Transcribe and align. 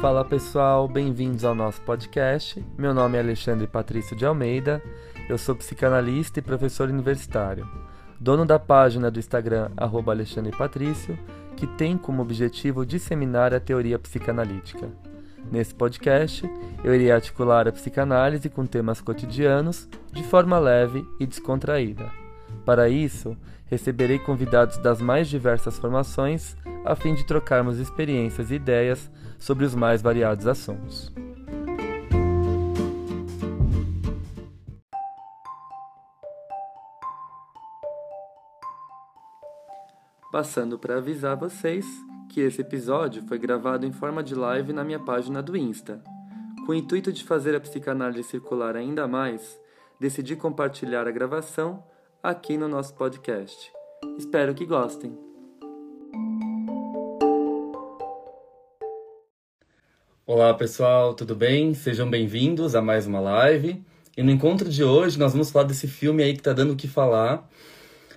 Fala 0.00 0.24
pessoal, 0.24 0.86
bem-vindos 0.86 1.44
ao 1.44 1.56
nosso 1.56 1.82
podcast. 1.82 2.64
Meu 2.78 2.94
nome 2.94 3.16
é 3.16 3.20
Alexandre 3.20 3.66
Patrício 3.66 4.14
de 4.14 4.24
Almeida, 4.24 4.80
eu 5.28 5.36
sou 5.36 5.56
psicanalista 5.56 6.38
e 6.38 6.42
professor 6.42 6.88
universitário, 6.88 7.68
dono 8.20 8.46
da 8.46 8.60
página 8.60 9.10
do 9.10 9.18
Instagram 9.18 9.72
Alexandre 9.76 10.56
Patrício, 10.56 11.18
que 11.56 11.66
tem 11.66 11.98
como 11.98 12.22
objetivo 12.22 12.86
disseminar 12.86 13.52
a 13.52 13.58
teoria 13.58 13.98
psicanalítica. 13.98 14.88
Nesse 15.50 15.74
podcast, 15.74 16.48
eu 16.84 16.94
irei 16.94 17.10
articular 17.10 17.66
a 17.66 17.72
psicanálise 17.72 18.48
com 18.48 18.64
temas 18.64 19.00
cotidianos 19.00 19.88
de 20.12 20.22
forma 20.22 20.60
leve 20.60 21.04
e 21.18 21.26
descontraída. 21.26 22.08
Para 22.64 22.88
isso, 22.88 23.36
receberei 23.66 24.20
convidados 24.20 24.78
das 24.78 25.00
mais 25.00 25.26
diversas 25.26 25.76
formações 25.76 26.56
a 26.84 26.94
fim 26.94 27.14
de 27.14 27.26
trocarmos 27.26 27.80
experiências 27.80 28.52
e 28.52 28.54
ideias 28.54 29.10
sobre 29.38 29.64
os 29.64 29.74
mais 29.74 30.02
variados 30.02 30.46
assuntos. 30.46 31.12
Passando 40.30 40.78
para 40.78 40.98
avisar 40.98 41.36
vocês 41.36 41.86
que 42.28 42.40
esse 42.40 42.60
episódio 42.60 43.22
foi 43.26 43.38
gravado 43.38 43.86
em 43.86 43.92
forma 43.92 44.22
de 44.22 44.34
live 44.34 44.72
na 44.72 44.84
minha 44.84 45.00
página 45.00 45.42
do 45.42 45.56
Insta. 45.56 46.02
Com 46.66 46.72
o 46.72 46.74
intuito 46.74 47.12
de 47.12 47.24
fazer 47.24 47.56
a 47.56 47.60
psicanálise 47.60 48.28
circular 48.28 48.76
ainda 48.76 49.08
mais, 49.08 49.58
decidi 49.98 50.36
compartilhar 50.36 51.08
a 51.08 51.10
gravação 51.10 51.82
aqui 52.22 52.56
no 52.56 52.68
nosso 52.68 52.94
podcast. 52.94 53.72
Espero 54.18 54.54
que 54.54 54.66
gostem. 54.66 55.27
Olá 60.30 60.52
pessoal, 60.52 61.14
tudo 61.14 61.34
bem? 61.34 61.72
Sejam 61.72 62.10
bem-vindos 62.10 62.74
a 62.74 62.82
mais 62.82 63.06
uma 63.06 63.18
live. 63.18 63.82
E 64.14 64.22
no 64.22 64.30
encontro 64.30 64.68
de 64.68 64.84
hoje 64.84 65.18
nós 65.18 65.32
vamos 65.32 65.50
falar 65.50 65.64
desse 65.64 65.88
filme 65.88 66.22
aí 66.22 66.36
que 66.36 66.42
tá 66.42 66.52
dando 66.52 66.74
o 66.74 66.76
que 66.76 66.86
falar, 66.86 67.48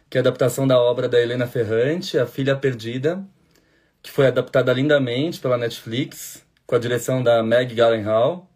que 0.10 0.18
é 0.18 0.20
a 0.20 0.22
adaptação 0.22 0.68
da 0.68 0.78
obra 0.78 1.08
da 1.08 1.22
Helena 1.22 1.48
Ferrante, 1.48 2.18
A 2.18 2.28
Filha 2.28 2.54
Perdida, 2.54 3.26
que 4.04 4.12
foi 4.12 4.28
adaptada 4.28 4.74
lindamente 4.74 5.40
pela 5.40 5.58
Netflix, 5.58 6.46
com 6.68 6.76
a 6.76 6.80
direção 6.80 7.24
da 7.24 7.42
Meg 7.42 7.74
Gyllenhaal. 7.74 8.52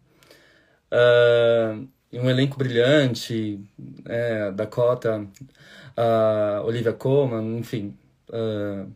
Uh, 0.92 1.88
um 2.12 2.28
elenco 2.28 2.58
brilhante, 2.58 3.58
é, 4.04 4.50
Dakota, 4.52 5.26
uh, 5.96 6.62
Olivia 6.66 6.92
Colman, 6.92 7.56
enfim... 7.58 7.96
Uh, 8.28 8.92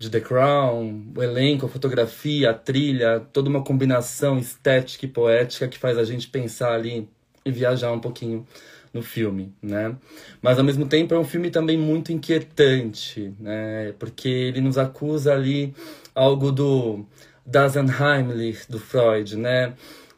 de 0.00 0.08
The 0.08 0.20
Crown, 0.20 1.12
o 1.14 1.22
elenco, 1.22 1.66
a 1.66 1.68
fotografia, 1.68 2.50
a 2.50 2.54
trilha, 2.54 3.20
toda 3.34 3.50
uma 3.50 3.62
combinação 3.62 4.38
estética 4.38 5.04
e 5.04 5.08
poética 5.08 5.68
que 5.68 5.78
faz 5.78 5.98
a 5.98 6.04
gente 6.04 6.26
pensar 6.26 6.72
ali 6.72 7.06
e 7.44 7.52
viajar 7.52 7.92
um 7.92 8.00
pouquinho 8.00 8.46
no 8.94 9.02
filme, 9.02 9.52
né? 9.62 9.94
Mas 10.40 10.58
ao 10.58 10.64
mesmo 10.64 10.86
tempo 10.86 11.12
é 11.12 11.18
um 11.18 11.24
filme 11.24 11.50
também 11.50 11.76
muito 11.76 12.12
inquietante, 12.12 13.34
né? 13.38 13.92
Porque 13.98 14.26
ele 14.26 14.62
nos 14.62 14.78
acusa 14.78 15.34
ali 15.34 15.74
algo 16.14 16.50
do 16.50 17.04
das 17.44 17.76
Unheimlich 17.76 18.70
do 18.70 18.78
Freud, 18.78 19.36
né? 19.36 19.74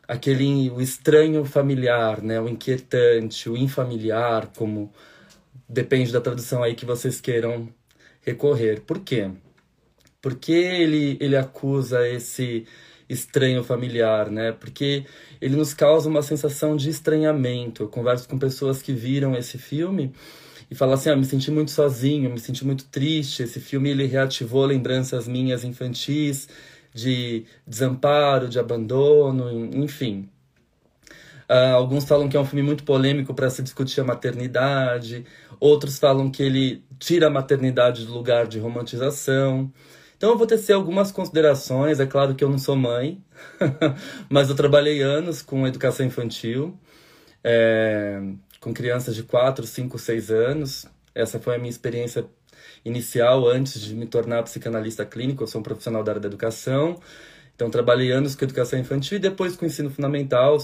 Aquele 0.07 0.71
o 0.71 0.81
estranho 0.81 1.45
familiar, 1.45 2.23
né? 2.23 2.41
O 2.41 2.49
inquietante, 2.49 3.51
o 3.51 3.57
infamiliar, 3.57 4.49
como 4.57 4.93
depende 5.69 6.13
da 6.13 6.21
tradução 6.21 6.63
aí 6.63 6.77
que 6.77 6.87
vocês 6.87 7.21
queiram 7.21 7.69
recorrer. 8.21 8.81
Por 8.83 9.01
quê? 9.01 9.29
Por 10.23 10.37
que 10.37 10.53
ele, 10.53 11.19
ele 11.21 11.37
acusa 11.37 12.09
esse 12.09 12.65
estranho 13.09 13.63
familiar, 13.63 14.31
né? 14.31 14.53
Porque 14.53 15.05
ele 15.41 15.57
nos 15.57 15.75
causa 15.75 16.09
uma 16.09 16.23
sensação 16.23 16.77
de 16.77 16.89
estranhamento. 16.89 17.83
Eu 17.83 17.89
converso 17.89 18.29
com 18.29 18.39
pessoas 18.39 18.81
que 18.81 18.93
viram 18.93 19.37
esse 19.37 19.59
filme 19.59 20.13
e 20.71 20.75
falam 20.75 20.95
assim: 20.95 21.11
ah, 21.11 21.17
me 21.17 21.25
senti 21.25 21.51
muito 21.51 21.71
sozinho, 21.71 22.31
me 22.31 22.39
senti 22.39 22.65
muito 22.65 22.85
triste. 22.87 23.43
Esse 23.43 23.61
filme 23.61 23.91
ele 23.91 24.07
reativou 24.07 24.65
lembranças 24.65 25.29
minhas 25.29 25.65
infantis 25.65 26.49
de 26.95 27.45
desamparo, 27.67 28.49
de 28.49 28.59
abandono, 28.59 29.51
enfim. 29.75 30.29
Uh, 31.51 31.75
alguns 31.75 32.05
falam 32.05 32.29
que 32.29 32.37
é 32.37 32.41
um 32.41 32.45
filme 32.47 32.63
muito 32.63 32.85
polêmico 32.85 33.35
para 33.35 33.51
se 33.51 33.63
discutir 33.63 34.01
a 34.01 34.05
maternidade, 34.05 35.27
outros 35.61 35.99
falam 35.99 36.31
que 36.31 36.43
ele 36.43 36.83
tira 36.99 37.27
a 37.27 37.31
maternidade 37.31 38.07
do 38.07 38.13
lugar 38.13 38.47
de 38.47 38.59
romantização. 38.59 39.71
Então 40.23 40.31
eu 40.31 40.39
vou 40.39 40.47
tecer 40.47 40.73
algumas 40.73 41.11
considerações. 41.11 41.99
É 41.99 42.07
claro 42.07 42.37
que 42.37 42.45
eu 42.45 42.49
não 42.49 42.57
sou 42.57 42.77
mãe, 42.77 43.21
mas 44.31 44.49
eu 44.49 44.55
trabalhei 44.55 45.03
anos 45.03 45.43
com 45.43 45.67
educação 45.67 46.07
infantil, 46.07 46.79
é, 47.43 48.23
com 48.61 48.73
crianças 48.73 49.17
de 49.17 49.25
4, 49.25 49.67
5, 49.67 49.99
6 49.99 50.31
anos. 50.31 50.87
Essa 51.13 51.41
foi 51.41 51.57
a 51.57 51.59
minha 51.59 51.69
experiência 51.69 52.25
inicial 52.85 53.49
antes 53.49 53.81
de 53.81 53.97
me 53.97 54.07
tornar 54.07 54.45
psicanalista 54.45 55.05
clínico. 55.05 55.43
Eu 55.43 55.49
sou 55.49 55.61
um 55.61 55.65
profissional 55.65 56.05
da 56.05 56.13
área 56.13 56.21
da 56.21 56.29
educação. 56.29 57.01
Então 57.57 57.69
trabalhei 57.69 58.13
anos 58.13 58.37
com 58.37 58.45
educação 58.45 58.79
infantil 58.79 59.17
e 59.17 59.21
depois 59.21 59.57
com 59.57 59.67
ensino 59.67 59.91
fundamental. 59.91 60.57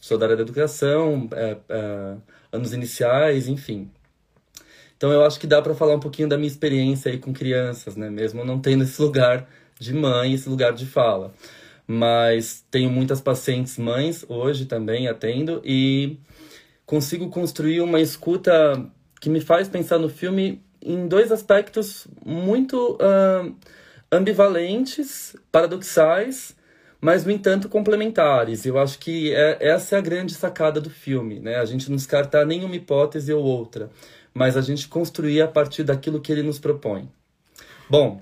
Sou 0.00 0.18
da 0.18 0.26
área 0.26 0.36
da 0.36 0.42
educação, 0.42 1.28
é, 1.34 1.56
é, 1.68 2.16
anos 2.50 2.72
iniciais, 2.72 3.46
enfim. 3.46 3.88
Então 4.96 5.12
eu 5.12 5.24
acho 5.24 5.38
que 5.38 5.46
dá 5.46 5.60
para 5.60 5.74
falar 5.74 5.94
um 5.94 6.00
pouquinho 6.00 6.28
da 6.28 6.36
minha 6.36 6.48
experiência 6.48 7.10
aí 7.10 7.18
com 7.18 7.32
crianças, 7.32 7.96
né? 7.96 8.08
Mesmo 8.08 8.44
não 8.44 8.60
tendo 8.60 8.84
esse 8.84 9.00
lugar 9.00 9.48
de 9.78 9.92
mãe, 9.92 10.32
esse 10.32 10.48
lugar 10.48 10.72
de 10.72 10.86
fala. 10.86 11.32
Mas 11.86 12.64
tenho 12.70 12.90
muitas 12.90 13.20
pacientes 13.20 13.76
mães 13.76 14.24
hoje 14.28 14.64
também 14.66 15.08
atendo 15.08 15.60
e 15.64 16.18
consigo 16.86 17.28
construir 17.28 17.80
uma 17.80 18.00
escuta 18.00 18.86
que 19.20 19.28
me 19.28 19.40
faz 19.40 19.68
pensar 19.68 19.98
no 19.98 20.08
filme 20.08 20.62
em 20.80 21.08
dois 21.08 21.32
aspectos 21.32 22.06
muito 22.24 22.94
uh, 22.94 23.54
ambivalentes, 24.12 25.34
paradoxais, 25.50 26.54
mas 27.00 27.24
no 27.24 27.30
entanto 27.30 27.68
complementares. 27.68 28.64
Eu 28.64 28.78
acho 28.78 28.98
que 28.98 29.34
é, 29.34 29.58
essa 29.60 29.96
é 29.96 29.98
a 29.98 30.02
grande 30.02 30.34
sacada 30.34 30.80
do 30.80 30.88
filme, 30.88 31.40
né? 31.40 31.56
A 31.56 31.64
gente 31.64 31.90
não 31.90 31.96
descartar 31.96 32.46
nenhuma 32.46 32.76
hipótese 32.76 33.32
ou 33.32 33.42
outra 33.42 33.90
mas 34.34 34.56
a 34.56 34.60
gente 34.60 34.88
construir 34.88 35.40
a 35.40 35.48
partir 35.48 35.84
daquilo 35.84 36.20
que 36.20 36.32
ele 36.32 36.42
nos 36.42 36.58
propõe. 36.58 37.08
Bom, 37.88 38.20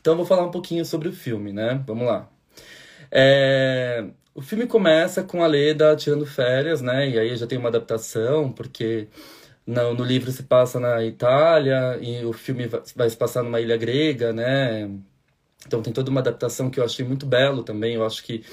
então 0.00 0.16
vou 0.16 0.26
falar 0.26 0.44
um 0.44 0.50
pouquinho 0.50 0.84
sobre 0.84 1.08
o 1.08 1.12
filme, 1.12 1.52
né? 1.52 1.82
Vamos 1.86 2.06
lá. 2.06 2.28
É... 3.10 4.04
O 4.34 4.42
filme 4.42 4.66
começa 4.66 5.22
com 5.22 5.42
a 5.42 5.46
Leda 5.46 5.96
tirando 5.96 6.26
férias, 6.26 6.82
né? 6.82 7.08
E 7.08 7.18
aí 7.18 7.36
já 7.36 7.46
tem 7.46 7.58
uma 7.58 7.68
adaptação, 7.68 8.52
porque 8.52 9.08
no, 9.66 9.94
no 9.94 10.04
livro 10.04 10.30
se 10.30 10.42
passa 10.42 10.78
na 10.78 11.02
Itália 11.04 11.98
e 12.00 12.24
o 12.24 12.32
filme 12.32 12.68
vai 12.94 13.08
se 13.08 13.16
passar 13.16 13.42
numa 13.42 13.60
ilha 13.60 13.76
grega, 13.76 14.32
né? 14.32 14.90
Então 15.66 15.82
tem 15.82 15.92
toda 15.92 16.10
uma 16.10 16.20
adaptação 16.20 16.70
que 16.70 16.78
eu 16.78 16.84
achei 16.84 17.04
muito 17.04 17.26
belo 17.26 17.62
também. 17.62 17.94
Eu 17.94 18.04
acho 18.04 18.22
que 18.24 18.44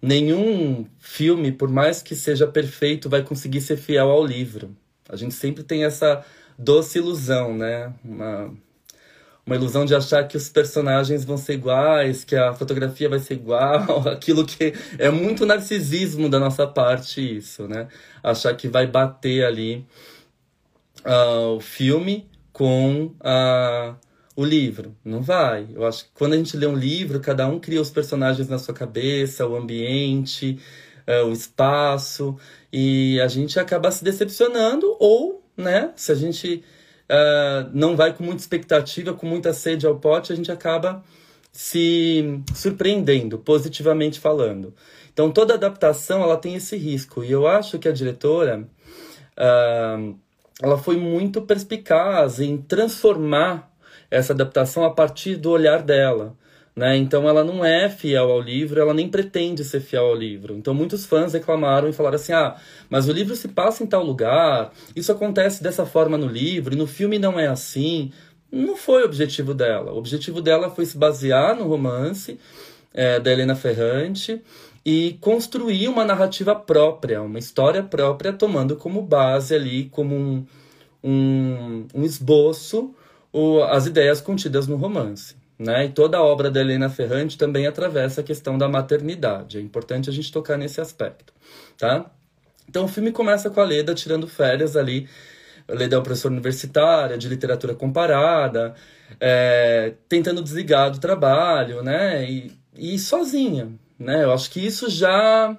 nenhum 0.00 0.86
filme, 0.98 1.52
por 1.52 1.68
mais 1.68 2.02
que 2.02 2.14
seja 2.14 2.46
perfeito, 2.46 3.08
vai 3.08 3.22
conseguir 3.22 3.60
ser 3.60 3.76
fiel 3.76 4.10
ao 4.10 4.24
livro. 4.24 4.76
A 5.12 5.16
gente 5.16 5.34
sempre 5.34 5.62
tem 5.62 5.84
essa 5.84 6.24
doce 6.58 6.98
ilusão, 6.98 7.54
né? 7.54 7.92
Uma, 8.02 8.50
uma 9.44 9.56
ilusão 9.56 9.84
de 9.84 9.94
achar 9.94 10.26
que 10.26 10.36
os 10.36 10.48
personagens 10.48 11.24
vão 11.24 11.36
ser 11.36 11.54
iguais, 11.54 12.24
que 12.24 12.34
a 12.34 12.54
fotografia 12.54 13.08
vai 13.08 13.18
ser 13.18 13.34
igual, 13.34 14.08
aquilo 14.08 14.46
que 14.46 14.72
é 14.98 15.10
muito 15.10 15.44
narcisismo 15.44 16.30
da 16.30 16.40
nossa 16.40 16.66
parte 16.66 17.36
isso, 17.36 17.68
né? 17.68 17.88
Achar 18.22 18.54
que 18.56 18.68
vai 18.68 18.86
bater 18.86 19.44
ali 19.44 19.86
uh, 21.04 21.56
o 21.56 21.60
filme 21.60 22.26
com 22.52 23.14
uh, 23.20 23.94
o 24.34 24.44
livro. 24.44 24.96
Não 25.04 25.20
vai. 25.20 25.68
Eu 25.74 25.84
acho 25.84 26.04
que 26.04 26.10
quando 26.14 26.34
a 26.34 26.36
gente 26.36 26.56
lê 26.56 26.66
um 26.66 26.76
livro, 26.76 27.20
cada 27.20 27.46
um 27.46 27.58
cria 27.58 27.80
os 27.80 27.90
personagens 27.90 28.48
na 28.48 28.58
sua 28.58 28.74
cabeça, 28.74 29.46
o 29.46 29.56
ambiente, 29.56 30.58
uh, 31.06 31.26
o 31.26 31.32
espaço, 31.32 32.36
e 32.72 33.20
a 33.20 33.28
gente 33.28 33.58
acaba 33.58 33.90
se 33.90 34.04
decepcionando 34.04 34.96
ou, 34.98 35.42
né, 35.56 35.92
se 35.96 36.12
a 36.12 36.14
gente 36.14 36.64
uh, 37.10 37.70
não 37.72 37.96
vai 37.96 38.12
com 38.12 38.24
muita 38.24 38.40
expectativa, 38.40 39.12
com 39.12 39.26
muita 39.26 39.52
sede 39.52 39.86
ao 39.86 39.98
pote, 39.98 40.32
a 40.32 40.36
gente 40.36 40.50
acaba 40.50 41.02
se 41.52 42.40
surpreendendo, 42.54 43.38
positivamente 43.38 44.18
falando. 44.18 44.74
Então, 45.12 45.30
toda 45.30 45.54
adaptação, 45.54 46.22
ela 46.22 46.38
tem 46.38 46.54
esse 46.54 46.76
risco. 46.76 47.22
E 47.22 47.30
eu 47.30 47.46
acho 47.46 47.78
que 47.78 47.86
a 47.86 47.92
diretora, 47.92 48.66
uh, 49.36 50.18
ela 50.62 50.78
foi 50.78 50.96
muito 50.96 51.42
perspicaz 51.42 52.40
em 52.40 52.56
transformar 52.56 53.70
essa 54.10 54.32
adaptação 54.32 54.84
a 54.84 54.90
partir 54.90 55.36
do 55.36 55.50
olhar 55.50 55.82
dela. 55.82 56.34
Né? 56.74 56.96
Então 56.96 57.28
ela 57.28 57.44
não 57.44 57.62
é 57.62 57.90
fiel 57.90 58.30
ao 58.30 58.40
livro, 58.40 58.80
ela 58.80 58.94
nem 58.94 59.08
pretende 59.08 59.62
ser 59.62 59.80
fiel 59.80 60.06
ao 60.06 60.14
livro. 60.14 60.56
Então 60.56 60.72
muitos 60.72 61.04
fãs 61.04 61.34
reclamaram 61.34 61.88
e 61.88 61.92
falaram 61.92 62.16
assim: 62.16 62.32
ah, 62.32 62.56
mas 62.88 63.08
o 63.08 63.12
livro 63.12 63.36
se 63.36 63.48
passa 63.48 63.84
em 63.84 63.86
tal 63.86 64.02
lugar, 64.02 64.72
isso 64.96 65.12
acontece 65.12 65.62
dessa 65.62 65.84
forma 65.84 66.16
no 66.16 66.26
livro, 66.26 66.74
e 66.74 66.78
no 66.78 66.86
filme 66.86 67.18
não 67.18 67.38
é 67.38 67.46
assim. 67.46 68.10
Não 68.50 68.76
foi 68.76 69.02
o 69.02 69.06
objetivo 69.06 69.54
dela. 69.54 69.92
O 69.92 69.98
objetivo 69.98 70.40
dela 70.40 70.70
foi 70.70 70.84
se 70.86 70.96
basear 70.96 71.56
no 71.56 71.66
romance 71.66 72.38
é, 72.92 73.18
da 73.18 73.32
Helena 73.32 73.54
Ferrante 73.54 74.42
e 74.84 75.16
construir 75.20 75.88
uma 75.88 76.04
narrativa 76.04 76.54
própria, 76.54 77.22
uma 77.22 77.38
história 77.38 77.82
própria, 77.82 78.32
tomando 78.32 78.76
como 78.76 79.00
base 79.00 79.54
ali, 79.54 79.84
como 79.90 80.14
um, 80.14 80.46
um, 81.02 81.86
um 81.94 82.04
esboço, 82.04 82.94
o, 83.32 83.62
as 83.62 83.86
ideias 83.86 84.20
contidas 84.20 84.66
no 84.66 84.76
romance. 84.76 85.41
Né? 85.62 85.84
E 85.84 85.88
toda 85.90 86.18
a 86.18 86.22
obra 86.22 86.50
da 86.50 86.60
Helena 86.60 86.90
Ferrante 86.90 87.38
também 87.38 87.68
atravessa 87.68 88.20
a 88.20 88.24
questão 88.24 88.58
da 88.58 88.68
maternidade. 88.68 89.58
É 89.58 89.60
importante 89.60 90.10
a 90.10 90.12
gente 90.12 90.32
tocar 90.32 90.58
nesse 90.58 90.80
aspecto. 90.80 91.32
Tá? 91.78 92.10
Então 92.68 92.86
o 92.86 92.88
filme 92.88 93.12
começa 93.12 93.48
com 93.48 93.60
a 93.60 93.64
Leda 93.64 93.94
tirando 93.94 94.26
férias 94.26 94.76
ali. 94.76 95.08
A 95.68 95.74
Leda 95.74 95.94
é 95.94 95.98
uma 95.98 96.02
professora 96.02 96.34
universitária 96.34 97.16
de 97.16 97.28
literatura 97.28 97.76
comparada, 97.76 98.74
é, 99.20 99.94
tentando 100.08 100.42
desligar 100.42 100.90
do 100.90 100.98
trabalho, 100.98 101.80
né? 101.80 102.28
E, 102.28 102.52
e 102.76 102.98
sozinha, 102.98 103.70
né? 103.96 104.24
Eu 104.24 104.32
acho 104.32 104.50
que 104.50 104.58
isso 104.58 104.90
já 104.90 105.56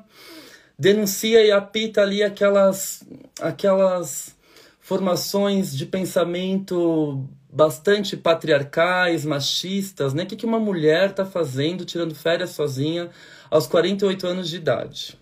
denuncia 0.78 1.42
e 1.46 1.52
apita 1.52 2.02
ali 2.02 2.22
aquelas, 2.22 3.04
aquelas 3.40 4.36
formações 4.82 5.74
de 5.74 5.86
pensamento 5.86 7.26
bastante 7.54 8.18
patriarcais, 8.18 9.24
machistas, 9.24 10.14
né? 10.14 10.24
O 10.24 10.26
que, 10.26 10.36
que 10.36 10.46
uma 10.46 10.60
mulher 10.60 11.12
está 11.12 11.24
fazendo 11.24 11.86
tirando 11.86 12.16
férias 12.16 12.50
sozinha 12.50 13.10
aos 13.50 13.68
48 13.68 14.26
anos 14.26 14.50
de 14.50 14.58
idade, 14.58 15.20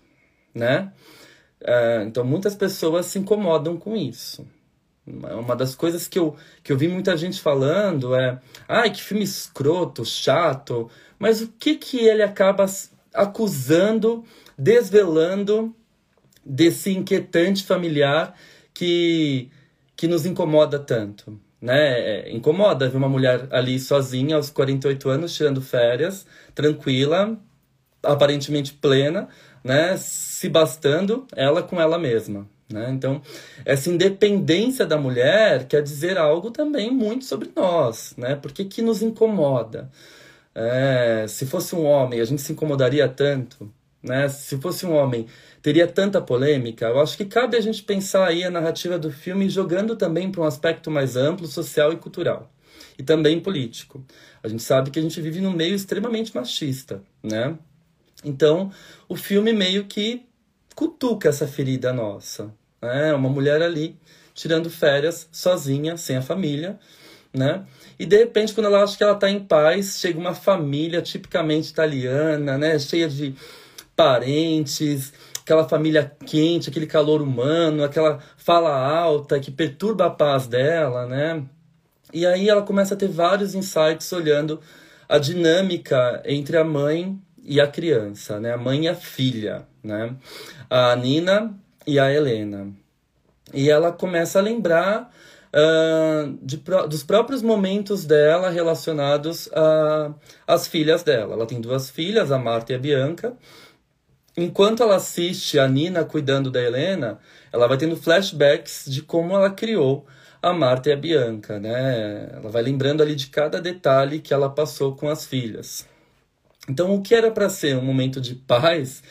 né? 0.54 0.90
É, 1.60 2.02
então 2.04 2.24
muitas 2.24 2.54
pessoas 2.54 3.06
se 3.06 3.18
incomodam 3.18 3.76
com 3.76 3.94
isso. 3.94 4.46
Uma 5.06 5.54
das 5.54 5.74
coisas 5.74 6.08
que 6.08 6.18
eu, 6.18 6.36
que 6.62 6.72
eu 6.72 6.78
vi 6.78 6.88
muita 6.88 7.16
gente 7.16 7.40
falando 7.40 8.14
é: 8.14 8.40
ai, 8.68 8.90
que 8.90 9.02
filme 9.02 9.24
escroto, 9.24 10.04
chato, 10.04 10.88
mas 11.18 11.42
o 11.42 11.48
que, 11.48 11.74
que 11.76 11.98
ele 11.98 12.22
acaba 12.22 12.64
acusando, 13.12 14.24
desvelando 14.56 15.74
desse 16.44 16.90
inquietante 16.90 17.64
familiar 17.64 18.34
que, 18.72 19.50
que 19.96 20.06
nos 20.08 20.24
incomoda 20.24 20.78
tanto. 20.78 21.38
Né? 21.62 21.78
É, 21.78 22.32
incomoda 22.32 22.88
ver 22.88 22.96
uma 22.96 23.08
mulher 23.08 23.46
ali 23.52 23.78
sozinha 23.78 24.34
aos 24.34 24.50
48 24.50 25.08
anos, 25.08 25.32
tirando 25.32 25.62
férias, 25.62 26.26
tranquila, 26.56 27.38
aparentemente 28.02 28.72
plena, 28.72 29.28
né? 29.62 29.96
se 29.96 30.48
bastando 30.48 31.24
ela 31.36 31.62
com 31.62 31.80
ela 31.80 31.96
mesma. 31.96 32.48
Né? 32.68 32.90
Então, 32.90 33.22
essa 33.64 33.88
independência 33.90 34.84
da 34.84 34.96
mulher 34.96 35.66
quer 35.68 35.82
dizer 35.82 36.18
algo 36.18 36.50
também 36.50 36.90
muito 36.90 37.24
sobre 37.24 37.48
nós. 37.54 38.14
Né? 38.16 38.34
Por 38.34 38.50
que, 38.50 38.64
que 38.64 38.82
nos 38.82 39.00
incomoda? 39.00 39.88
É, 40.54 41.26
se 41.28 41.46
fosse 41.46 41.76
um 41.76 41.84
homem, 41.84 42.20
a 42.20 42.24
gente 42.24 42.42
se 42.42 42.52
incomodaria 42.52 43.08
tanto. 43.08 43.72
Né? 44.02 44.28
Se 44.28 44.58
fosse 44.58 44.84
um 44.84 44.94
homem, 44.94 45.26
teria 45.62 45.86
tanta 45.86 46.20
polêmica. 46.20 46.86
Eu 46.86 47.00
acho 47.00 47.16
que 47.16 47.24
cabe 47.24 47.56
a 47.56 47.60
gente 47.60 47.82
pensar 47.84 48.26
aí 48.26 48.42
a 48.42 48.50
narrativa 48.50 48.98
do 48.98 49.10
filme 49.10 49.48
jogando 49.48 49.94
também 49.94 50.30
para 50.30 50.40
um 50.40 50.44
aspecto 50.44 50.90
mais 50.90 51.16
amplo, 51.16 51.46
social 51.46 51.92
e 51.92 51.96
cultural. 51.96 52.52
E 52.98 53.02
também 53.02 53.40
político. 53.40 54.04
A 54.42 54.48
gente 54.48 54.62
sabe 54.62 54.90
que 54.90 54.98
a 54.98 55.02
gente 55.02 55.20
vive 55.20 55.40
num 55.40 55.52
meio 55.52 55.74
extremamente 55.74 56.34
machista, 56.34 57.02
né? 57.22 57.56
Então, 58.24 58.70
o 59.08 59.16
filme 59.16 59.52
meio 59.52 59.84
que 59.84 60.26
cutuca 60.74 61.28
essa 61.28 61.46
ferida 61.46 61.92
nossa. 61.92 62.52
Né? 62.80 63.14
Uma 63.14 63.28
mulher 63.28 63.62
ali 63.62 63.96
tirando 64.34 64.68
férias 64.68 65.28
sozinha, 65.30 65.96
sem 65.96 66.16
a 66.16 66.22
família, 66.22 66.78
né? 67.32 67.64
E 67.98 68.06
de 68.06 68.16
repente, 68.16 68.52
quando 68.52 68.66
ela 68.66 68.82
acha 68.82 68.96
que 68.96 69.02
ela 69.02 69.12
está 69.12 69.30
em 69.30 69.40
paz, 69.40 69.98
chega 69.98 70.18
uma 70.18 70.34
família 70.34 71.00
tipicamente 71.00 71.70
italiana, 71.70 72.58
né? 72.58 72.78
Cheia 72.78 73.08
de 73.08 73.34
parentes, 73.94 75.12
aquela 75.42 75.68
família 75.68 76.16
quente, 76.24 76.70
aquele 76.70 76.86
calor 76.86 77.20
humano, 77.20 77.84
aquela 77.84 78.18
fala 78.36 78.74
alta 78.74 79.38
que 79.38 79.50
perturba 79.50 80.06
a 80.06 80.10
paz 80.10 80.46
dela, 80.46 81.06
né? 81.06 81.44
E 82.12 82.24
aí 82.26 82.48
ela 82.48 82.62
começa 82.62 82.94
a 82.94 82.96
ter 82.96 83.08
vários 83.08 83.54
insights 83.54 84.10
olhando 84.12 84.60
a 85.08 85.18
dinâmica 85.18 86.22
entre 86.24 86.56
a 86.56 86.64
mãe 86.64 87.18
e 87.42 87.60
a 87.60 87.66
criança, 87.66 88.38
né? 88.38 88.52
A 88.52 88.56
mãe 88.56 88.84
e 88.84 88.88
a 88.88 88.94
filha, 88.94 89.66
né? 89.82 90.14
A 90.70 90.94
Nina 90.96 91.54
e 91.86 91.98
a 91.98 92.12
Helena. 92.12 92.72
E 93.52 93.68
ela 93.68 93.92
começa 93.92 94.38
a 94.38 94.42
lembrar 94.42 95.10
uh, 95.52 96.38
de, 96.40 96.56
dos 96.88 97.02
próprios 97.02 97.42
momentos 97.42 98.04
dela 98.04 98.48
relacionados 98.48 99.50
às 100.46 100.66
filhas 100.66 101.02
dela. 101.02 101.34
Ela 101.34 101.46
tem 101.46 101.60
duas 101.60 101.90
filhas, 101.90 102.30
a 102.30 102.38
Marta 102.38 102.72
e 102.72 102.76
a 102.76 102.78
Bianca. 102.78 103.36
Enquanto 104.36 104.82
ela 104.82 104.96
assiste 104.96 105.58
a 105.58 105.68
Nina 105.68 106.04
cuidando 106.04 106.50
da 106.50 106.62
Helena, 106.62 107.18
ela 107.52 107.66
vai 107.66 107.76
tendo 107.76 107.96
flashbacks 107.96 108.84
de 108.86 109.02
como 109.02 109.34
ela 109.34 109.50
criou 109.50 110.06
a 110.40 110.52
Marta 110.52 110.88
e 110.88 110.92
a 110.92 110.96
Bianca, 110.96 111.60
né? 111.60 112.30
Ela 112.32 112.50
vai 112.50 112.62
lembrando 112.62 113.02
ali 113.02 113.14
de 113.14 113.28
cada 113.28 113.60
detalhe 113.60 114.20
que 114.20 114.32
ela 114.32 114.48
passou 114.48 114.96
com 114.96 115.08
as 115.08 115.26
filhas. 115.26 115.86
Então, 116.68 116.94
o 116.94 117.02
que 117.02 117.14
era 117.14 117.30
para 117.30 117.48
ser 117.48 117.76
um 117.76 117.82
momento 117.82 118.20
de 118.20 118.34
paz 118.34 119.02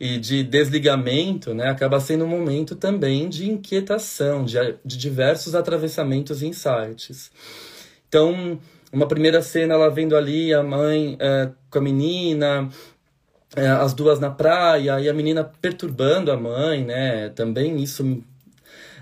e 0.00 0.18
de 0.18 0.42
desligamento, 0.42 1.54
né, 1.54 1.68
acaba 1.68 2.00
sendo 2.00 2.24
um 2.24 2.28
momento 2.28 2.74
também 2.74 3.28
de 3.28 3.48
inquietação, 3.48 4.44
de, 4.44 4.56
de 4.84 4.96
diversos 4.96 5.54
atravessamentos 5.54 6.42
e 6.42 6.46
insights. 6.46 7.30
Então, 8.08 8.58
uma 8.92 9.08
primeira 9.08 9.42
cena, 9.42 9.74
ela 9.74 9.90
vendo 9.90 10.16
ali 10.16 10.54
a 10.54 10.62
mãe 10.62 11.16
é, 11.20 11.50
com 11.70 11.78
a 11.78 11.82
menina, 11.82 12.68
é, 13.56 13.68
as 13.68 13.94
duas 13.94 14.18
na 14.20 14.30
praia, 14.30 15.00
e 15.00 15.08
a 15.08 15.12
menina 15.12 15.44
perturbando 15.44 16.30
a 16.32 16.36
mãe, 16.36 16.84
né? 16.84 17.28
Também 17.30 17.82
isso 17.82 18.22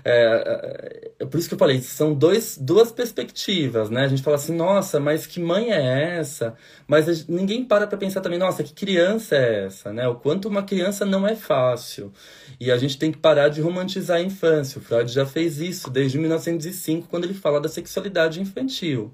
é, 0.05 1.13
é, 1.19 1.25
por 1.25 1.39
isso 1.39 1.47
que 1.47 1.53
eu 1.53 1.59
falei, 1.59 1.79
são 1.79 2.13
dois, 2.13 2.57
duas 2.59 2.91
perspectivas, 2.91 3.89
né? 3.89 4.01
A 4.03 4.07
gente 4.07 4.21
fala 4.21 4.35
assim, 4.35 4.53
nossa, 4.53 4.99
mas 4.99 5.25
que 5.25 5.39
mãe 5.39 5.71
é 5.71 6.17
essa? 6.17 6.55
Mas 6.85 7.25
ninguém 7.27 7.63
para 7.63 7.87
para 7.87 7.97
pensar 7.97 8.19
também, 8.19 8.37
nossa, 8.37 8.63
que 8.63 8.73
criança 8.73 9.35
é 9.35 9.65
essa, 9.65 9.93
né? 9.93 10.05
O 10.07 10.15
quanto 10.15 10.49
uma 10.49 10.63
criança 10.63 11.05
não 11.05 11.25
é 11.25 11.35
fácil. 11.35 12.11
E 12.59 12.69
a 12.69 12.77
gente 12.77 12.97
tem 12.97 13.13
que 13.13 13.17
parar 13.17 13.47
de 13.47 13.61
romantizar 13.61 14.17
a 14.17 14.21
infância. 14.21 14.79
O 14.79 14.81
Freud 14.81 15.09
já 15.09 15.25
fez 15.25 15.59
isso 15.61 15.89
desde 15.89 16.17
1905, 16.17 17.07
quando 17.07 17.23
ele 17.23 17.33
fala 17.33 17.61
da 17.61 17.69
sexualidade 17.69 18.41
infantil. 18.41 19.13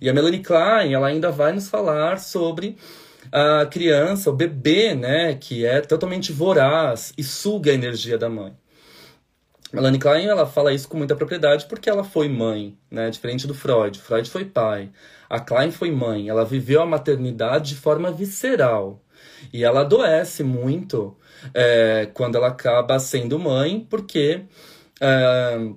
E 0.00 0.08
a 0.08 0.14
Melanie 0.14 0.40
Klein, 0.40 0.94
ela 0.94 1.08
ainda 1.08 1.32
vai 1.32 1.52
nos 1.52 1.68
falar 1.68 2.20
sobre 2.20 2.76
a 3.32 3.66
criança, 3.66 4.30
o 4.30 4.32
bebê, 4.32 4.94
né, 4.94 5.34
que 5.34 5.64
é 5.64 5.80
totalmente 5.80 6.32
voraz 6.32 7.12
e 7.16 7.22
suga 7.22 7.70
a 7.70 7.74
energia 7.74 8.16
da 8.16 8.28
mãe. 8.28 8.56
Melanie 9.72 10.00
Klein 10.00 10.26
ela 10.26 10.46
fala 10.46 10.72
isso 10.72 10.88
com 10.88 10.96
muita 10.96 11.14
propriedade 11.14 11.66
porque 11.66 11.90
ela 11.90 12.02
foi 12.02 12.26
mãe, 12.28 12.78
né? 12.90 13.10
Diferente 13.10 13.46
do 13.46 13.52
Freud. 13.52 13.98
Freud 13.98 14.28
foi 14.30 14.46
pai. 14.46 14.90
A 15.28 15.38
Klein 15.40 15.70
foi 15.70 15.90
mãe. 15.90 16.28
Ela 16.28 16.44
viveu 16.44 16.80
a 16.80 16.86
maternidade 16.86 17.74
de 17.74 17.76
forma 17.76 18.10
visceral. 18.10 19.02
E 19.52 19.64
ela 19.64 19.80
adoece 19.80 20.42
muito 20.42 21.14
é, 21.52 22.08
quando 22.14 22.36
ela 22.36 22.48
acaba 22.48 22.98
sendo 22.98 23.38
mãe, 23.38 23.86
porque 23.90 24.44
é, 25.00 25.70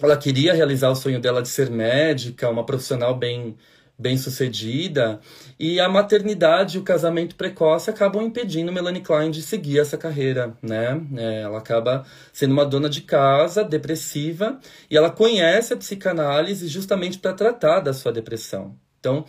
ela 0.00 0.16
queria 0.16 0.54
realizar 0.54 0.90
o 0.90 0.96
sonho 0.96 1.20
dela 1.20 1.42
de 1.42 1.48
ser 1.48 1.68
médica, 1.68 2.48
uma 2.48 2.64
profissional 2.64 3.14
bem 3.16 3.56
bem-sucedida, 3.98 5.20
e 5.58 5.78
a 5.78 5.88
maternidade 5.88 6.76
e 6.76 6.80
o 6.80 6.82
casamento 6.82 7.36
precoce 7.36 7.88
acabam 7.88 8.24
impedindo 8.24 8.72
Melanie 8.72 9.02
Klein 9.02 9.30
de 9.30 9.42
seguir 9.42 9.78
essa 9.78 9.96
carreira, 9.96 10.56
né? 10.60 11.00
É, 11.16 11.42
ela 11.42 11.58
acaba 11.58 12.04
sendo 12.32 12.52
uma 12.52 12.66
dona 12.66 12.88
de 12.88 13.02
casa, 13.02 13.62
depressiva, 13.62 14.58
e 14.90 14.96
ela 14.96 15.10
conhece 15.10 15.72
a 15.72 15.76
psicanálise 15.76 16.66
justamente 16.66 17.18
para 17.18 17.32
tratar 17.32 17.80
da 17.80 17.92
sua 17.92 18.12
depressão. 18.12 18.74
Então, 18.98 19.24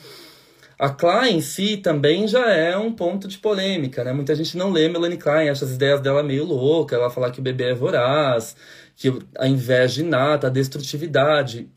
a 0.78 0.90
Klein 0.90 1.38
em 1.38 1.42
si 1.42 1.78
também 1.78 2.28
já 2.28 2.50
é 2.52 2.76
um 2.76 2.92
ponto 2.92 3.28
de 3.28 3.38
polêmica, 3.38 4.04
né? 4.04 4.12
Muita 4.12 4.34
gente 4.36 4.58
não 4.58 4.72
lê 4.72 4.90
Melanie 4.90 5.18
Klein, 5.18 5.50
acha 5.50 5.66
as 5.66 5.72
ideias 5.72 6.02
dela 6.02 6.24
meio 6.24 6.44
louca, 6.46 6.96
ela 6.96 7.10
fala 7.10 7.32
que 7.32 7.40
o 7.40 7.44
bebê 7.44 7.70
é 7.70 7.74
voraz, 7.74 8.56
que 8.96 9.14
a 9.38 9.48
inveja 9.48 10.02
inata, 10.02 10.48
a 10.48 10.50
destrutividade. 10.50 11.70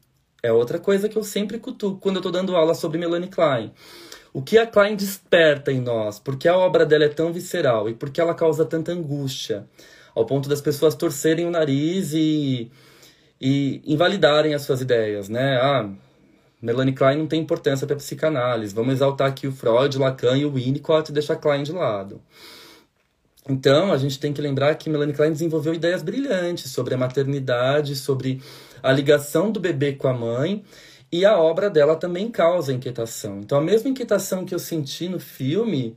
É 0.46 0.52
outra 0.52 0.78
coisa 0.78 1.08
que 1.08 1.16
eu 1.16 1.24
sempre 1.24 1.58
cutuco 1.58 1.98
quando 2.00 2.16
eu 2.16 2.20
estou 2.20 2.30
dando 2.30 2.54
aula 2.54 2.72
sobre 2.72 2.98
Melanie 2.98 3.28
Klein. 3.28 3.72
O 4.32 4.40
que 4.40 4.56
a 4.58 4.66
Klein 4.66 4.94
desperta 4.94 5.72
em 5.72 5.80
nós? 5.80 6.20
Por 6.20 6.36
que 6.36 6.46
a 6.46 6.56
obra 6.56 6.86
dela 6.86 7.04
é 7.04 7.08
tão 7.08 7.32
visceral? 7.32 7.88
E 7.88 7.94
por 7.94 8.10
que 8.10 8.20
ela 8.20 8.34
causa 8.34 8.64
tanta 8.64 8.92
angústia? 8.92 9.66
Ao 10.14 10.24
ponto 10.24 10.48
das 10.48 10.60
pessoas 10.60 10.94
torcerem 10.94 11.46
o 11.46 11.50
nariz 11.50 12.12
e, 12.12 12.70
e 13.40 13.82
invalidarem 13.84 14.54
as 14.54 14.62
suas 14.62 14.80
ideias, 14.80 15.28
né? 15.28 15.56
Ah, 15.60 15.90
Melanie 16.62 16.94
Klein 16.94 17.18
não 17.18 17.26
tem 17.26 17.40
importância 17.40 17.86
para 17.86 17.96
psicanálise. 17.96 18.74
Vamos 18.74 18.94
exaltar 18.94 19.28
aqui 19.28 19.46
o 19.48 19.52
Freud, 19.52 19.98
Lacan 19.98 20.36
e 20.36 20.44
o 20.44 20.52
Winnicott 20.52 21.10
e 21.10 21.14
deixar 21.14 21.36
Klein 21.36 21.64
de 21.64 21.72
lado. 21.72 22.20
Então, 23.48 23.92
a 23.92 23.96
gente 23.96 24.18
tem 24.18 24.32
que 24.32 24.40
lembrar 24.40 24.74
que 24.74 24.90
Melanie 24.90 25.14
Klein 25.14 25.32
desenvolveu 25.32 25.74
ideias 25.74 26.02
brilhantes 26.02 26.70
sobre 26.70 26.94
a 26.94 26.98
maternidade, 26.98 27.94
sobre 27.94 28.40
a 28.82 28.92
ligação 28.92 29.50
do 29.50 29.60
bebê 29.60 29.92
com 29.92 30.08
a 30.08 30.12
mãe, 30.12 30.64
e 31.10 31.24
a 31.24 31.38
obra 31.38 31.70
dela 31.70 31.96
também 31.96 32.30
causa 32.30 32.72
inquietação. 32.72 33.38
Então, 33.38 33.58
a 33.58 33.60
mesma 33.60 33.88
inquietação 33.88 34.44
que 34.44 34.54
eu 34.54 34.58
senti 34.58 35.08
no 35.08 35.20
filme, 35.20 35.96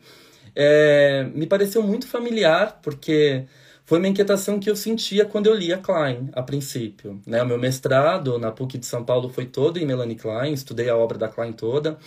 é, 0.55 1.23
me 1.33 1.47
pareceu 1.47 1.81
muito 1.81 2.07
familiar, 2.07 2.79
porque 2.81 3.45
foi 3.85 3.97
uma 3.97 4.07
inquietação 4.07 4.59
que 4.59 4.69
eu 4.69 4.75
sentia 4.75 5.25
quando 5.25 5.47
eu 5.47 5.55
lia 5.55 5.77
Klein, 5.77 6.29
a 6.33 6.43
princípio. 6.43 7.19
Né? 7.25 7.41
O 7.41 7.45
meu 7.47 7.57
mestrado 7.57 8.37
na 8.37 8.51
PUC 8.51 8.77
de 8.77 8.85
São 8.85 9.03
Paulo 9.03 9.29
foi 9.29 9.45
todo 9.45 9.79
em 9.79 9.85
Melanie 9.85 10.15
Klein, 10.15 10.53
estudei 10.53 10.89
a 10.89 10.95
obra 10.95 11.17
da 11.17 11.27
Klein 11.27 11.53
toda. 11.53 11.97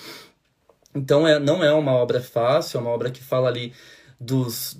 Então, 0.94 1.26
é, 1.26 1.38
não 1.40 1.64
é 1.64 1.72
uma 1.72 1.92
obra 1.92 2.20
fácil, 2.20 2.78
é 2.78 2.80
uma 2.80 2.90
obra 2.90 3.10
que 3.10 3.22
fala 3.22 3.48
ali 3.48 3.72
dos, 4.20 4.78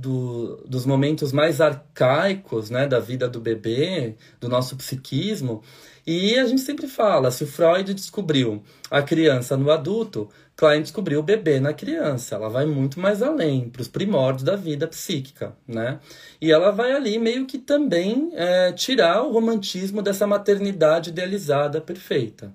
do, 0.00 0.56
dos 0.66 0.86
momentos 0.86 1.32
mais 1.32 1.60
arcaicos 1.60 2.70
né, 2.70 2.86
da 2.86 2.98
vida 2.98 3.28
do 3.28 3.40
bebê, 3.40 4.14
do 4.40 4.48
nosso 4.48 4.76
psiquismo. 4.76 5.62
E 6.06 6.38
a 6.38 6.46
gente 6.46 6.62
sempre 6.62 6.86
fala, 6.88 7.30
se 7.30 7.44
o 7.44 7.46
Freud 7.46 7.92
descobriu 7.92 8.62
a 8.90 9.02
criança 9.02 9.56
no 9.56 9.70
adulto, 9.70 10.28
Klein 10.56 10.82
descobriu 10.82 11.20
o 11.20 11.22
bebê 11.22 11.60
na 11.60 11.72
criança. 11.72 12.34
Ela 12.34 12.48
vai 12.48 12.66
muito 12.66 13.00
mais 13.00 13.22
além, 13.22 13.70
para 13.70 13.80
os 13.80 13.88
primórdios 13.88 14.42
da 14.42 14.56
vida 14.56 14.86
psíquica, 14.86 15.56
né? 15.66 16.00
E 16.40 16.52
ela 16.52 16.70
vai 16.70 16.92
ali 16.92 17.18
meio 17.18 17.46
que 17.46 17.58
também 17.58 18.30
é, 18.34 18.72
tirar 18.72 19.22
o 19.22 19.32
romantismo 19.32 20.02
dessa 20.02 20.26
maternidade 20.26 21.10
idealizada 21.10 21.80
perfeita. 21.80 22.52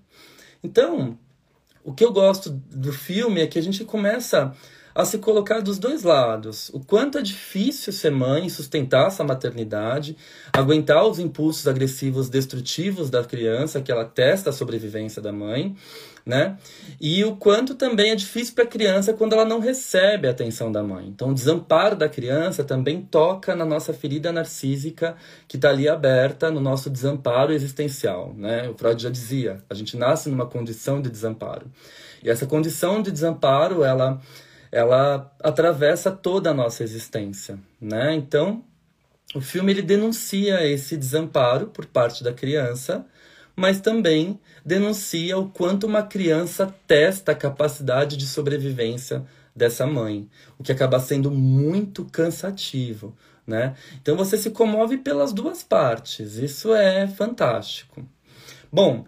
Então, 0.63 1.17
o 1.83 1.93
que 1.93 2.03
eu 2.03 2.11
gosto 2.11 2.49
do 2.49 2.91
filme 2.91 3.41
é 3.41 3.47
que 3.47 3.57
a 3.57 3.61
gente 3.61 3.83
começa 3.83 4.53
a 4.95 5.03
se 5.03 5.17
colocar 5.17 5.59
dos 5.59 5.77
dois 5.77 6.03
lados. 6.03 6.69
O 6.73 6.79
quanto 6.79 7.17
é 7.17 7.21
difícil 7.21 7.91
ser 7.91 8.11
mãe, 8.11 8.47
sustentar 8.47 9.07
essa 9.07 9.25
maternidade, 9.25 10.15
aguentar 10.53 11.05
os 11.05 11.19
impulsos 11.19 11.67
agressivos 11.67 12.29
destrutivos 12.29 13.09
da 13.09 13.21
criança, 13.21 13.81
que 13.81 13.91
ela 13.91 14.05
testa 14.05 14.51
a 14.51 14.53
sobrevivência 14.53 15.21
da 15.21 15.33
mãe, 15.33 15.75
né? 16.25 16.57
E 16.99 17.25
o 17.25 17.35
quanto 17.35 17.75
também 17.75 18.11
é 18.11 18.15
difícil 18.15 18.55
para 18.55 18.63
a 18.63 18.67
criança 18.67 19.13
quando 19.13 19.33
ela 19.33 19.43
não 19.43 19.59
recebe 19.59 20.29
a 20.29 20.31
atenção 20.31 20.71
da 20.71 20.81
mãe. 20.81 21.07
Então, 21.07 21.31
o 21.31 21.33
desamparo 21.33 21.97
da 21.97 22.07
criança 22.07 22.63
também 22.63 23.01
toca 23.01 23.53
na 23.53 23.65
nossa 23.65 23.93
ferida 23.93 24.31
narcísica 24.31 25.17
que 25.45 25.57
está 25.57 25.69
ali 25.69 25.89
aberta 25.89 26.49
no 26.49 26.61
nosso 26.61 26.89
desamparo 26.89 27.51
existencial, 27.51 28.33
né? 28.35 28.69
O 28.69 28.73
Freud 28.73 29.03
já 29.03 29.09
dizia, 29.09 29.61
a 29.69 29.73
gente 29.73 29.97
nasce 29.97 30.29
numa 30.29 30.45
condição 30.45 31.01
de 31.01 31.09
desamparo. 31.09 31.69
E 32.23 32.29
essa 32.29 32.47
condição 32.47 33.03
de 33.03 33.11
desamparo, 33.11 33.83
ela 33.83 34.19
ela 34.75 35.33
atravessa 35.41 36.11
toda 36.11 36.51
a 36.51 36.53
nossa 36.53 36.83
existência, 36.83 37.57
né? 37.79 38.13
Então, 38.13 38.61
o 39.33 39.39
filme 39.39 39.71
ele 39.71 39.81
denuncia 39.81 40.67
esse 40.67 40.97
desamparo 40.97 41.67
por 41.67 41.85
parte 41.85 42.21
da 42.21 42.33
criança, 42.33 43.05
mas 43.55 43.79
também 43.79 44.37
denuncia 44.65 45.37
o 45.37 45.47
quanto 45.47 45.87
uma 45.87 46.03
criança 46.03 46.75
testa 46.85 47.31
a 47.31 47.35
capacidade 47.35 48.17
de 48.17 48.27
sobrevivência 48.27 49.23
dessa 49.55 49.87
mãe, 49.87 50.29
o 50.59 50.63
que 50.63 50.73
acaba 50.73 50.99
sendo 50.99 51.31
muito 51.31 52.03
cansativo, 52.11 53.15
né? 53.47 53.75
Então 54.01 54.17
você 54.17 54.37
se 54.37 54.49
comove 54.49 54.97
pelas 54.97 55.31
duas 55.31 55.63
partes. 55.63 56.35
Isso 56.35 56.75
é 56.75 57.07
fantástico. 57.07 58.05
Bom, 58.69 59.05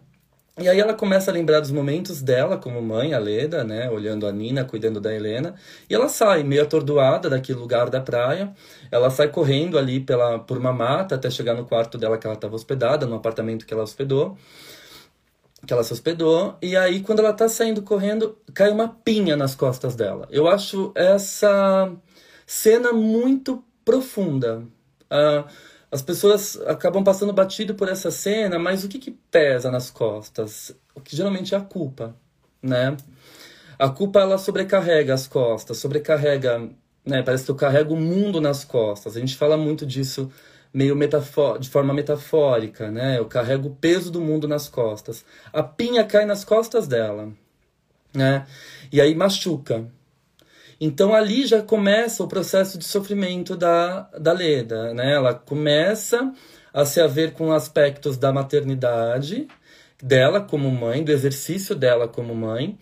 e 0.59 0.67
aí 0.67 0.79
ela 0.79 0.93
começa 0.93 1.29
a 1.29 1.33
lembrar 1.33 1.59
dos 1.59 1.69
momentos 1.69 2.21
dela 2.21 2.57
como 2.57 2.81
mãe, 2.81 3.13
a 3.13 3.19
Leda, 3.19 3.63
né, 3.63 3.89
olhando 3.91 4.25
a 4.25 4.31
Nina, 4.31 4.65
cuidando 4.65 4.99
da 4.99 5.13
Helena, 5.13 5.53
e 5.87 5.93
ela 5.93 6.09
sai 6.09 6.41
meio 6.43 6.63
atordoada 6.63 7.29
daquele 7.29 7.59
lugar 7.59 7.89
da 7.91 8.01
praia. 8.01 8.53
Ela 8.91 9.09
sai 9.11 9.27
correndo 9.27 9.77
ali 9.77 9.99
pela 9.99 10.39
por 10.39 10.57
uma 10.57 10.73
mata 10.73 11.15
até 11.15 11.29
chegar 11.29 11.53
no 11.53 11.65
quarto 11.65 11.97
dela 11.97 12.17
que 12.17 12.25
ela 12.25 12.35
estava 12.35 12.55
hospedada, 12.55 13.05
no 13.05 13.15
apartamento 13.15 13.65
que 13.67 13.73
ela 13.73 13.83
hospedou, 13.83 14.35
que 15.65 15.71
ela 15.73 15.83
se 15.83 15.93
hospedou, 15.93 16.55
e 16.61 16.75
aí 16.75 17.01
quando 17.01 17.19
ela 17.19 17.33
tá 17.33 17.47
saindo 17.47 17.81
correndo, 17.83 18.37
cai 18.53 18.71
uma 18.71 18.87
pinha 18.89 19.37
nas 19.37 19.53
costas 19.53 19.95
dela. 19.95 20.27
Eu 20.31 20.47
acho 20.47 20.91
essa 20.95 21.91
cena 22.47 22.91
muito 22.91 23.63
profunda. 23.85 24.63
Uh, 25.11 25.47
as 25.91 26.01
pessoas 26.01 26.59
acabam 26.67 27.03
passando 27.03 27.31
batido 27.31 27.73
por 27.73 27.87
essa 27.87 28.11
cena, 28.11 28.59
mas 28.59 28.83
o 28.83 28.89
que, 28.89 28.99
que 28.99 29.11
pesa 29.11 29.71
nas 29.71 29.89
costas? 29.89 30.75
O 30.93 30.99
que 30.99 31.15
geralmente 31.15 31.55
é 31.55 31.57
a 31.57 31.61
culpa, 31.61 32.15
né? 32.61 32.97
A 33.79 33.89
culpa 33.89 34.19
ela 34.19 34.37
sobrecarrega 34.37 35.13
as 35.13 35.27
costas, 35.27 35.77
sobrecarrega, 35.77 36.69
né? 37.05 37.23
Parece 37.23 37.45
que 37.45 37.51
eu 37.51 37.55
carrego 37.55 37.93
o 37.93 37.99
mundo 37.99 38.41
nas 38.41 38.65
costas. 38.65 39.15
A 39.15 39.19
gente 39.19 39.35
fala 39.35 39.55
muito 39.55 39.85
disso 39.85 40.29
meio 40.73 40.95
de 41.59 41.69
forma 41.69 41.93
metafórica, 41.93 42.91
né? 42.91 43.17
Eu 43.17 43.25
carrego 43.25 43.69
o 43.69 43.75
peso 43.75 44.11
do 44.11 44.19
mundo 44.19 44.47
nas 44.47 44.67
costas. 44.67 45.23
A 45.53 45.63
pinha 45.63 46.03
cai 46.03 46.25
nas 46.25 46.43
costas 46.43 46.87
dela, 46.87 47.31
né? 48.13 48.45
E 48.91 48.99
aí 48.99 49.15
machuca. 49.15 49.87
Então 50.79 51.13
ali 51.13 51.45
já 51.45 51.61
começa 51.61 52.23
o 52.23 52.27
processo 52.27 52.77
de 52.77 52.85
sofrimento 52.85 53.55
da, 53.55 54.01
da 54.19 54.31
Leda, 54.31 54.93
né? 54.93 55.13
Ela 55.13 55.33
começa 55.33 56.31
a 56.73 56.85
se 56.85 57.01
haver 57.01 57.33
com 57.33 57.51
aspectos 57.51 58.17
da 58.17 58.31
maternidade 58.31 59.47
dela 60.01 60.39
como 60.39 60.69
mãe, 60.69 61.03
do 61.03 61.11
exercício 61.11 61.75
dela 61.75 62.07
como 62.07 62.35
mãe, 62.35 62.77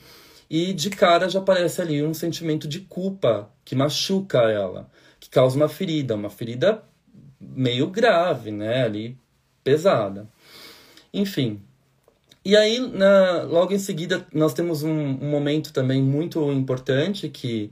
e 0.49 0.73
de 0.73 0.89
cara 0.89 1.29
já 1.29 1.39
aparece 1.39 1.81
ali 1.81 2.03
um 2.03 2.13
sentimento 2.13 2.67
de 2.67 2.81
culpa 2.81 3.49
que 3.63 3.75
machuca 3.75 4.39
ela, 4.39 4.89
que 5.19 5.29
causa 5.29 5.55
uma 5.55 5.69
ferida, 5.69 6.15
uma 6.15 6.29
ferida 6.29 6.83
meio 7.39 7.87
grave, 7.87 8.51
né? 8.51 8.83
Ali 8.83 9.17
pesada. 9.63 10.27
Enfim, 11.13 11.61
e 12.45 12.55
aí, 12.55 12.79
na, 12.79 13.41
logo 13.41 13.73
em 13.73 13.79
seguida, 13.79 14.25
nós 14.31 14.53
temos 14.53 14.83
um, 14.83 14.91
um, 14.91 15.29
momento 15.29 15.73
também 15.73 16.01
muito 16.03 16.51
importante 16.51 17.27
que 17.27 17.71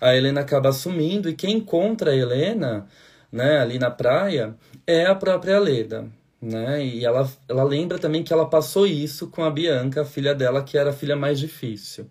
a 0.00 0.14
Helena 0.14 0.42
acaba 0.42 0.68
assumindo, 0.68 1.28
e 1.28 1.34
quem 1.34 1.56
encontra 1.56 2.12
a 2.12 2.16
Helena 2.16 2.86
né, 3.32 3.58
ali 3.58 3.80
na 3.80 3.90
praia 3.90 4.54
é 4.86 5.06
a 5.06 5.14
própria 5.14 5.58
Leda. 5.58 6.06
Né? 6.40 6.84
E 6.84 7.04
ela, 7.04 7.28
ela 7.48 7.64
lembra 7.64 7.98
também 7.98 8.22
que 8.22 8.32
ela 8.32 8.46
passou 8.46 8.86
isso 8.86 9.28
com 9.28 9.42
a 9.42 9.50
Bianca, 9.50 10.02
a 10.02 10.04
filha 10.04 10.34
dela, 10.34 10.62
que 10.62 10.78
era 10.78 10.90
a 10.90 10.92
filha 10.92 11.16
mais 11.16 11.40
difícil. 11.40 12.06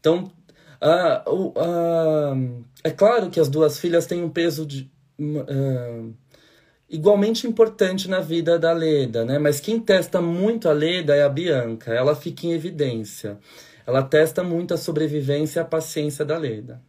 Então, 0.00 0.30
é 2.84 2.90
claro 2.90 3.30
que 3.30 3.38
as 3.38 3.48
duas 3.48 3.78
filhas 3.78 4.04
têm 4.04 4.22
um 4.22 4.28
peso 4.28 4.66
de, 4.66 4.90
uh, 5.18 6.14
igualmente 6.92 7.46
importante 7.46 8.08
na 8.08 8.20
vida 8.20 8.58
da 8.58 8.72
Leda, 8.72 9.24
né? 9.24 9.38
Mas 9.38 9.58
quem 9.58 9.80
testa 9.80 10.20
muito 10.20 10.68
a 10.68 10.72
Leda 10.72 11.16
é 11.16 11.22
a 11.22 11.28
Bianca. 11.28 11.92
Ela 11.92 12.14
fica 12.14 12.46
em 12.46 12.52
evidência. 12.52 13.38
Ela 13.86 14.02
testa 14.02 14.44
muito 14.44 14.74
a 14.74 14.76
sobrevivência 14.76 15.58
e 15.58 15.62
a 15.62 15.64
paciência 15.64 16.24
da 16.24 16.36
Leda. 16.36 16.80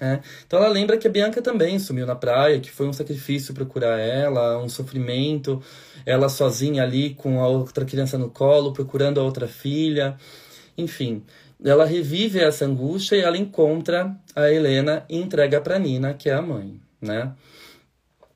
É. 0.00 0.20
Então 0.46 0.58
ela 0.58 0.68
lembra 0.68 0.98
que 0.98 1.06
a 1.06 1.10
Bianca 1.10 1.40
também 1.40 1.78
sumiu 1.78 2.06
na 2.06 2.14
praia, 2.14 2.60
que 2.60 2.70
foi 2.70 2.86
um 2.86 2.92
sacrifício 2.92 3.54
procurar 3.54 3.98
ela, 3.98 4.58
um 4.58 4.68
sofrimento, 4.68 5.62
ela 6.04 6.28
sozinha 6.28 6.82
ali 6.82 7.14
com 7.14 7.42
a 7.42 7.48
outra 7.48 7.84
criança 7.84 8.18
no 8.18 8.28
colo, 8.28 8.72
procurando 8.72 9.20
a 9.20 9.22
outra 9.22 9.46
filha. 9.48 10.16
Enfim, 10.76 11.22
ela 11.64 11.86
revive 11.86 12.38
essa 12.38 12.66
angústia 12.66 13.16
e 13.16 13.20
ela 13.20 13.38
encontra 13.38 14.14
a 14.34 14.50
Helena 14.50 15.04
e 15.08 15.16
entrega 15.16 15.60
para 15.60 15.78
Nina, 15.78 16.12
que 16.12 16.28
é 16.28 16.34
a 16.34 16.42
mãe, 16.42 16.78
né? 17.00 17.32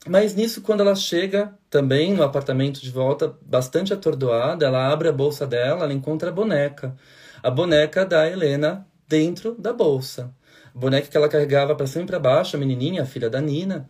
Mas 0.06 0.34
nisso, 0.34 0.62
quando 0.62 0.80
ela 0.80 0.94
chega 0.94 1.54
também 1.68 2.14
no 2.14 2.22
apartamento 2.22 2.80
de 2.80 2.90
volta, 2.90 3.36
bastante 3.42 3.92
atordoada, 3.92 4.64
ela 4.64 4.90
abre 4.90 5.08
a 5.08 5.12
bolsa 5.12 5.46
dela, 5.46 5.84
ela 5.84 5.92
encontra 5.92 6.30
a 6.30 6.32
boneca. 6.32 6.96
A 7.42 7.50
boneca 7.50 8.04
da 8.04 8.28
Helena 8.28 8.86
dentro 9.06 9.54
da 9.58 9.72
bolsa. 9.72 10.34
A 10.74 10.78
boneca 10.78 11.08
que 11.08 11.16
ela 11.16 11.28
carregava 11.28 11.74
para 11.74 11.86
cima 11.86 12.04
e 12.04 12.06
para 12.06 12.18
baixo, 12.18 12.56
a 12.56 12.58
menininha, 12.58 13.02
a 13.02 13.06
filha 13.06 13.28
da 13.28 13.40
Nina. 13.40 13.88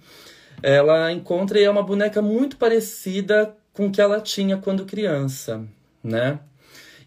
Ela 0.62 1.12
encontra 1.12 1.58
e 1.60 1.64
é 1.64 1.70
uma 1.70 1.82
boneca 1.82 2.20
muito 2.20 2.56
parecida 2.56 3.54
com 3.72 3.86
o 3.86 3.90
que 3.90 4.00
ela 4.00 4.20
tinha 4.20 4.56
quando 4.56 4.84
criança, 4.84 5.64
né? 6.02 6.40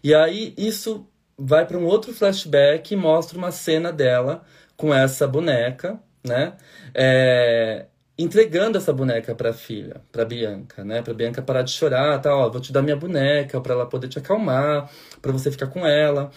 E 0.02 0.14
aí 0.14 0.54
isso 0.56 1.06
vai 1.38 1.66
para 1.66 1.78
um 1.78 1.84
outro 1.84 2.12
flashback 2.12 2.92
e 2.92 2.96
mostra 2.96 3.36
uma 3.36 3.52
cena 3.52 3.92
dela 3.92 4.42
com 4.76 4.94
essa 4.94 5.26
boneca, 5.26 6.00
né? 6.22 6.54
É, 6.94 7.86
entregando 8.16 8.78
essa 8.78 8.92
boneca 8.92 9.34
para 9.34 9.50
a 9.50 9.52
filha, 9.52 10.00
para 10.12 10.24
Bianca, 10.24 10.84
né? 10.84 11.02
Para 11.02 11.14
Bianca 11.14 11.42
parar 11.42 11.62
de 11.62 11.72
chorar, 11.72 12.20
tá, 12.20 12.34
ó, 12.34 12.48
vou 12.48 12.60
te 12.60 12.72
dar 12.72 12.82
minha 12.82 12.96
boneca 12.96 13.60
para 13.60 13.74
ela 13.74 13.86
poder 13.86 14.08
te 14.08 14.18
acalmar, 14.18 14.90
para 15.20 15.32
você 15.32 15.50
ficar 15.50 15.66
com 15.66 15.86
ela. 15.86 16.30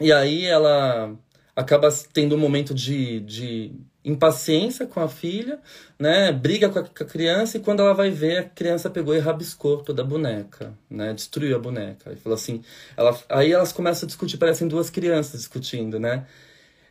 E 0.00 0.12
aí 0.12 0.46
ela 0.46 1.14
acaba 1.54 1.88
tendo 2.12 2.34
um 2.34 2.38
momento 2.38 2.74
de, 2.74 3.20
de 3.20 3.72
impaciência 4.04 4.86
com 4.86 5.00
a 5.00 5.08
filha, 5.08 5.60
né? 5.98 6.32
Briga 6.32 6.68
com 6.68 6.78
a, 6.78 6.82
com 6.82 7.04
a, 7.04 7.06
criança 7.06 7.56
e 7.56 7.60
quando 7.60 7.80
ela 7.80 7.94
vai 7.94 8.10
ver, 8.10 8.38
a 8.38 8.42
criança 8.44 8.90
pegou 8.90 9.14
e 9.14 9.18
rabiscou 9.18 9.78
toda 9.82 10.02
a 10.02 10.04
boneca, 10.04 10.72
né? 10.90 11.12
Destruiu 11.12 11.54
a 11.56 11.58
boneca. 11.58 12.12
E 12.12 12.16
falou 12.16 12.34
assim, 12.36 12.62
ela, 12.96 13.16
aí 13.28 13.52
elas 13.52 13.72
começam 13.72 14.06
a 14.06 14.08
discutir, 14.08 14.38
parecem 14.38 14.66
duas 14.66 14.90
crianças 14.90 15.40
discutindo, 15.40 16.00
né? 16.00 16.26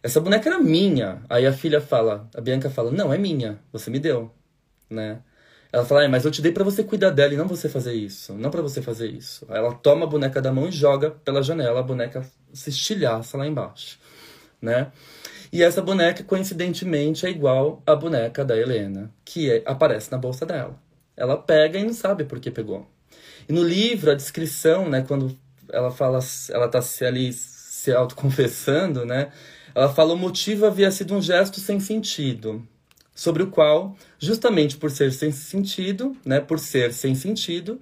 Essa 0.03 0.19
boneca 0.19 0.49
era 0.49 0.59
minha. 0.59 1.21
Aí 1.29 1.45
a 1.45 1.53
filha 1.53 1.81
fala, 1.81 2.29
a 2.35 2.41
Bianca 2.41 2.69
fala, 2.69 2.91
não, 2.91 3.13
é 3.13 3.17
minha, 3.17 3.59
você 3.71 3.89
me 3.89 3.99
deu, 3.99 4.31
né? 4.89 5.21
Ela 5.71 5.85
fala, 5.85 6.03
ah, 6.03 6.09
mas 6.09 6.25
eu 6.25 6.31
te 6.31 6.41
dei 6.41 6.51
para 6.51 6.65
você 6.65 6.83
cuidar 6.83 7.11
dela 7.11 7.33
e 7.33 7.37
não 7.37 7.47
você 7.47 7.69
fazer 7.69 7.93
isso, 7.93 8.33
não 8.33 8.51
para 8.51 8.61
você 8.61 8.81
fazer 8.81 9.09
isso. 9.09 9.45
Aí 9.47 9.57
ela 9.57 9.73
toma 9.73 10.05
a 10.05 10.09
boneca 10.09 10.41
da 10.41 10.51
mão 10.51 10.67
e 10.67 10.71
joga 10.71 11.11
pela 11.11 11.41
janela, 11.41 11.79
a 11.79 11.83
boneca 11.83 12.29
se 12.51 12.69
estilhaça 12.69 13.37
lá 13.37 13.47
embaixo, 13.47 13.97
né? 14.61 14.91
E 15.51 15.63
essa 15.63 15.81
boneca, 15.81 16.23
coincidentemente, 16.23 17.25
é 17.25 17.29
igual 17.29 17.81
à 17.85 17.95
boneca 17.95 18.43
da 18.43 18.57
Helena, 18.57 19.13
que 19.23 19.49
é, 19.49 19.63
aparece 19.65 20.11
na 20.11 20.17
bolsa 20.17 20.45
dela. 20.45 20.77
Ela 21.15 21.37
pega 21.37 21.77
e 21.79 21.83
não 21.83 21.93
sabe 21.93 22.23
por 22.25 22.39
que 22.39 22.49
pegou. 22.51 22.87
E 23.47 23.53
no 23.53 23.63
livro, 23.63 24.11
a 24.11 24.15
descrição, 24.15 24.89
né, 24.89 25.03
quando 25.07 25.37
ela 25.69 25.91
fala, 25.91 26.19
ela 26.49 26.67
tá 26.67 26.79
ali 27.05 27.31
se 27.33 27.91
autoconfessando, 27.93 29.05
né? 29.05 29.31
Ela 29.73 29.93
fala 29.93 30.13
o 30.13 30.17
motivo 30.17 30.65
havia 30.65 30.91
sido 30.91 31.15
um 31.15 31.21
gesto 31.21 31.59
sem 31.59 31.79
sentido, 31.79 32.65
sobre 33.13 33.43
o 33.43 33.47
qual, 33.47 33.95
justamente 34.19 34.77
por 34.77 34.91
ser 34.91 35.11
sem 35.11 35.31
sentido, 35.31 36.15
né, 36.25 36.39
por 36.39 36.59
ser 36.59 36.93
sem 36.93 37.15
sentido, 37.15 37.79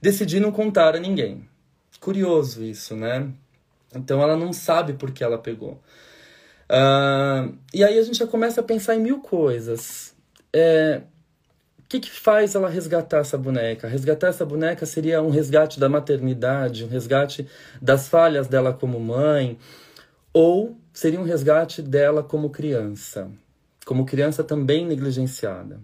decidi 0.00 0.40
não 0.40 0.52
contar 0.52 0.94
a 0.94 1.00
ninguém. 1.00 1.48
Curioso 2.00 2.62
isso, 2.62 2.94
né? 2.94 3.28
Então 3.94 4.22
ela 4.22 4.36
não 4.36 4.52
sabe 4.52 4.92
por 4.92 5.10
que 5.10 5.24
ela 5.24 5.38
pegou. 5.38 5.82
Uh, 6.70 7.56
e 7.72 7.84
aí 7.84 7.98
a 7.98 8.02
gente 8.02 8.18
já 8.18 8.26
começa 8.26 8.60
a 8.60 8.64
pensar 8.64 8.94
em 8.94 9.00
mil 9.00 9.20
coisas. 9.20 10.14
É, 10.52 11.02
o 11.78 11.88
que, 11.88 12.00
que 12.00 12.10
faz 12.10 12.54
ela 12.54 12.68
resgatar 12.68 13.18
essa 13.18 13.38
boneca? 13.38 13.86
Resgatar 13.86 14.28
essa 14.28 14.44
boneca 14.44 14.84
seria 14.84 15.22
um 15.22 15.30
resgate 15.30 15.78
da 15.78 15.88
maternidade, 15.88 16.84
um 16.84 16.88
resgate 16.88 17.46
das 17.80 18.08
falhas 18.08 18.48
dela 18.48 18.72
como 18.72 18.98
mãe, 18.98 19.56
ou 20.32 20.76
seria 20.96 21.20
um 21.20 21.24
resgate 21.24 21.82
dela 21.82 22.22
como 22.22 22.48
criança, 22.48 23.30
como 23.84 24.06
criança 24.06 24.42
também 24.42 24.86
negligenciada. 24.86 25.78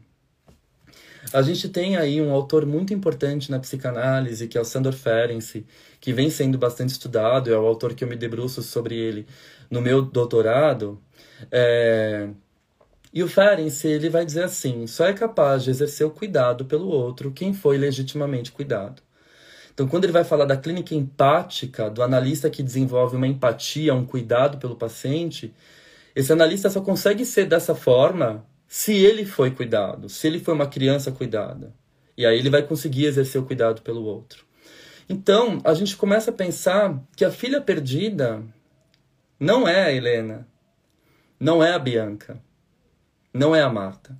A 1.35 1.43
gente 1.43 1.69
tem 1.69 1.99
aí 1.99 2.19
um 2.19 2.33
autor 2.33 2.65
muito 2.65 2.95
importante 2.95 3.51
na 3.51 3.61
psicanálise, 3.61 4.49
que 4.49 4.57
é 4.57 4.61
o 4.61 4.65
Sandor 4.65 4.95
Ferenczi, 4.95 5.67
que 6.01 6.15
vem 6.15 6.31
sendo 6.31 6.57
bastante 6.57 6.93
estudado, 6.93 7.53
é 7.53 7.59
o 7.59 7.67
autor 7.67 7.93
que 7.95 8.03
eu 8.03 8.09
me 8.09 8.17
debruço 8.17 8.63
sobre 8.63 8.97
ele 8.97 9.27
no 9.71 9.83
meu 9.83 10.01
doutorado. 10.01 10.99
É... 11.51 12.31
E 13.13 13.23
o 13.23 13.29
Ferenczi, 13.29 13.89
ele 13.89 14.09
vai 14.09 14.25
dizer 14.25 14.45
assim, 14.45 14.87
só 14.87 15.05
é 15.05 15.13
capaz 15.13 15.63
de 15.63 15.69
exercer 15.71 16.07
o 16.07 16.11
cuidado 16.11 16.65
pelo 16.65 16.89
outro 16.89 17.31
quem 17.31 17.53
foi 17.53 17.77
legitimamente 17.77 18.51
cuidado. 18.51 19.03
Então, 19.73 19.89
quando 19.89 20.05
ele 20.05 20.13
vai 20.13 20.25
falar 20.25 20.45
da 20.45 20.57
clínica 20.57 20.95
empática, 20.95 21.89
do 21.89 22.03
analista 22.03 22.51
que 22.51 22.63
desenvolve 22.63 23.17
uma 23.17 23.27
empatia, 23.27 23.95
um 23.95 24.05
cuidado 24.05 24.59
pelo 24.59 24.77
paciente, 24.77 25.55
esse 26.15 26.33
analista 26.33 26.69
só 26.69 26.81
consegue 26.81 27.25
ser 27.25 27.47
dessa 27.47 27.75
forma 27.75 28.47
se 28.69 28.95
ele 28.95 29.25
foi 29.25 29.51
cuidado, 29.51 30.09
se 30.09 30.27
ele 30.27 30.39
foi 30.39 30.55
uma 30.55 30.67
criança 30.67 31.11
cuidada. 31.11 31.75
E 32.17 32.27
aí 32.27 32.39
ele 32.39 32.51
vai 32.51 32.63
conseguir 32.63 33.07
exercer 33.07 33.41
o 33.41 33.47
cuidado 33.47 33.83
pelo 33.83 34.05
outro. 34.05 34.45
Então, 35.09 35.61
a 35.65 35.75
gente 35.75 35.97
começa 35.97 36.31
a 36.31 36.35
pensar 36.35 37.03
que 37.17 37.25
a 37.25 37.31
filha 37.31 37.61
perdida 37.61 38.43
não 39.41 39.67
é 39.67 39.85
a 39.85 39.93
Helena, 39.93 40.47
não 41.41 41.63
é 41.63 41.73
a 41.73 41.79
Bianca, 41.79 42.41
não 43.33 43.57
é 43.57 43.63
a 43.63 43.69
Marta. 43.69 44.17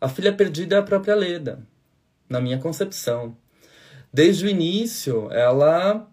A 0.00 0.08
filha 0.08 0.32
perdida 0.32 0.76
é 0.76 0.78
a 0.78 0.82
própria 0.82 1.14
Leda, 1.14 1.66
na 2.28 2.40
minha 2.40 2.58
concepção. 2.58 3.36
Desde 4.14 4.46
o 4.46 4.48
início, 4.48 5.28
ela 5.32 6.08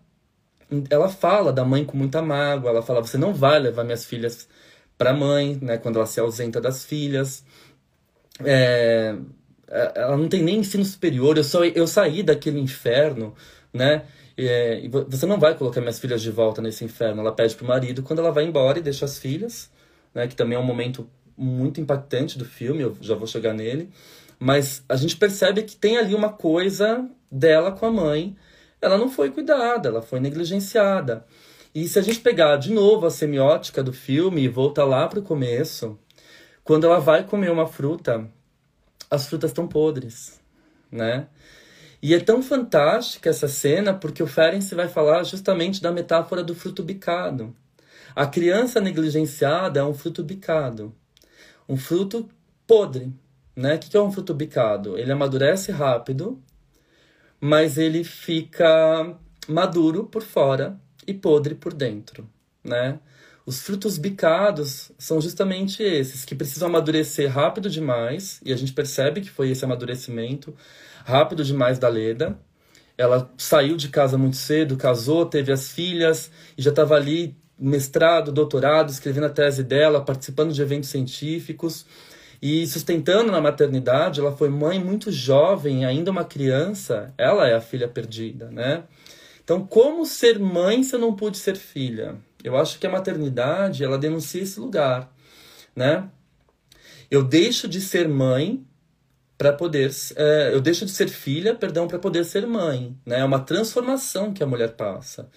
ela 0.90 1.10
fala 1.10 1.54
da 1.54 1.64
mãe 1.64 1.86
com 1.86 1.96
muita 1.96 2.20
mágoa, 2.20 2.72
ela 2.72 2.82
fala: 2.82 3.02
"Você 3.02 3.16
não 3.16 3.32
vai 3.32 3.60
levar 3.60 3.84
minhas 3.84 4.06
filhas 4.06 4.48
para 4.98 5.14
mãe, 5.14 5.58
né, 5.62 5.78
quando 5.78 5.98
ela 5.98 6.08
se 6.08 6.20
ausenta 6.20 6.60
das 6.60 6.84
filhas. 6.84 7.44
É, 8.44 9.16
é, 9.68 9.92
ela 9.96 10.18
não 10.18 10.28
tem 10.30 10.44
nem 10.44 10.60
ensino 10.60 10.84
superior, 10.86 11.38
eu, 11.38 11.44
só, 11.44 11.64
eu 11.66 11.88
saí 11.88 12.24
daquele 12.24 12.60
inferno, 12.60 13.36
né? 13.74 14.06
É, 14.38 14.82
você 15.08 15.26
não 15.28 15.40
vai 15.40 15.56
colocar 15.56 15.82
minhas 15.82 16.00
filhas 16.00 16.22
de 16.22 16.32
volta 16.32 16.62
nesse 16.62 16.84
inferno. 16.86 17.22
Ela 17.22 17.34
pede 17.34 17.56
pro 17.56 17.68
marido 17.68 18.04
quando 18.04 18.20
ela 18.20 18.32
vai 18.32 18.46
embora 18.46 18.80
e 18.80 18.82
deixa 18.82 19.06
as 19.06 19.20
filhas, 19.20 19.70
né? 20.14 20.28
Que 20.28 20.36
também 20.36 20.58
é 20.58 20.60
um 20.60 20.66
momento 20.66 21.08
muito 21.38 21.80
impactante 21.82 22.38
do 22.38 22.46
filme, 22.46 22.82
eu 22.82 22.98
já 23.02 23.16
vou 23.16 23.28
chegar 23.28 23.54
nele. 23.54 23.90
Mas 24.42 24.84
a 24.90 24.96
gente 24.96 25.18
percebe 25.18 25.62
que 25.62 25.76
tem 25.76 26.00
ali 26.00 26.16
uma 26.16 26.30
coisa 26.30 27.08
dela 27.32 27.72
com 27.72 27.86
a 27.86 27.92
mãe. 27.92 28.36
Ela 28.82 28.98
não 28.98 29.08
foi 29.08 29.30
cuidada, 29.30 29.90
ela 29.90 30.02
foi 30.02 30.20
negligenciada. 30.20 31.28
E 31.76 31.88
se 31.88 32.00
a 32.00 32.02
gente 32.02 32.22
pegar 32.22 32.58
de 32.58 32.74
novo 32.74 33.06
a 33.06 33.12
semiótica 33.12 33.84
do 33.84 33.94
filme 33.94 34.42
e 34.42 34.48
voltar 34.48 34.84
lá 34.84 35.08
para 35.08 35.20
o 35.20 35.22
começo, 35.22 35.96
quando 36.64 36.88
ela 36.88 37.00
vai 37.00 37.24
comer 37.24 37.52
uma 37.52 37.68
fruta, 37.68 38.28
as 39.12 39.28
frutas 39.28 39.52
estão 39.52 39.68
podres, 39.68 40.42
né? 40.92 41.28
E 42.02 42.16
é 42.16 42.20
tão 42.20 42.42
fantástica 42.42 43.30
essa 43.30 43.48
cena 43.48 43.94
porque 43.94 44.24
o 44.24 44.28
Ferenc 44.28 44.74
vai 44.74 44.88
falar 44.88 45.22
justamente 45.22 45.84
da 45.84 45.92
metáfora 45.92 46.44
do 46.44 46.56
fruto 46.56 46.82
bicado. 46.82 47.56
A 48.16 48.26
criança 48.26 48.82
negligenciada 48.82 49.82
é 49.82 49.84
um 49.84 49.94
fruto 49.94 50.24
bicado, 50.24 50.92
um 51.70 51.78
fruto 51.78 52.28
podre, 52.66 53.14
né? 53.56 53.76
O 53.76 53.80
que 53.80 53.96
é 53.96 54.02
um 54.02 54.12
fruto 54.12 54.34
bicado? 54.34 54.98
Ele 54.98 55.12
amadurece 55.12 55.72
rápido, 55.72 56.42
mas 57.40 57.78
ele 57.78 58.04
fica 58.04 59.16
maduro 59.48 60.06
por 60.06 60.22
fora 60.22 60.80
e 61.06 61.14
podre 61.14 61.56
por 61.56 61.74
dentro, 61.74 62.30
né? 62.64 63.00
Os 63.46 63.62
frutos 63.62 63.98
bicados 63.98 64.92
são 65.00 65.20
justamente 65.20 65.82
esses, 65.82 66.24
que 66.24 66.36
precisam 66.36 66.70
amadurecer 66.70 67.30
rápido 67.30 67.70
demais, 67.70 68.40
e 68.46 68.54
a 68.54 68.56
gente 68.56 68.72
percebe 68.72 69.20
que 69.22 69.32
foi 69.32 69.50
esse 69.50 69.66
amadurecimento 69.66 70.56
rápido 71.04 71.44
demais 71.44 71.80
da 71.80 71.90
Leda. 71.90 72.40
Ela 72.96 73.32
saiu 73.38 73.76
de 73.76 73.90
casa 73.90 74.16
muito 74.16 74.38
cedo, 74.38 74.78
casou, 74.78 75.26
teve 75.26 75.52
as 75.52 75.72
filhas, 75.72 76.30
e 76.56 76.62
já 76.62 76.70
estava 76.70 76.96
ali 76.96 77.36
mestrado, 77.58 78.32
doutorado, 78.32 78.92
escrevendo 78.92 79.26
a 79.26 79.30
tese 79.30 79.64
dela, 79.64 80.06
participando 80.06 80.54
de 80.54 80.62
eventos 80.62 80.90
científicos 80.90 81.86
e 82.42 82.66
sustentando 82.66 83.32
na 83.32 83.40
maternidade. 83.40 84.20
Ela 84.20 84.36
foi 84.36 84.50
mãe 84.50 84.80
muito 84.84 85.12
jovem, 85.12 85.86
ainda 85.86 86.12
uma 86.12 86.26
criança. 86.26 87.14
Ela 87.18 87.48
é 87.48 87.54
a 87.54 87.62
filha 87.62 87.88
perdida, 87.88 88.50
né? 88.50 88.84
Então, 89.44 89.66
como 89.66 90.06
ser 90.06 90.40
mãe 90.40 90.84
se 90.84 90.96
eu 90.96 91.00
não 91.00 91.16
pude 91.16 91.38
ser 91.38 91.56
filha? 91.56 92.16
Eu 92.44 92.58
acho 92.58 92.80
que 92.80 92.88
a 92.88 92.90
maternidade, 92.90 93.84
ela 93.84 93.98
denuncia 93.98 94.42
esse 94.42 94.60
lugar, 94.60 95.14
né? 95.76 96.10
Eu 97.10 97.24
deixo 97.24 97.68
de 97.68 97.82
ser 97.82 98.08
mãe 98.08 98.66
para 99.38 99.52
poder, 99.52 99.92
é, 100.16 100.52
eu 100.54 100.62
deixo 100.62 100.86
de 100.86 100.92
ser 100.92 101.10
filha, 101.10 101.56
perdão, 101.56 101.88
para 101.88 102.00
poder 102.00 102.24
ser 102.24 102.46
mãe, 102.48 102.96
né? 103.06 103.20
É 103.20 103.26
uma 103.26 103.40
transformação 103.40 104.34
que 104.34 104.44
a 104.44 104.48
mulher 104.48 104.74
passa. 104.74 105.30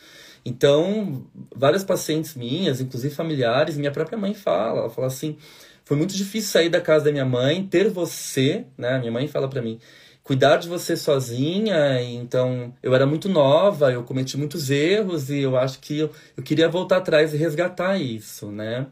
Então, 0.44 1.26
várias 1.54 1.82
pacientes 1.82 2.34
minhas, 2.34 2.80
inclusive 2.80 3.14
familiares, 3.14 3.78
minha 3.78 3.90
própria 3.90 4.18
mãe 4.18 4.34
fala, 4.34 4.80
ela 4.80 4.90
fala 4.90 5.06
assim, 5.06 5.38
foi 5.84 5.96
muito 5.96 6.14
difícil 6.14 6.50
sair 6.50 6.68
da 6.68 6.80
casa 6.80 7.06
da 7.06 7.12
minha 7.12 7.24
mãe, 7.24 7.66
ter 7.66 7.88
você, 7.90 8.64
né? 8.76 8.98
Minha 8.98 9.12
mãe 9.12 9.28
fala 9.28 9.48
para 9.48 9.60
mim, 9.60 9.78
cuidar 10.22 10.56
de 10.56 10.68
você 10.68 10.96
sozinha. 10.96 12.00
Então, 12.02 12.74
eu 12.82 12.94
era 12.94 13.06
muito 13.06 13.28
nova, 13.28 13.92
eu 13.92 14.02
cometi 14.02 14.36
muitos 14.36 14.70
erros 14.70 15.30
e 15.30 15.40
eu 15.40 15.56
acho 15.56 15.78
que 15.80 15.98
eu, 16.00 16.10
eu 16.36 16.42
queria 16.42 16.68
voltar 16.68 16.96
atrás 16.96 17.34
e 17.34 17.36
resgatar 17.36 17.98
isso, 17.98 18.50
né? 18.50 18.86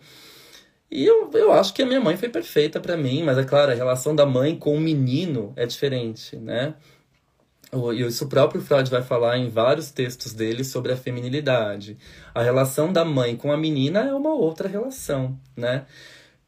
E 0.90 1.07
eu, 1.07 1.31
eu 1.33 1.50
acho 1.52 1.72
que 1.72 1.81
a 1.81 1.87
minha 1.87 2.00
mãe 2.00 2.18
foi 2.18 2.28
perfeita 2.28 2.78
para 2.78 2.98
mim, 2.98 3.22
mas 3.22 3.38
é 3.38 3.44
claro, 3.44 3.72
a 3.72 3.74
relação 3.74 4.14
da 4.14 4.26
mãe 4.26 4.55
com 4.55 4.76
o 4.76 4.81
menino 4.81 5.55
é 5.57 5.64
diferente, 5.64 6.37
né? 6.37 6.74
E 7.72 8.02
isso 8.02 8.26
o 8.26 8.28
próprio 8.28 8.61
Freud 8.61 8.90
vai 8.90 9.00
falar 9.00 9.38
em 9.38 9.48
vários 9.48 9.90
textos 9.90 10.35
dele 10.35 10.62
sobre 10.62 10.92
a 10.92 10.96
feminilidade. 10.96 11.96
A 12.35 12.42
relação 12.42 12.92
da 12.92 13.02
mãe 13.02 13.35
com 13.35 13.50
a 13.50 13.57
menina 13.57 14.00
é 14.00 14.12
uma 14.12 14.35
outra 14.35 14.68
relação, 14.68 15.38
né? 15.57 15.87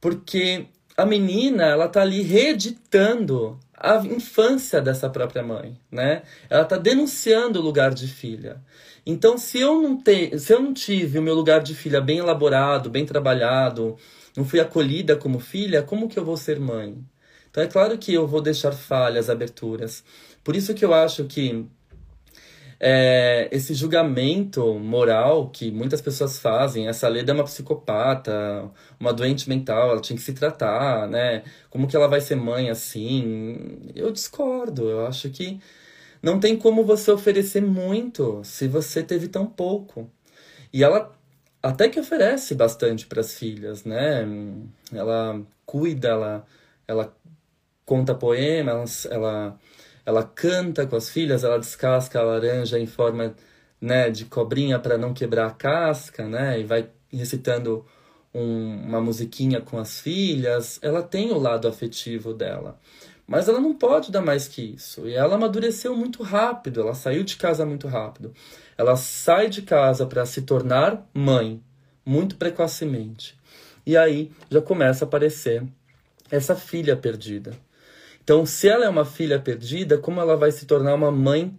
Porque 0.05 0.67
a 0.99 1.07
menina, 1.07 1.64
ela 1.64 1.88
tá 1.88 2.03
ali 2.03 2.21
reeditando 2.21 3.59
a 3.75 3.97
infância 4.05 4.83
dessa 4.83 5.09
própria 5.09 5.43
mãe, 5.43 5.79
né? 5.90 6.25
Ela 6.51 6.61
está 6.61 6.77
denunciando 6.77 7.59
o 7.59 7.62
lugar 7.62 7.95
de 7.95 8.07
filha. 8.07 8.62
Então, 9.07 9.38
se 9.38 9.61
eu 9.61 9.81
não 9.81 9.97
te, 9.97 10.38
se 10.38 10.53
eu 10.53 10.61
não 10.61 10.75
tive 10.75 11.19
o 11.19 11.23
meu 11.23 11.35
lugar 11.35 11.62
de 11.62 11.75
filha 11.75 12.03
bem 12.03 12.19
elaborado, 12.19 12.90
bem 12.90 13.07
trabalhado, 13.07 13.97
não 14.37 14.45
fui 14.45 14.61
acolhida 14.61 15.17
como 15.17 15.40
filha, 15.40 15.83
como 15.83 16.07
que 16.07 16.19
eu 16.19 16.25
vou 16.25 16.37
ser 16.37 16.61
mãe? 16.61 16.99
Então 17.51 17.62
é 17.62 17.67
claro 17.67 17.97
que 17.97 18.12
eu 18.12 18.27
vou 18.27 18.43
deixar 18.43 18.73
falhas, 18.73 19.31
aberturas. 19.31 20.05
Por 20.45 20.55
isso 20.55 20.75
que 20.75 20.85
eu 20.85 20.93
acho 20.93 21.25
que 21.25 21.64
é, 22.87 23.49
esse 23.51 23.73
julgamento 23.73 24.75
moral 24.79 25.49
que 25.49 25.70
muitas 25.70 26.03
pessoas 26.03 26.38
fazem, 26.38 26.87
essa 26.87 27.09
Leda 27.09 27.33
é 27.33 27.35
uma 27.35 27.44
psicopata, 27.44 28.70
uma 29.01 29.11
doente 29.11 29.49
mental, 29.49 29.92
ela 29.92 30.01
tinha 30.03 30.18
que 30.18 30.23
se 30.23 30.35
tratar, 30.35 31.09
né? 31.09 31.44
Como 31.70 31.88
que 31.88 31.97
ela 31.97 32.07
vai 32.07 32.20
ser 32.20 32.35
mãe 32.37 32.68
assim? 32.68 33.90
Eu 33.94 34.12
discordo, 34.12 34.90
eu 34.90 35.07
acho 35.07 35.31
que 35.31 35.59
não 36.23 36.38
tem 36.38 36.59
como 36.59 36.85
você 36.85 37.11
oferecer 37.11 37.62
muito 37.62 38.42
se 38.44 38.68
você 38.68 39.03
teve 39.03 39.29
tão 39.29 39.47
pouco. 39.47 40.11
E 40.70 40.85
ela 40.85 41.11
até 41.62 41.88
que 41.88 41.99
oferece 41.99 42.55
bastante 42.55 43.07
para 43.07 43.20
as 43.23 43.35
filhas, 43.35 43.85
né? 43.85 44.27
Ela 44.92 45.40
cuida, 45.64 46.09
ela, 46.09 46.47
ela 46.87 47.16
conta 47.87 48.14
poema, 48.14 48.73
ela, 48.73 48.85
ela 49.11 49.59
ela 50.07 50.23
canta 50.23 50.87
com 50.87 50.97
as 50.97 51.09
filhas, 51.09 51.45
ela 51.45 51.59
descasca 51.59 52.21
a 52.21 52.23
laranja 52.23 52.79
em 52.79 52.87
forma 52.87 53.35
né, 53.81 54.11
de 54.11 54.25
cobrinha 54.25 54.79
para 54.79 54.99
não 54.99 55.12
quebrar 55.14 55.47
a 55.47 55.51
casca, 55.51 56.27
né? 56.27 56.61
E 56.61 56.64
vai 56.64 56.88
recitando 57.12 57.85
um, 58.33 58.83
uma 58.87 59.01
musiquinha 59.01 59.61
com 59.61 59.79
as 59.79 60.01
filhas, 60.01 60.79
ela 60.83 61.03
tem 61.03 61.31
o 61.31 61.38
lado 61.38 61.69
afetivo 61.69 62.35
dela. 62.35 62.79
Mas 63.27 63.49
ela 63.49 63.61
não 63.61 63.73
pode 63.73 64.12
dar 64.12 64.21
mais 64.21 64.47
que 64.49 64.61
isso. 64.61 65.09
E 65.09 65.14
ela 65.14 65.37
amadureceu 65.37 65.97
muito 65.97 66.23
rápido, 66.23 66.81
ela 66.81 66.95
saiu 66.95 67.23
de 67.23 67.37
casa 67.37 67.64
muito 67.64 67.88
rápido. 67.88 68.35
Ela 68.77 68.97
sai 68.97 69.49
de 69.49 69.62
casa 69.62 70.05
para 70.05 70.27
se 70.27 70.43
tornar 70.43 71.09
mãe, 71.14 71.62
muito 72.05 72.37
precocemente. 72.37 73.38
E 73.87 73.97
aí 73.97 74.31
já 74.51 74.61
começa 74.61 75.05
a 75.05 75.09
aparecer 75.09 75.62
essa 76.31 76.55
filha 76.55 76.97
perdida. 76.97 77.53
Então, 78.25 78.47
se 78.47 78.67
ela 78.67 78.87
é 78.87 78.89
uma 78.89 79.05
filha 79.05 79.39
perdida, 79.39 79.99
como 79.99 80.19
ela 80.19 80.35
vai 80.35 80.51
se 80.51 80.65
tornar 80.65 80.95
uma 80.95 81.11
mãe 81.11 81.57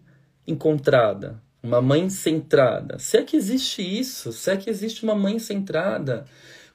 encontrada? 0.47 1.39
Uma 1.61 1.79
mãe 1.79 2.09
centrada? 2.09 2.97
Se 2.97 3.17
é 3.17 3.23
que 3.23 3.37
existe 3.37 3.83
isso, 3.83 4.33
se 4.33 4.49
é 4.49 4.57
que 4.57 4.67
existe 4.67 5.03
uma 5.03 5.13
mãe 5.13 5.37
centrada. 5.37 6.25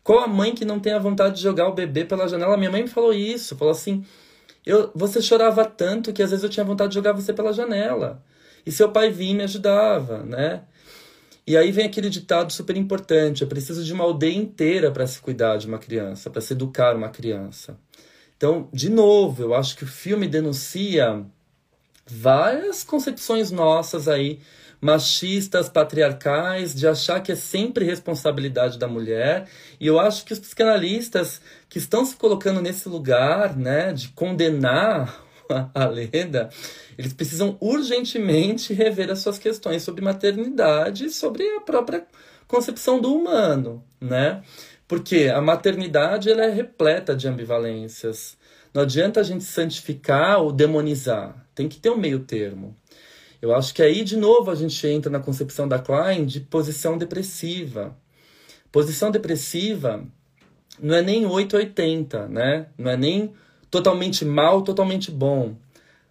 Qual 0.05 0.21
a 0.21 0.29
mãe 0.29 0.55
que 0.55 0.65
não 0.65 0.79
tem 0.79 0.93
a 0.93 0.99
vontade 0.99 1.37
de 1.37 1.43
jogar 1.43 1.69
o 1.69 1.75
bebê 1.75 2.05
pela 2.05 2.29
janela? 2.29 2.57
Minha 2.57 2.71
mãe 2.71 2.83
me 2.83 2.89
falou 2.89 3.13
isso, 3.13 3.57
falou 3.57 3.73
assim: 3.73 4.05
eu, 4.65 4.93
você 4.95 5.21
chorava 5.21 5.65
tanto 5.65 6.13
que 6.13 6.23
às 6.23 6.31
vezes 6.31 6.45
eu 6.45 6.51
tinha 6.51 6.65
vontade 6.65 6.91
de 6.91 6.95
jogar 6.95 7.13
você 7.13 7.33
pela 7.33 7.53
janela. 7.53 8.23
E 8.65 8.71
seu 8.71 8.91
pai 8.93 9.11
vinha 9.11 9.33
e 9.33 9.35
me 9.35 9.43
ajudava, 9.43 10.23
né? 10.23 10.63
E 11.47 11.57
aí 11.57 11.73
vem 11.73 11.87
aquele 11.87 12.09
ditado 12.09 12.53
super 12.53 12.77
importante: 12.77 13.43
é 13.43 13.47
preciso 13.47 13.85
de 13.85 13.93
uma 13.93 14.05
aldeia 14.05 14.37
inteira 14.37 14.91
para 14.93 15.07
se 15.07 15.21
cuidar 15.21 15.57
de 15.57 15.67
uma 15.67 15.79
criança, 15.79 16.31
para 16.31 16.41
se 16.41 16.53
educar 16.53 16.95
uma 16.95 17.09
criança. 17.09 17.77
Então, 18.41 18.71
de 18.73 18.89
novo, 18.89 19.43
eu 19.43 19.55
acho 19.55 19.77
que 19.77 19.85
o 19.85 19.87
filme 19.87 20.27
denuncia 20.27 21.23
várias 22.07 22.83
concepções 22.83 23.51
nossas 23.51 24.09
aí 24.09 24.41
machistas, 24.81 25.69
patriarcais, 25.69 26.75
de 26.75 26.89
achar 26.89 27.21
que 27.21 27.33
é 27.33 27.37
sempre 27.37 27.85
responsabilidade 27.85 28.79
da 28.79 28.89
mulher. 28.89 29.47
E 29.79 29.87
eu 29.87 30.01
acho 30.01 30.25
que 30.25 30.33
os 30.33 30.39
psicanalistas 30.39 31.39
que 31.69 31.77
estão 31.77 32.03
se 32.03 32.17
colocando 32.17 32.63
nesse 32.63 32.89
lugar, 32.89 33.55
né, 33.55 33.93
de 33.93 34.09
condenar 34.09 35.23
a 35.75 35.85
Leda, 35.85 36.49
eles 36.97 37.13
precisam 37.13 37.59
urgentemente 37.61 38.73
rever 38.73 39.11
as 39.11 39.19
suas 39.19 39.39
questões 39.39 39.83
sobre 39.83 40.03
maternidade 40.03 41.05
e 41.05 41.11
sobre 41.11 41.47
a 41.57 41.61
própria 41.61 42.07
concepção 42.49 42.99
do 42.99 43.15
humano, 43.15 43.85
né? 44.01 44.43
Porque 44.91 45.31
a 45.33 45.41
maternidade 45.41 46.29
ela 46.29 46.43
é 46.43 46.51
repleta 46.51 47.15
de 47.15 47.29
ambivalências. 47.29 48.37
Não 48.75 48.83
adianta 48.83 49.21
a 49.21 49.23
gente 49.23 49.45
santificar 49.45 50.41
ou 50.41 50.51
demonizar. 50.51 51.47
Tem 51.55 51.69
que 51.69 51.79
ter 51.79 51.91
um 51.91 51.97
meio 51.97 52.19
termo. 52.19 52.77
Eu 53.41 53.55
acho 53.55 53.73
que 53.73 53.83
aí, 53.83 54.03
de 54.03 54.17
novo, 54.17 54.51
a 54.51 54.55
gente 54.57 54.85
entra 54.89 55.09
na 55.09 55.21
concepção 55.21 55.69
da 55.69 55.79
Klein 55.79 56.27
de 56.27 56.41
posição 56.41 56.99
depressiva. 56.99 57.97
Posição 58.73 59.13
depressiva 59.13 60.05
não 60.81 60.97
é 60.97 61.03
nem 61.03 61.25
880, 61.25 62.27
né? 62.27 62.67
Não 62.77 62.91
é 62.91 62.97
nem 62.97 63.33
totalmente 63.71 64.25
mal, 64.25 64.63
totalmente 64.63 65.13
bom. 65.13 65.55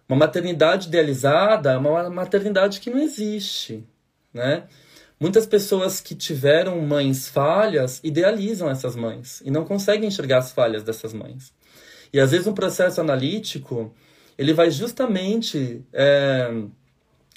Uma 0.08 0.20
maternidade 0.20 0.88
idealizada 0.88 1.72
é 1.72 1.76
uma 1.76 2.08
maternidade 2.08 2.80
que 2.80 2.88
não 2.88 2.98
existe, 2.98 3.84
né? 4.32 4.64
Muitas 5.20 5.46
pessoas 5.46 6.00
que 6.00 6.14
tiveram 6.14 6.80
mães 6.80 7.28
falhas 7.28 8.00
idealizam 8.02 8.70
essas 8.70 8.96
mães 8.96 9.42
e 9.44 9.50
não 9.50 9.66
conseguem 9.66 10.08
enxergar 10.08 10.38
as 10.38 10.50
falhas 10.50 10.82
dessas 10.82 11.12
mães. 11.12 11.52
E 12.10 12.18
às 12.18 12.30
vezes 12.30 12.46
um 12.46 12.54
processo 12.54 13.02
analítico 13.02 13.94
ele 14.38 14.54
vai 14.54 14.70
justamente 14.70 15.84
é, 15.92 16.50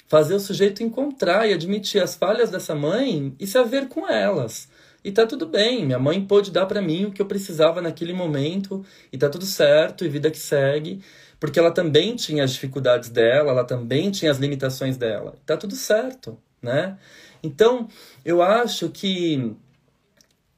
fazer 0.08 0.34
o 0.34 0.40
sujeito 0.40 0.82
encontrar 0.82 1.46
e 1.46 1.52
admitir 1.52 2.02
as 2.02 2.14
falhas 2.14 2.50
dessa 2.50 2.74
mãe 2.74 3.34
e 3.38 3.46
se 3.46 3.58
haver 3.58 3.88
com 3.88 4.08
elas. 4.08 4.66
E 5.04 5.12
tá 5.12 5.26
tudo 5.26 5.44
bem, 5.44 5.84
minha 5.84 5.98
mãe 5.98 6.24
pôde 6.24 6.50
dar 6.50 6.64
para 6.64 6.80
mim 6.80 7.04
o 7.04 7.12
que 7.12 7.20
eu 7.20 7.26
precisava 7.26 7.82
naquele 7.82 8.14
momento 8.14 8.82
e 9.12 9.18
tá 9.18 9.28
tudo 9.28 9.44
certo 9.44 10.02
e 10.02 10.08
vida 10.08 10.30
que 10.30 10.38
segue, 10.38 11.02
porque 11.38 11.58
ela 11.58 11.70
também 11.70 12.16
tinha 12.16 12.42
as 12.42 12.54
dificuldades 12.54 13.10
dela, 13.10 13.50
ela 13.50 13.64
também 13.64 14.10
tinha 14.10 14.30
as 14.30 14.38
limitações 14.38 14.96
dela. 14.96 15.34
Tá 15.44 15.58
tudo 15.58 15.76
certo, 15.76 16.38
né? 16.62 16.96
Então, 17.44 17.88
eu 18.24 18.42
acho 18.42 18.88
que 18.88 19.54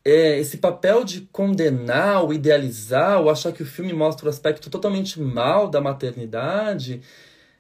é, 0.05 0.39
esse 0.39 0.59
papel 0.59 1.03
de 1.03 1.23
condenar, 1.33 2.23
ou 2.23 2.33
idealizar, 2.33 3.21
ou 3.21 3.29
achar 3.29 3.53
que 3.53 3.63
o 3.63 3.67
filme 3.67 3.93
mostra 3.93 4.27
o 4.27 4.29
aspecto 4.29 4.71
totalmente 4.71 5.21
mal 5.21 5.69
da 5.69 5.81
maternidade, 5.81 7.03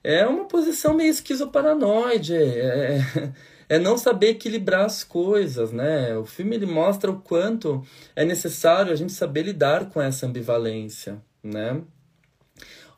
é 0.05 0.25
uma 0.25 0.45
posição 0.45 0.95
meio 0.95 1.11
esquizoparanoide, 1.11 2.37
é, 2.37 2.39
é, 2.39 3.33
é 3.69 3.79
não 3.81 3.99
saber 3.99 4.29
equilibrar 4.29 4.85
as 4.85 5.03
coisas, 5.03 5.73
né? 5.73 6.17
O 6.17 6.25
filme 6.25 6.55
ele 6.55 6.67
mostra 6.67 7.11
o 7.11 7.21
quanto 7.21 7.85
é 8.15 8.25
necessário 8.25 8.93
a 8.93 8.97
gente 8.97 9.13
saber 9.13 9.43
lidar 9.43 9.91
com 9.91 10.01
essa 10.01 10.25
ambivalência, 10.25 11.21
né? 11.43 11.83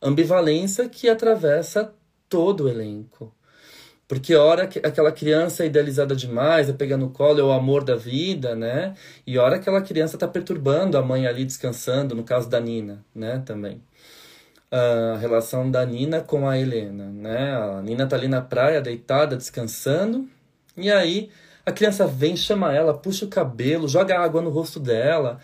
Ambivalência 0.03 0.87
que 0.91 1.09
atravessa 1.09 1.95
todo 2.29 2.65
o 2.65 2.69
elenco. 2.69 3.33
Porque 4.09 4.35
hora 4.35 4.67
que 4.67 4.79
aquela 4.79 5.13
criança 5.13 5.65
é 5.65 5.67
idealizada 5.67 6.17
demais, 6.17 6.69
é 6.69 6.73
pegar 6.73 6.97
no 6.97 7.11
colo, 7.11 7.41
é 7.41 7.43
o 7.45 7.53
amor 7.53 7.85
da 7.85 7.95
vida, 7.95 8.57
né? 8.57 8.95
E 9.27 9.39
hora 9.39 9.57
que 9.57 9.63
aquela 9.63 9.83
criança 9.83 10.17
está 10.17 10.27
perturbando 10.27 10.97
a 10.97 11.03
mãe 11.03 11.27
ali 11.27 11.45
descansando, 11.45 12.15
no 12.15 12.25
caso 12.25 12.49
da 12.49 12.59
Nina, 12.59 13.05
né? 13.15 13.43
Também 13.45 13.83
a 14.71 15.17
relação 15.19 15.71
da 15.71 15.85
Nina 15.85 16.21
com 16.21 16.49
a 16.49 16.59
Helena, 16.59 17.07
né? 17.07 17.57
A 17.57 17.83
Nina 17.83 18.07
tá 18.07 18.17
ali 18.17 18.29
na 18.29 18.43
praia, 18.43 18.81
deitada, 18.81 19.37
descansando, 19.37 20.29
e 20.77 20.91
aí 20.91 21.31
a 21.65 21.73
criança 21.73 22.07
vem, 22.07 22.37
chama 22.37 22.73
ela, 22.75 22.95
puxa 22.95 23.25
o 23.25 23.29
cabelo, 23.29 23.89
joga 23.89 24.19
água 24.19 24.41
no 24.41 24.51
rosto 24.51 24.81
dela. 24.81 25.39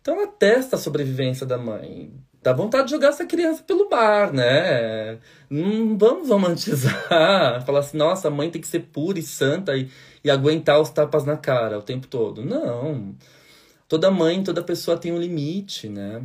Então 0.00 0.14
ela 0.14 0.28
testa 0.28 0.76
a 0.76 0.78
sobrevivência 0.78 1.46
da 1.46 1.58
mãe. 1.58 2.12
Dá 2.48 2.54
vontade 2.54 2.86
de 2.86 2.92
jogar 2.92 3.08
essa 3.08 3.26
criança 3.26 3.62
pelo 3.62 3.90
bar, 3.90 4.32
né? 4.32 5.18
Não 5.50 5.98
vamos 5.98 6.30
romantizar, 6.30 7.60
falar 7.66 7.80
assim, 7.80 7.98
nossa, 7.98 8.28
a 8.28 8.30
mãe 8.30 8.50
tem 8.50 8.58
que 8.58 8.66
ser 8.66 8.84
pura 8.90 9.18
e 9.18 9.22
santa 9.22 9.76
e, 9.76 9.90
e 10.24 10.30
aguentar 10.30 10.80
os 10.80 10.88
tapas 10.88 11.26
na 11.26 11.36
cara 11.36 11.78
o 11.78 11.82
tempo 11.82 12.06
todo. 12.06 12.42
Não. 12.42 13.14
Toda 13.86 14.10
mãe, 14.10 14.42
toda 14.42 14.62
pessoa 14.62 14.96
tem 14.96 15.12
um 15.12 15.20
limite, 15.20 15.90
né? 15.90 16.22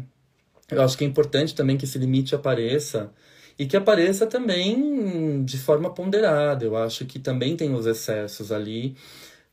Eu 0.72 0.82
acho 0.82 0.98
que 0.98 1.04
é 1.04 1.08
importante 1.08 1.54
também 1.54 1.76
que 1.76 1.84
esse 1.84 1.98
limite 1.98 2.34
apareça 2.34 3.12
e 3.60 3.66
que 3.66 3.76
apareça 3.76 4.26
também 4.26 5.44
de 5.44 5.58
forma 5.58 5.94
ponderada. 5.94 6.64
Eu 6.64 6.78
acho 6.78 7.04
que 7.04 7.20
também 7.20 7.58
tem 7.58 7.74
os 7.74 7.86
excessos 7.86 8.50
ali. 8.50 8.96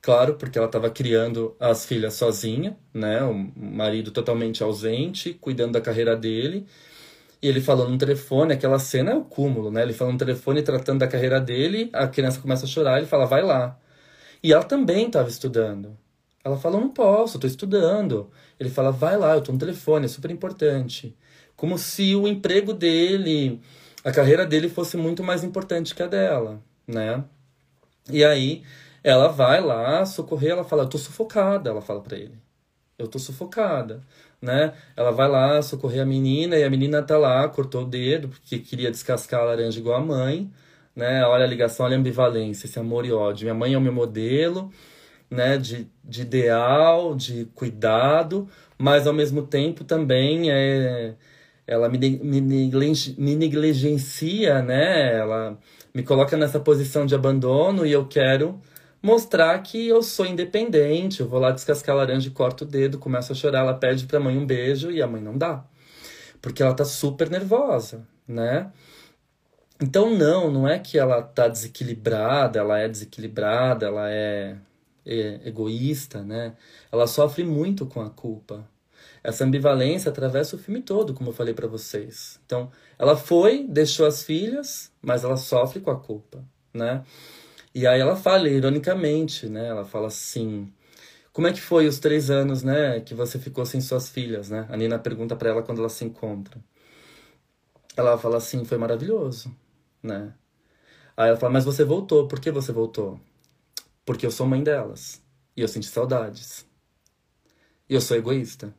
Claro, 0.02 0.34
porque 0.34 0.56
ela 0.56 0.66
estava 0.66 0.88
criando 0.90 1.54
as 1.60 1.84
filhas 1.84 2.14
sozinha, 2.14 2.76
né? 2.92 3.22
O 3.22 3.34
marido 3.56 4.10
totalmente 4.10 4.62
ausente, 4.62 5.34
cuidando 5.34 5.72
da 5.72 5.80
carreira 5.80 6.16
dele. 6.16 6.66
E 7.42 7.48
ele 7.48 7.60
falando 7.60 7.90
no 7.90 7.98
telefone, 7.98 8.52
aquela 8.54 8.78
cena 8.78 9.12
é 9.12 9.14
o 9.14 9.24
cúmulo, 9.24 9.70
né? 9.70 9.82
Ele 9.82 9.92
falando 9.92 10.14
no 10.14 10.18
telefone, 10.18 10.62
tratando 10.62 11.00
da 11.00 11.08
carreira 11.08 11.40
dele, 11.40 11.90
a 11.92 12.06
criança 12.08 12.40
começa 12.40 12.64
a 12.64 12.68
chorar, 12.68 12.98
ele 12.98 13.06
fala, 13.06 13.26
vai 13.26 13.42
lá. 13.42 13.78
E 14.42 14.52
ela 14.52 14.64
também 14.64 15.06
estava 15.06 15.28
estudando. 15.28 15.96
Ela 16.44 16.56
fala, 16.56 16.80
não 16.80 16.88
posso, 16.90 17.36
estou 17.36 17.48
estudando. 17.48 18.30
Ele 18.58 18.70
fala, 18.70 18.90
vai 18.90 19.16
lá, 19.18 19.34
eu 19.34 19.40
estou 19.40 19.52
no 19.54 19.58
telefone, 19.58 20.06
é 20.06 20.08
super 20.08 20.30
importante. 20.30 21.14
Como 21.56 21.78
se 21.78 22.14
o 22.16 22.26
emprego 22.26 22.72
dele, 22.72 23.60
a 24.04 24.10
carreira 24.12 24.46
dele 24.46 24.68
fosse 24.68 24.96
muito 24.96 25.22
mais 25.22 25.44
importante 25.44 25.94
que 25.94 26.02
a 26.02 26.06
dela, 26.06 26.62
né? 26.86 27.22
E 28.10 28.24
aí 28.24 28.62
ela 29.02 29.28
vai 29.28 29.60
lá 29.60 30.04
socorrer, 30.04 30.52
ela 30.52 30.64
fala, 30.64 30.82
eu 30.84 30.88
tô 30.88 30.98
sufocada, 30.98 31.70
ela 31.70 31.80
fala 31.80 32.00
para 32.00 32.16
ele. 32.18 32.38
Eu 32.98 33.08
tô 33.08 33.18
sufocada, 33.18 34.02
né? 34.42 34.74
Ela 34.96 35.10
vai 35.10 35.28
lá 35.28 35.62
socorrer 35.62 36.02
a 36.02 36.06
menina 36.06 36.56
e 36.56 36.64
a 36.64 36.70
menina 36.70 37.02
tá 37.02 37.16
lá, 37.18 37.48
cortou 37.48 37.82
o 37.82 37.86
dedo 37.86 38.28
porque 38.28 38.58
queria 38.58 38.90
descascar 38.90 39.40
a 39.40 39.44
laranja 39.44 39.78
igual 39.80 39.96
a 39.96 40.04
mãe, 40.04 40.50
né? 40.94 41.24
Olha 41.24 41.44
a 41.44 41.48
ligação, 41.48 41.86
olha 41.86 41.96
a 41.96 41.98
ambivalência, 41.98 42.66
esse 42.66 42.78
amor 42.78 43.06
e 43.06 43.12
ódio. 43.12 43.44
Minha 43.44 43.54
mãe 43.54 43.74
é 43.74 43.78
o 43.78 43.80
meu 43.80 43.92
modelo, 43.92 44.70
né, 45.30 45.56
de, 45.56 45.88
de 46.04 46.22
ideal, 46.22 47.14
de 47.14 47.46
cuidado, 47.54 48.48
mas 48.76 49.06
ao 49.06 49.14
mesmo 49.14 49.42
tempo 49.46 49.84
também 49.84 50.50
é, 50.50 51.14
ela 51.66 51.88
me, 51.88 51.98
me, 51.98 52.40
me 52.40 53.36
negligencia, 53.36 54.62
né? 54.62 55.16
Ela 55.18 55.58
me 55.94 56.02
coloca 56.02 56.36
nessa 56.36 56.60
posição 56.60 57.06
de 57.06 57.14
abandono 57.14 57.86
e 57.86 57.92
eu 57.92 58.06
quero 58.06 58.60
mostrar 59.02 59.58
que 59.62 59.88
eu 59.88 60.02
sou 60.02 60.26
independente. 60.26 61.20
Eu 61.20 61.28
vou 61.28 61.40
lá 61.40 61.50
descascar 61.50 61.94
a 61.94 61.98
laranja 61.98 62.28
e 62.28 62.32
corto 62.32 62.64
o 62.64 62.66
dedo, 62.66 62.98
começo 62.98 63.32
a 63.32 63.34
chorar, 63.34 63.60
ela 63.60 63.74
pede 63.74 64.06
pra 64.06 64.20
mãe 64.20 64.36
um 64.36 64.46
beijo 64.46 64.90
e 64.90 65.02
a 65.02 65.06
mãe 65.06 65.22
não 65.22 65.36
dá. 65.36 65.64
Porque 66.40 66.62
ela 66.62 66.74
tá 66.74 66.84
super 66.84 67.30
nervosa, 67.30 68.06
né? 68.26 68.72
Então 69.80 70.14
não, 70.14 70.50
não 70.50 70.68
é 70.68 70.78
que 70.78 70.98
ela 70.98 71.22
tá 71.22 71.48
desequilibrada, 71.48 72.58
ela 72.58 72.78
é 72.78 72.88
desequilibrada, 72.88 73.86
ela 73.86 74.10
é 74.10 74.56
é, 75.04 75.40
egoísta, 75.44 76.22
né? 76.22 76.54
Ela 76.90 77.06
sofre 77.06 77.44
muito 77.44 77.86
com 77.86 78.00
a 78.00 78.10
culpa. 78.10 78.68
Essa 79.22 79.44
ambivalência 79.44 80.10
atravessa 80.10 80.56
o 80.56 80.58
filme 80.58 80.80
todo, 80.80 81.12
como 81.12 81.30
eu 81.30 81.34
falei 81.34 81.52
para 81.52 81.66
vocês. 81.66 82.40
Então, 82.46 82.70
ela 82.98 83.16
foi, 83.16 83.66
deixou 83.66 84.06
as 84.06 84.22
filhas, 84.22 84.90
mas 85.02 85.24
ela 85.24 85.36
sofre 85.36 85.80
com 85.80 85.90
a 85.90 85.98
culpa, 85.98 86.42
né? 86.72 87.04
E 87.74 87.86
aí 87.86 88.00
ela 88.00 88.16
fala 88.16 88.48
ironicamente, 88.48 89.48
né? 89.48 89.68
Ela 89.68 89.84
fala 89.84 90.08
assim: 90.08 90.72
Como 91.32 91.46
é 91.46 91.52
que 91.52 91.60
foi 91.60 91.86
os 91.86 91.98
três 91.98 92.30
anos, 92.30 92.62
né, 92.62 93.00
que 93.00 93.14
você 93.14 93.38
ficou 93.38 93.64
sem 93.66 93.80
suas 93.80 94.08
filhas, 94.08 94.50
né? 94.50 94.66
A 94.70 94.76
Nina 94.76 94.98
pergunta 94.98 95.36
para 95.36 95.50
ela 95.50 95.62
quando 95.62 95.78
ela 95.78 95.88
se 95.88 96.04
encontra. 96.04 96.60
Ela 97.96 98.16
fala 98.18 98.38
assim, 98.38 98.64
foi 98.64 98.78
maravilhoso, 98.78 99.54
né? 100.02 100.32
Aí 101.16 101.28
ela 101.28 101.36
fala, 101.36 101.52
mas 101.52 101.64
você 101.64 101.84
voltou, 101.84 102.26
por 102.28 102.40
que 102.40 102.50
você 102.50 102.72
voltou? 102.72 103.20
Porque 104.06 104.24
eu 104.24 104.30
sou 104.30 104.46
mãe 104.46 104.62
delas, 104.62 105.22
e 105.56 105.60
eu 105.60 105.68
senti 105.68 105.86
saudades. 105.88 106.66
E 107.88 107.94
eu 107.94 108.00
sou 108.00 108.16
egoísta. 108.16 108.74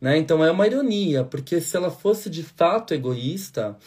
Né? 0.00 0.18
Então 0.18 0.44
é 0.44 0.50
uma 0.50 0.66
ironia, 0.66 1.24
porque 1.24 1.60
se 1.60 1.76
ela 1.76 1.90
fosse 1.90 2.28
de 2.28 2.42
fato 2.42 2.92
egoísta, 2.92 3.78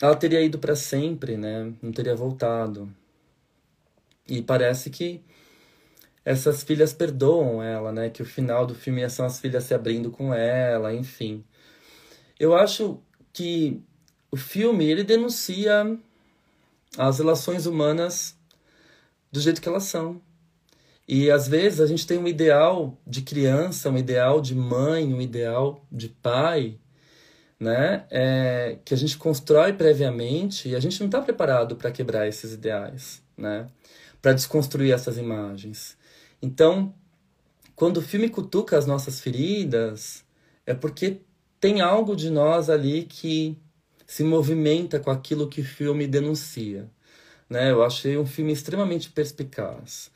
ela 0.00 0.16
teria 0.16 0.42
ido 0.42 0.58
para 0.58 0.74
sempre, 0.76 1.36
né? 1.36 1.72
Não 1.82 1.92
teria 1.92 2.14
voltado. 2.14 2.92
E 4.28 4.42
parece 4.42 4.90
que 4.90 5.22
essas 6.24 6.62
filhas 6.62 6.92
perdoam 6.92 7.62
ela, 7.62 7.92
né? 7.92 8.10
Que 8.10 8.22
o 8.22 8.26
final 8.26 8.66
do 8.66 8.74
filme 8.74 9.08
são 9.10 9.26
as 9.26 9.38
filhas 9.38 9.64
se 9.64 9.74
abrindo 9.74 10.10
com 10.10 10.32
ela, 10.32 10.92
enfim. 10.94 11.44
Eu 12.38 12.54
acho 12.56 13.00
que 13.32 13.82
o 14.30 14.36
filme 14.36 14.84
ele 14.84 15.04
denuncia 15.04 15.98
as 16.96 17.18
relações 17.18 17.66
humanas 17.66 18.36
do 19.30 19.40
jeito 19.40 19.60
que 19.60 19.68
elas 19.68 19.84
são. 19.84 20.20
E 21.06 21.30
às 21.30 21.46
vezes 21.46 21.80
a 21.80 21.86
gente 21.86 22.06
tem 22.06 22.18
um 22.18 22.26
ideal 22.26 22.98
de 23.06 23.22
criança, 23.22 23.90
um 23.90 23.98
ideal 23.98 24.40
de 24.40 24.54
mãe, 24.54 25.12
um 25.12 25.20
ideal 25.20 25.84
de 25.92 26.08
pai, 26.08 26.78
né? 27.64 28.04
É, 28.10 28.78
que 28.84 28.92
a 28.92 28.96
gente 28.96 29.16
constrói 29.16 29.72
previamente 29.72 30.68
e 30.68 30.76
a 30.76 30.80
gente 30.80 31.00
não 31.00 31.06
está 31.06 31.22
preparado 31.22 31.76
para 31.76 31.90
quebrar 31.90 32.28
esses 32.28 32.52
ideais, 32.52 33.22
né? 33.36 33.66
Para 34.20 34.34
desconstruir 34.34 34.92
essas 34.92 35.16
imagens. 35.16 35.96
Então, 36.42 36.94
quando 37.74 37.96
o 37.96 38.02
filme 38.02 38.28
cutuca 38.28 38.76
as 38.76 38.86
nossas 38.86 39.18
feridas, 39.18 40.24
é 40.66 40.74
porque 40.74 41.22
tem 41.58 41.80
algo 41.80 42.14
de 42.14 42.28
nós 42.28 42.68
ali 42.68 43.04
que 43.04 43.58
se 44.06 44.22
movimenta 44.22 45.00
com 45.00 45.10
aquilo 45.10 45.48
que 45.48 45.62
o 45.62 45.64
filme 45.64 46.06
denuncia. 46.06 46.90
Né? 47.48 47.70
Eu 47.70 47.82
achei 47.82 48.18
um 48.18 48.26
filme 48.26 48.52
extremamente 48.52 49.10
perspicaz. 49.10 50.10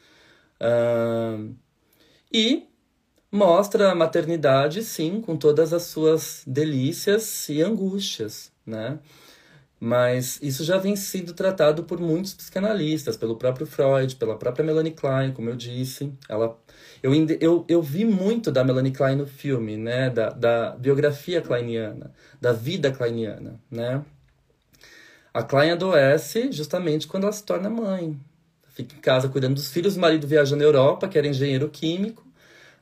Uh, 0.61 1.55
e 2.31 2.69
mostra 3.31 3.91
a 3.91 3.95
maternidade, 3.95 4.83
sim, 4.83 5.21
com 5.21 5.37
todas 5.37 5.73
as 5.73 5.85
suas 5.85 6.43
delícias 6.47 7.49
e 7.49 7.63
angústias, 7.63 8.51
né? 8.67 8.99
Mas 9.81 10.41
isso 10.43 10.65
já 10.65 10.77
vem 10.77 10.97
sido 10.97 11.33
tratado 11.33 11.85
por 11.85 12.01
muitos 12.01 12.35
psicanalistas, 12.35 13.17
pelo 13.17 13.37
próprio 13.37 13.67
Freud, 13.67 14.17
pela 14.17 14.37
própria 14.37 14.65
Melanie 14.65 14.93
Klein, 14.93 15.33
como 15.33 15.51
eu 15.51 15.57
disse. 15.57 16.13
Ela, 16.29 16.59
eu, 17.01 17.13
eu, 17.41 17.65
eu 17.69 17.81
vi 17.81 18.05
muito 18.05 18.51
da 18.51 18.65
Melanie 18.65 18.91
Klein 18.91 19.17
no 19.17 19.27
filme, 19.27 19.77
né? 19.77 20.11
Da, 20.11 20.31
da 20.31 20.71
biografia 20.71 21.41
kleiniana, 21.41 22.13
da 22.41 22.53
vida 22.53 22.91
kleiniana, 22.91 23.61
né? 23.71 24.05
A 25.33 25.45
Klein 25.45 25.71
adoece 25.71 26.51
justamente 26.51 27.07
quando 27.07 27.25
ela 27.25 27.33
se 27.33 27.45
torna 27.45 27.71
mãe, 27.71 28.19
fica 28.71 28.97
em 28.97 29.01
casa 29.01 29.29
cuidando 29.29 29.55
dos 29.55 29.71
filhos, 29.71 29.97
o 29.97 30.01
marido 30.01 30.27
viaja 30.27 30.57
na 30.57 30.65
Europa, 30.65 31.07
que 31.07 31.17
era 31.17 31.29
engenheiro 31.29 31.69
químico, 31.69 32.27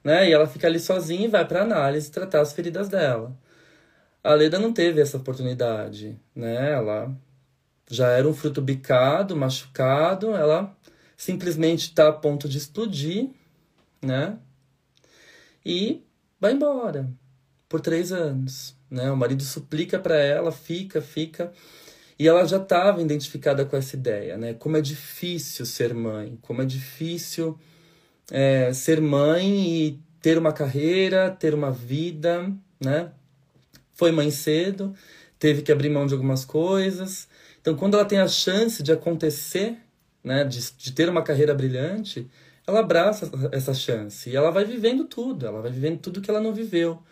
né? 0.07 0.29
E 0.29 0.33
ela 0.33 0.47
fica 0.47 0.69
ali 0.69 0.79
sozinha 0.79 1.25
e 1.25 1.29
vai 1.29 1.45
para 1.45 1.62
análise 1.62 2.12
tratar 2.12 2.40
as 2.40 2.53
feridas 2.53 2.88
dela. 2.88 3.37
A 4.23 4.35
Leda 4.35 4.57
não 4.57 4.73
teve 4.73 5.01
essa 5.01 5.16
oportunidade, 5.16 6.16
né? 6.33 6.75
Ela 6.75 7.12
já 7.90 8.11
era 8.11 8.29
um 8.29 8.33
fruto 8.33 8.62
bicado, 8.62 9.35
machucado, 9.37 10.31
ela 10.31 10.73
simplesmente 11.16 11.88
está 11.88 12.07
a 12.07 12.12
ponto 12.12 12.49
de 12.49 12.57
explodir, 12.57 13.31
né? 14.01 14.38
E 15.64 16.05
vai 16.40 16.53
embora 16.53 17.11
por 17.69 17.81
três 17.81 18.12
anos, 18.12 18.77
né? 18.88 19.11
O 19.11 19.16
marido 19.16 19.42
suplica 19.42 19.99
para 19.99 20.16
ela, 20.16 20.53
fica, 20.53 21.03
fica. 21.03 21.53
E 22.16 22.29
ela 22.29 22.45
já 22.47 22.59
estava 22.59 23.03
identificada 23.03 23.64
com 23.64 23.77
essa 23.77 23.97
ideia, 23.97 24.38
né? 24.38 24.55
Como 24.55 24.77
é 24.77 24.81
difícil 24.81 25.66
ser 25.66 25.92
mãe, 25.92 26.38
como 26.42 26.62
é 26.62 26.64
difícil 26.64 27.59
é, 28.31 28.73
ser 28.73 29.01
mãe 29.01 29.87
e 29.87 30.01
ter 30.21 30.39
uma 30.39 30.53
carreira, 30.53 31.31
ter 31.31 31.55
uma 31.55 31.71
vida, 31.71 32.53
né? 32.83 33.12
Foi 33.95 34.11
mãe 34.11 34.31
cedo, 34.31 34.95
teve 35.39 35.62
que 35.62 35.73
abrir 35.73 35.89
mão 35.89 36.07
de 36.07 36.15
algumas 36.15 36.45
coisas. 36.45 37.29
Então, 37.61 37.75
quando 37.77 37.95
ela 37.95 38.05
tem 38.05 38.19
a 38.19 38.29
chance 38.29 38.83
de 38.83 38.93
acontecer, 38.93 39.79
né, 40.23 40.45
de, 40.45 40.73
de 40.77 40.93
ter 40.93 41.09
uma 41.09 41.23
carreira 41.23 41.55
brilhante, 41.55 42.29
ela 42.67 42.81
abraça 42.81 43.31
essa 43.53 43.73
chance 43.73 44.29
e 44.29 44.37
ela 44.37 44.51
vai 44.51 44.65
vivendo 44.65 45.05
tudo, 45.05 45.47
ela 45.47 45.62
vai 45.62 45.71
vivendo 45.71 45.99
tudo 46.01 46.21
que 46.21 46.31
ela 46.31 46.41
não 46.41 46.53
viveu. 46.53 47.03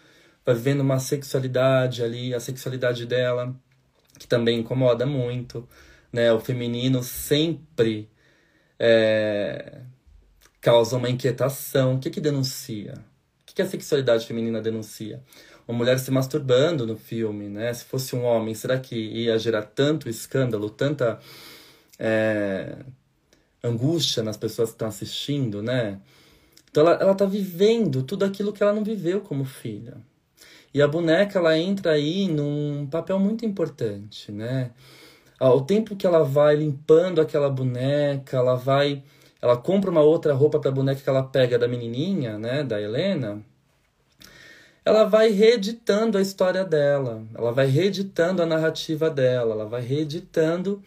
Vai 0.45 0.55
vivendo 0.55 0.81
uma 0.81 0.99
sexualidade 0.99 2.03
ali, 2.03 2.35
a 2.35 2.41
sexualidade 2.41 3.07
dela, 3.07 3.55
que 4.19 4.27
também 4.27 4.61
incomoda 4.61 5.07
muito, 5.07 5.67
né? 6.13 6.33
O 6.33 6.41
feminino 6.41 7.03
sempre 7.03 8.11
é, 8.79 9.81
causa 10.65 10.97
uma 10.97 11.11
inquietação. 11.11 11.97
O 11.97 11.99
que 11.99 12.09
que 12.09 12.23
denuncia? 12.23 12.95
O 13.43 13.45
que, 13.45 13.55
que 13.55 13.61
a 13.61 13.67
sexualidade 13.67 14.27
feminina 14.27 14.63
denuncia? 14.63 15.23
Uma 15.69 15.77
mulher 15.77 15.99
se 15.99 16.11
masturbando 16.11 16.87
no 16.87 16.97
filme, 16.97 17.51
né? 17.51 17.73
Se 17.75 17.85
fosse 17.85 18.17
um 18.17 18.25
homem, 18.25 18.55
será 18.55 18.81
que 18.81 18.97
ia 18.97 19.39
gerar 19.39 19.63
tanto 19.63 20.09
escândalo, 20.09 20.71
tanta 20.71 21.21
é, 21.99 22.79
angústia 23.63 24.23
nas 24.23 24.39
pessoas 24.39 24.71
que 24.71 24.77
estão 24.77 24.89
assistindo, 24.89 25.63
né? 25.63 26.01
Então 26.71 26.87
ela, 26.87 26.99
ela 26.99 27.15
tá 27.15 27.27
vivendo 27.27 28.03
tudo 28.03 28.25
aquilo 28.25 28.51
que 28.51 28.63
ela 28.63 28.73
não 28.73 28.83
viveu 28.83 29.21
como 29.21 29.45
filha. 29.45 29.99
E 30.73 30.81
a 30.81 30.89
boneca 30.89 31.39
ela 31.39 31.59
entra 31.59 31.93
aí 31.93 32.27
num 32.27 32.87
papel 32.91 33.19
muito 33.19 33.45
importante, 33.45 34.33
né? 34.33 34.71
Ao 35.39 35.61
tempo 35.61 35.95
que 35.95 36.07
ela 36.07 36.25
vai 36.25 36.57
limpando 36.57 37.21
aquela 37.21 37.51
boneca, 37.51 38.39
ela 38.39 38.55
vai, 38.55 39.03
ela 39.45 39.59
compra 39.59 39.91
uma 39.91 40.01
outra 40.01 40.33
roupa 40.33 40.59
para 40.59 40.71
a 40.71 40.75
boneca 40.75 41.03
que 41.03 41.09
ela 41.11 41.23
pega 41.23 41.59
da 41.59 41.69
menininha, 41.69 42.39
né, 42.39 42.65
da 42.65 42.81
Helena. 42.81 43.45
Ela 44.83 45.05
vai 45.05 45.29
reeditando 45.29 46.17
a 46.17 46.23
história 46.23 46.65
dela, 46.65 47.23
ela 47.35 47.53
vai 47.53 47.67
reeditando 47.67 48.41
a 48.41 48.47
narrativa 48.47 49.11
dela, 49.11 49.53
ela 49.53 49.67
vai 49.67 49.83
reeditando 49.83 50.83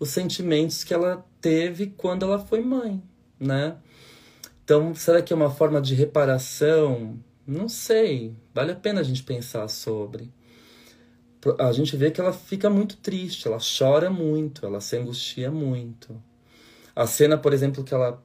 os 0.00 0.08
sentimentos 0.08 0.82
que 0.82 0.92
ela 0.92 1.24
teve 1.40 1.94
quando 1.96 2.24
ela 2.24 2.40
foi 2.40 2.60
mãe, 2.60 3.00
né? 3.38 3.76
Então, 4.64 4.92
será 4.92 5.22
que 5.22 5.32
é 5.32 5.36
uma 5.36 5.50
forma 5.50 5.80
de 5.80 5.94
reparação 5.94 7.16
não 7.46 7.68
sei, 7.68 8.34
vale 8.54 8.72
a 8.72 8.76
pena 8.76 9.00
a 9.00 9.04
gente 9.04 9.22
pensar 9.22 9.66
sobre. 9.68 10.32
A 11.58 11.72
gente 11.72 11.96
vê 11.96 12.10
que 12.10 12.20
ela 12.20 12.32
fica 12.32 12.68
muito 12.68 12.96
triste, 12.96 13.48
ela 13.48 13.58
chora 13.58 14.10
muito, 14.10 14.66
ela 14.66 14.80
se 14.80 14.96
angustia 14.96 15.50
muito. 15.50 16.22
A 16.94 17.06
cena, 17.06 17.38
por 17.38 17.52
exemplo, 17.52 17.84
que 17.84 17.94
ela 17.94 18.22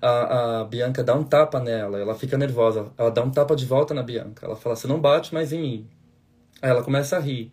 a, 0.00 0.60
a 0.60 0.64
Bianca 0.64 1.04
dá 1.04 1.14
um 1.14 1.22
tapa 1.22 1.60
nela, 1.60 1.98
ela 1.98 2.14
fica 2.14 2.38
nervosa, 2.38 2.90
ela 2.96 3.10
dá 3.10 3.22
um 3.22 3.30
tapa 3.30 3.54
de 3.54 3.66
volta 3.66 3.92
na 3.92 4.02
Bianca. 4.02 4.46
Ela 4.46 4.56
fala: 4.56 4.76
"Você 4.76 4.86
não 4.86 5.00
bate 5.00 5.34
mais 5.34 5.52
em 5.52 5.60
mim". 5.60 5.88
Aí 6.62 6.70
ela 6.70 6.82
começa 6.82 7.16
a 7.16 7.20
rir. 7.20 7.52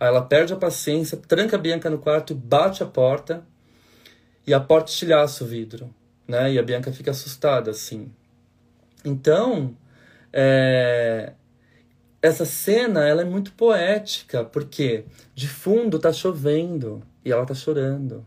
Aí 0.00 0.08
ela 0.08 0.22
perde 0.22 0.52
a 0.52 0.56
paciência, 0.56 1.16
tranca 1.16 1.56
a 1.56 1.58
Bianca 1.58 1.88
no 1.90 1.98
quarto, 1.98 2.34
bate 2.34 2.82
a 2.82 2.86
porta 2.86 3.44
e 4.46 4.52
a 4.54 4.60
porta 4.60 4.90
estilhaça 4.90 5.44
o 5.44 5.46
vidro, 5.46 5.94
né? 6.26 6.52
E 6.52 6.58
a 6.58 6.62
Bianca 6.62 6.92
fica 6.92 7.10
assustada 7.10 7.70
assim. 7.70 8.10
Então, 9.04 9.76
é... 10.32 11.34
Essa 12.20 12.44
cena 12.44 13.06
ela 13.06 13.22
é 13.22 13.24
muito 13.24 13.52
poética, 13.52 14.44
porque 14.44 15.04
de 15.34 15.48
fundo 15.48 15.98
tá 15.98 16.12
chovendo 16.12 17.02
e 17.24 17.32
ela 17.32 17.44
tá 17.44 17.52
chorando, 17.52 18.24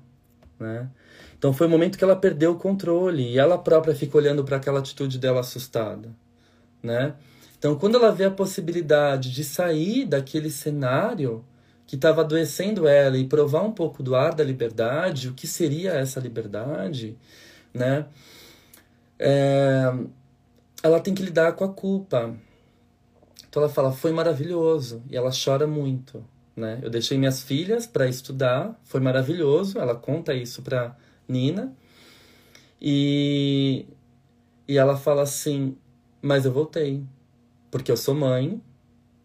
né? 0.60 0.90
Então 1.46 1.54
foi 1.54 1.68
o 1.68 1.70
momento 1.70 1.96
que 1.96 2.04
ela 2.04 2.16
perdeu 2.16 2.54
o 2.54 2.56
controle 2.56 3.22
e 3.22 3.38
ela 3.38 3.56
própria 3.56 3.94
fica 3.94 4.18
olhando 4.18 4.44
para 4.44 4.58
aquela 4.58 4.80
atitude 4.80 5.20
dela 5.20 5.42
assustada, 5.42 6.10
né? 6.82 7.14
Então 7.56 7.78
quando 7.78 7.98
ela 7.98 8.12
vê 8.12 8.26
a 8.26 8.32
possibilidade 8.32 9.32
de 9.32 9.44
sair 9.44 10.08
daquele 10.08 10.50
cenário 10.50 11.46
que 11.86 11.98
estava 11.98 12.22
adoecendo 12.22 12.88
ela 12.88 13.16
e 13.16 13.28
provar 13.28 13.62
um 13.62 13.72
pouco 13.72 14.02
do 14.02 14.16
ar 14.16 14.34
da 14.34 14.44
liberdade, 14.44 15.30
o 15.30 15.36
que 15.36 15.46
seria 15.46 15.92
essa 15.92 16.20
liberdade, 16.20 17.16
né? 17.72 18.08
É, 19.20 19.94
ela 20.82 21.00
tem 21.00 21.14
que 21.14 21.22
lidar 21.22 21.54
com 21.54 21.64
a 21.64 21.70
culpa. 21.72 22.36
Então 23.48 23.62
ela 23.62 23.72
fala: 23.72 23.92
"Foi 23.92 24.12
maravilhoso" 24.12 25.04
e 25.12 25.16
ela 25.16 25.30
chora 25.30 25.68
muito, 25.68 26.26
né? 26.56 26.80
Eu 26.82 26.90
deixei 26.90 27.20
minhas 27.20 27.44
filhas 27.44 27.86
para 27.86 28.08
estudar, 28.08 28.76
foi 28.84 29.00
maravilhoso. 29.00 29.78
Ela 29.78 29.94
conta 29.94 30.34
isso 30.34 30.64
para 30.64 31.05
Nina. 31.28 31.76
E 32.82 33.86
e 34.68 34.78
ela 34.78 34.98
fala 34.98 35.24
assim: 35.24 35.78
"Mas 36.22 36.46
eu 36.46 36.52
voltei, 36.52 37.04
porque 37.72 37.92
eu 37.92 37.98
sou 37.98 38.16
mãe, 38.16 38.62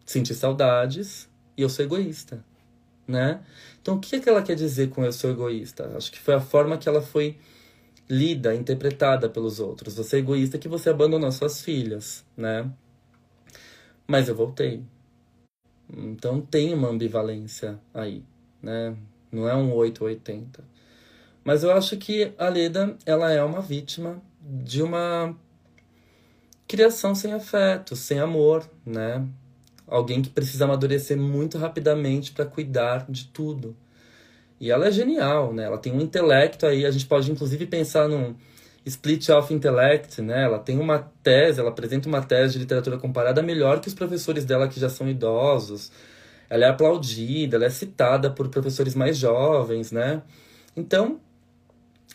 senti 0.05 0.33
saudades 0.35 1.29
e 1.57 1.61
eu 1.63 1.69
sou 1.69 1.85
egoísta", 1.85 2.43
né? 3.07 3.41
Então 3.81 3.95
o 3.95 3.99
que 3.99 4.15
é 4.15 4.19
que 4.19 4.29
ela 4.29 4.43
quer 4.43 4.55
dizer 4.55 4.89
com 4.89 5.03
eu 5.05 5.11
sou 5.13 5.31
egoísta? 5.31 5.95
Acho 5.97 6.11
que 6.11 6.19
foi 6.19 6.35
a 6.35 6.39
forma 6.41 6.77
que 6.77 6.87
ela 6.89 7.01
foi 7.01 7.37
lida, 8.09 8.53
interpretada 8.55 9.29
pelos 9.29 9.59
outros. 9.59 9.95
Você 9.95 10.17
é 10.17 10.19
egoísta 10.19 10.57
que 10.57 10.67
você 10.67 10.89
abandonou 10.89 11.31
suas 11.31 11.61
filhas, 11.61 12.25
né? 12.37 12.69
Mas 14.07 14.27
eu 14.27 14.35
voltei. 14.35 14.83
Então 15.89 16.41
tem 16.41 16.73
uma 16.73 16.89
ambivalência 16.89 17.79
aí, 17.93 18.23
né? 18.61 18.95
Não 19.31 19.47
é 19.47 19.55
um 19.55 19.73
880. 19.73 20.63
Mas 21.43 21.63
eu 21.63 21.71
acho 21.71 21.97
que 21.97 22.33
a 22.37 22.49
Leda, 22.49 22.95
ela 23.05 23.31
é 23.31 23.43
uma 23.43 23.61
vítima 23.61 24.21
de 24.41 24.81
uma 24.81 25.35
criação 26.67 27.13
sem 27.13 27.33
afeto, 27.33 27.95
sem 27.95 28.19
amor, 28.19 28.63
né? 28.85 29.25
Alguém 29.87 30.21
que 30.21 30.29
precisa 30.29 30.65
amadurecer 30.65 31.17
muito 31.17 31.57
rapidamente 31.57 32.31
para 32.31 32.45
cuidar 32.45 33.05
de 33.09 33.25
tudo. 33.25 33.75
E 34.59 34.69
ela 34.69 34.87
é 34.87 34.91
genial, 34.91 35.51
né? 35.53 35.63
Ela 35.65 35.77
tem 35.77 35.91
um 35.91 35.99
intelecto 35.99 36.65
aí, 36.65 36.85
a 36.85 36.91
gente 36.91 37.07
pode 37.07 37.31
inclusive 37.31 37.65
pensar 37.65 38.07
num 38.07 38.35
split 38.85 39.29
of 39.29 39.53
intellect, 39.53 40.21
né? 40.21 40.43
Ela 40.43 40.59
tem 40.59 40.79
uma 40.79 40.99
tese, 41.23 41.59
ela 41.59 41.69
apresenta 41.69 42.07
uma 42.07 42.21
tese 42.21 42.53
de 42.53 42.59
literatura 42.59 42.97
comparada 42.97 43.41
melhor 43.41 43.79
que 43.79 43.87
os 43.87 43.93
professores 43.93 44.45
dela 44.45 44.67
que 44.67 44.79
já 44.79 44.89
são 44.89 45.09
idosos. 45.09 45.91
Ela 46.49 46.65
é 46.65 46.69
aplaudida, 46.69 47.57
ela 47.57 47.65
é 47.65 47.69
citada 47.69 48.29
por 48.29 48.49
professores 48.49 48.95
mais 48.95 49.17
jovens, 49.17 49.91
né? 49.91 50.21
Então, 50.75 51.19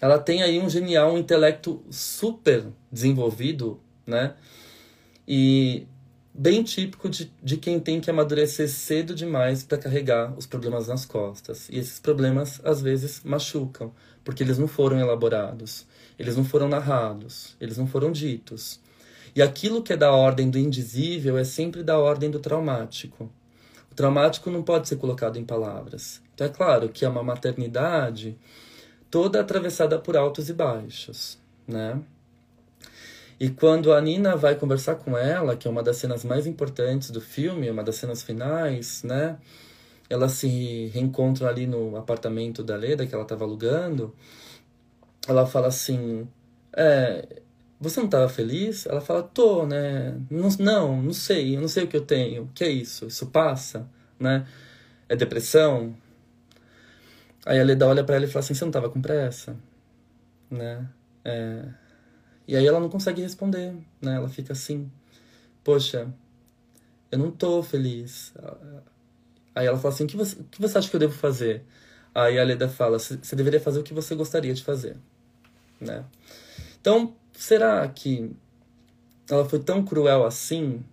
ela 0.01 0.19
tem 0.19 0.43
aí 0.43 0.61
um 0.61 0.69
genial 0.69 1.15
um 1.15 1.19
intelecto 1.19 1.83
super 1.91 2.67
desenvolvido, 2.91 3.81
né? 4.07 4.35
E 5.27 5.87
bem 6.33 6.63
típico 6.63 7.09
de, 7.09 7.33
de 7.43 7.57
quem 7.57 7.81
tem 7.81 8.01
que 8.01 8.11
amadurecer 8.11 8.69
cedo 8.69 9.15
demais 9.15 9.63
para 9.63 9.79
carregar 9.79 10.35
os 10.37 10.47
problemas 10.47 10.87
nas 10.89 11.07
costas. 11.07 11.69
E 11.71 11.79
esses 11.79 11.99
problemas, 11.99 12.61
às 12.63 12.83
vezes, 12.83 13.23
machucam, 13.25 13.93
porque 14.23 14.43
eles 14.43 14.59
não 14.59 14.69
foram 14.69 15.01
elaborados, 15.01 15.87
eles 16.19 16.37
não 16.37 16.45
foram 16.45 16.69
narrados, 16.69 17.57
eles 17.61 17.79
não 17.79 17.87
foram 17.87 18.13
ditos. 18.13 18.81
E 19.35 19.43
aquilo 19.43 19.83
que 19.83 19.93
é 19.93 19.97
da 19.97 20.13
ordem 20.13 20.51
do 20.51 20.59
indizível 20.59 21.37
é 21.39 21.45
sempre 21.45 21.83
da 21.83 21.99
ordem 21.99 22.31
do 22.31 22.39
traumático. 22.39 23.31
O 23.91 23.95
traumático 23.95 24.51
não 24.51 24.63
pode 24.63 24.89
ser 24.89 24.97
colocado 24.97 25.39
em 25.39 25.45
palavras. 25.45 26.23
Então, 26.35 26.47
é 26.47 26.51
claro 26.51 26.89
que 26.91 27.05
é 27.05 27.09
uma 27.09 27.23
maternidade 27.23 28.37
toda 29.17 29.41
atravessada 29.41 29.99
por 29.99 30.15
altos 30.15 30.51
e 30.51 30.53
baixos, 30.53 31.39
né? 31.67 31.99
E 33.41 33.49
quando 33.49 33.95
a 33.95 33.99
Nina 33.99 34.37
vai 34.37 34.57
conversar 34.57 34.97
com 34.97 35.17
ela, 35.17 35.57
que 35.57 35.67
é 35.67 35.71
uma 35.71 35.83
das 35.83 35.97
cenas 35.97 36.23
mais 36.23 36.47
importantes 36.47 37.11
do 37.11 37.19
filme, 37.19 37.71
uma 37.71 37.83
das 37.83 37.97
cenas 37.97 38.23
finais, 38.23 39.03
né? 39.03 39.39
Elas 40.11 40.33
se 40.33 40.91
reencontram 40.93 41.49
ali 41.49 41.67
no 41.67 41.97
apartamento 41.97 42.63
da 42.63 42.77
Leda 42.77 43.07
que 43.07 43.15
ela 43.15 43.23
estava 43.23 43.45
alugando. 43.45 44.15
Ela 45.27 45.47
fala 45.47 45.69
assim: 45.69 46.29
é, 46.75 47.41
Você 47.81 48.01
não 48.01 48.07
estava 48.07 48.29
feliz? 48.29 48.85
Ela 48.85 49.01
fala: 49.01 49.23
Tô, 49.23 49.65
né? 49.65 50.15
Não, 50.29 50.51
não, 50.59 51.03
não 51.03 51.13
sei, 51.15 51.57
eu 51.57 51.63
não 51.63 51.69
sei 51.69 51.85
o 51.85 51.89
que 51.89 51.97
eu 51.97 52.05
tenho. 52.05 52.43
O 52.43 52.49
que 52.49 52.65
é 52.65 52.69
isso? 52.69 53.07
Isso 53.07 53.29
passa, 53.29 53.89
né? 54.21 54.47
É 55.09 55.17
depressão? 55.17 55.97
Aí 57.47 57.59
a 57.59 57.65
Leda 57.65 57.87
olha 57.87 58.05
para 58.05 58.17
ela 58.17 58.27
e 58.27 58.29
fala 58.29 58.45
assim: 58.45 58.53
Você 58.53 58.65
não 58.65 58.71
estava 58.71 58.91
com 58.91 59.01
pressa? 59.01 59.57
Né? 60.51 60.87
É 61.25 61.65
e 62.49 62.57
aí 62.57 62.65
ela 62.65 62.79
não 62.79 62.89
consegue 62.89 63.21
responder, 63.21 63.75
né? 64.01 64.15
Ela 64.15 64.29
fica 64.29 64.53
assim, 64.53 64.91
poxa, 65.65 66.09
eu 67.11 67.19
não 67.19 67.31
tô 67.31 67.63
feliz. 67.63 68.33
Aí 69.55 69.67
ela 69.67 69.79
fala 69.79 69.93
assim, 69.93 70.05
o 70.05 70.07
que 70.07 70.17
você, 70.17 70.39
o 70.39 70.45
que 70.45 70.61
você 70.61 70.79
acha 70.79 70.89
que 70.89 70.95
eu 70.95 71.01
devo 71.01 71.15
fazer? 71.15 71.65
Aí 72.15 72.39
a 72.39 72.45
Leda 72.45 72.69
fala, 72.69 72.99
você 72.99 73.37
deveria 73.37 73.61
fazer 73.61 73.81
o 73.81 73.83
que 73.83 73.93
você 73.93 74.15
gostaria 74.15 74.55
de 74.55 74.63
fazer, 74.63 74.97
né? 75.81 76.05
Então, 76.81 77.15
será 77.33 77.87
que 77.89 78.31
ela 79.29 79.45
foi 79.45 79.59
tão 79.59 79.85
cruel 79.85 80.25
assim? 80.25 80.85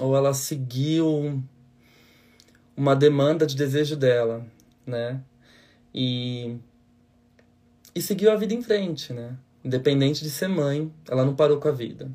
Ou 0.00 0.16
ela 0.16 0.34
seguiu 0.34 1.40
uma 2.76 2.96
demanda 2.96 3.46
de 3.46 3.54
desejo 3.54 3.96
dela, 3.96 4.44
né? 4.84 5.22
E, 5.94 6.56
e 7.94 8.02
seguiu 8.02 8.32
a 8.32 8.36
vida 8.36 8.52
em 8.52 8.62
frente, 8.62 9.12
né? 9.12 9.36
Independente 9.64 10.22
de 10.22 10.30
ser 10.30 10.48
mãe, 10.48 10.92
ela 11.08 11.24
não 11.24 11.36
parou 11.36 11.58
com 11.58 11.68
a 11.68 11.72
vida. 11.72 12.10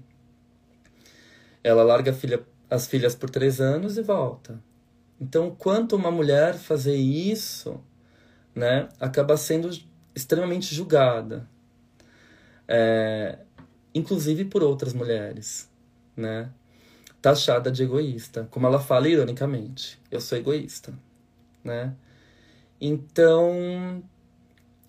Ela 1.64 1.84
larga 1.84 2.12
filha, 2.12 2.46
as 2.70 2.88
filhas 2.88 3.16
por 3.16 3.30
três 3.30 3.62
anos 3.62 3.98
e 3.98 4.02
volta. 4.02 4.62
Então, 5.20 5.56
quanto 5.58 5.96
uma 5.96 6.12
mulher 6.12 6.56
fazer 6.56 6.96
isso, 6.96 7.82
né, 8.56 8.88
acaba 9.00 9.36
sendo 9.36 9.70
extremamente 10.16 10.74
julgada, 10.74 11.48
é, 12.68 13.40
inclusive 13.94 14.46
por 14.46 14.64
outras 14.64 14.94
mulheres, 14.94 15.70
né, 16.16 16.50
taxada 17.22 17.70
de 17.70 17.84
egoísta, 17.84 18.48
como 18.50 18.66
ela 18.66 18.80
fala 18.80 19.10
ironicamente, 19.10 20.00
eu 20.10 20.22
sou 20.22 20.38
egoísta, 20.38 20.94
né. 21.64 21.94
Então, 22.82 24.02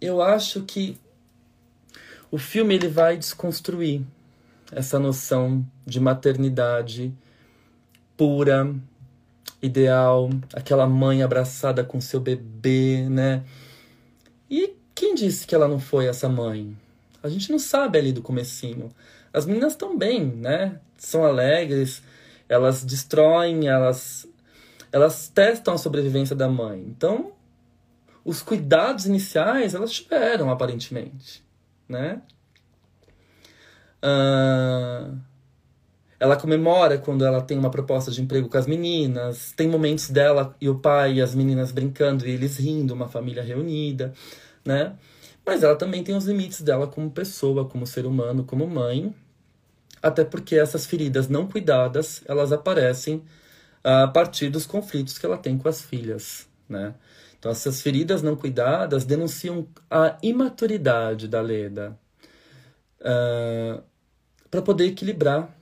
eu 0.00 0.22
acho 0.22 0.62
que 0.62 0.98
o 2.31 2.38
filme 2.38 2.74
ele 2.74 2.88
vai 2.88 3.16
desconstruir 3.16 4.03
essa 4.70 4.98
noção 4.98 5.66
de 5.85 5.98
maternidade 5.98 7.12
pura, 8.16 8.72
ideal, 9.61 10.31
aquela 10.55 10.87
mãe 10.87 11.22
abraçada 11.22 11.83
com 11.83 12.00
seu 12.00 12.20
bebê, 12.20 13.09
né? 13.11 13.44
E 14.48 14.74
quem 14.94 15.14
disse 15.14 15.46
que 15.46 15.55
ela 15.55 15.66
não 15.66 15.79
foi 15.79 16.07
essa 16.07 16.29
mãe? 16.29 16.76
A 17.22 17.29
gente 17.29 17.50
não 17.50 17.59
sabe 17.59 17.98
ali 17.98 18.12
do 18.12 18.22
comecinho. 18.22 18.90
As 19.33 19.44
meninas 19.44 19.72
estão 19.72 19.96
bem, 19.96 20.24
né? 20.24 20.81
São 20.96 21.24
alegres, 21.24 22.03
elas 22.48 22.85
destroem, 22.85 23.68
elas 23.68 24.26
elas 24.92 25.29
testam 25.29 25.74
a 25.74 25.79
sobrevivência 25.79 26.35
da 26.35 26.48
mãe. 26.48 26.85
Então, 26.88 27.33
os 28.24 28.42
cuidados 28.42 29.06
iniciais 29.06 29.74
elas 29.74 29.92
tiveram 29.92 30.50
aparentemente 30.50 31.42
né? 31.90 32.22
Uh, 34.02 35.18
ela 36.18 36.37
comemora 36.37 36.96
quando 36.98 37.24
ela 37.24 37.42
tem 37.42 37.59
uma 37.59 37.70
proposta 37.70 38.11
de 38.11 38.22
emprego 38.22 38.48
com 38.48 38.56
as 38.56 38.66
meninas. 38.66 39.52
Tem 39.52 39.68
momentos 39.68 40.09
dela 40.09 40.54
e 40.61 40.68
o 40.68 40.78
pai 40.78 41.14
e 41.14 41.22
as 41.22 41.35
meninas 41.35 41.72
brincando 41.72 42.26
e 42.26 42.30
eles 42.30 42.59
rindo, 42.59 42.94
uma 42.94 43.09
família 43.09 43.42
reunida, 43.42 44.14
né? 44.64 44.96
Mas 45.44 45.62
ela 45.62 45.74
também 45.74 46.04
tem 46.04 46.14
os 46.14 46.26
limites 46.26 46.61
dela 46.61 46.87
como 46.87 47.11
pessoa, 47.11 47.64
como 47.68 47.87
ser 47.87 48.06
humano, 48.06 48.44
como 48.44 48.66
mãe. 48.66 49.14
Até 50.02 50.24
porque 50.24 50.56
essas 50.56 50.87
feridas 50.87 51.28
não 51.28 51.46
cuidadas, 51.46 52.22
elas 52.26 52.52
aparecem 52.52 53.22
a 53.83 54.06
partir 54.06 54.50
dos 54.50 54.66
conflitos 54.66 55.18
que 55.18 55.26
ela 55.26 55.37
tem 55.38 55.59
com 55.59 55.68
as 55.68 55.83
filhas, 55.83 56.46
né? 56.68 56.94
Então, 57.40 57.50
essas 57.50 57.81
feridas 57.81 58.20
não 58.20 58.37
cuidadas 58.37 59.07
denunciam 59.07 59.66
a 59.90 60.18
imaturidade 60.22 61.26
da 61.26 61.40
Leda 61.40 61.98
uh, 63.00 63.81
ah, 63.81 63.83
para 64.50 64.61
poder 64.61 64.85
equilibrar 64.88 65.57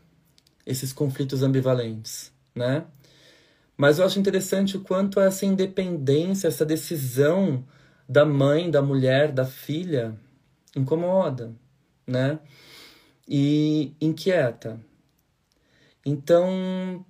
esses 0.67 0.93
conflitos 0.93 1.41
ambivalentes, 1.41 2.33
né? 2.53 2.85
Mas 3.77 4.01
eu 4.01 4.05
acho 4.05 4.19
interessante 4.19 4.77
o 4.77 4.81
quanto 4.81 5.21
essa 5.21 5.47
independência, 5.47 6.49
essa 6.49 6.67
decisão 6.67 7.65
da 8.09 8.25
mãe, 8.25 8.69
da 8.69 8.83
mulher, 8.83 9.31
da 9.31 9.47
filha 9.47 10.19
incomoda, 10.75 11.55
né? 12.05 12.41
E 13.29 13.95
inquieta. 14.01 14.81
Então, 16.05 17.07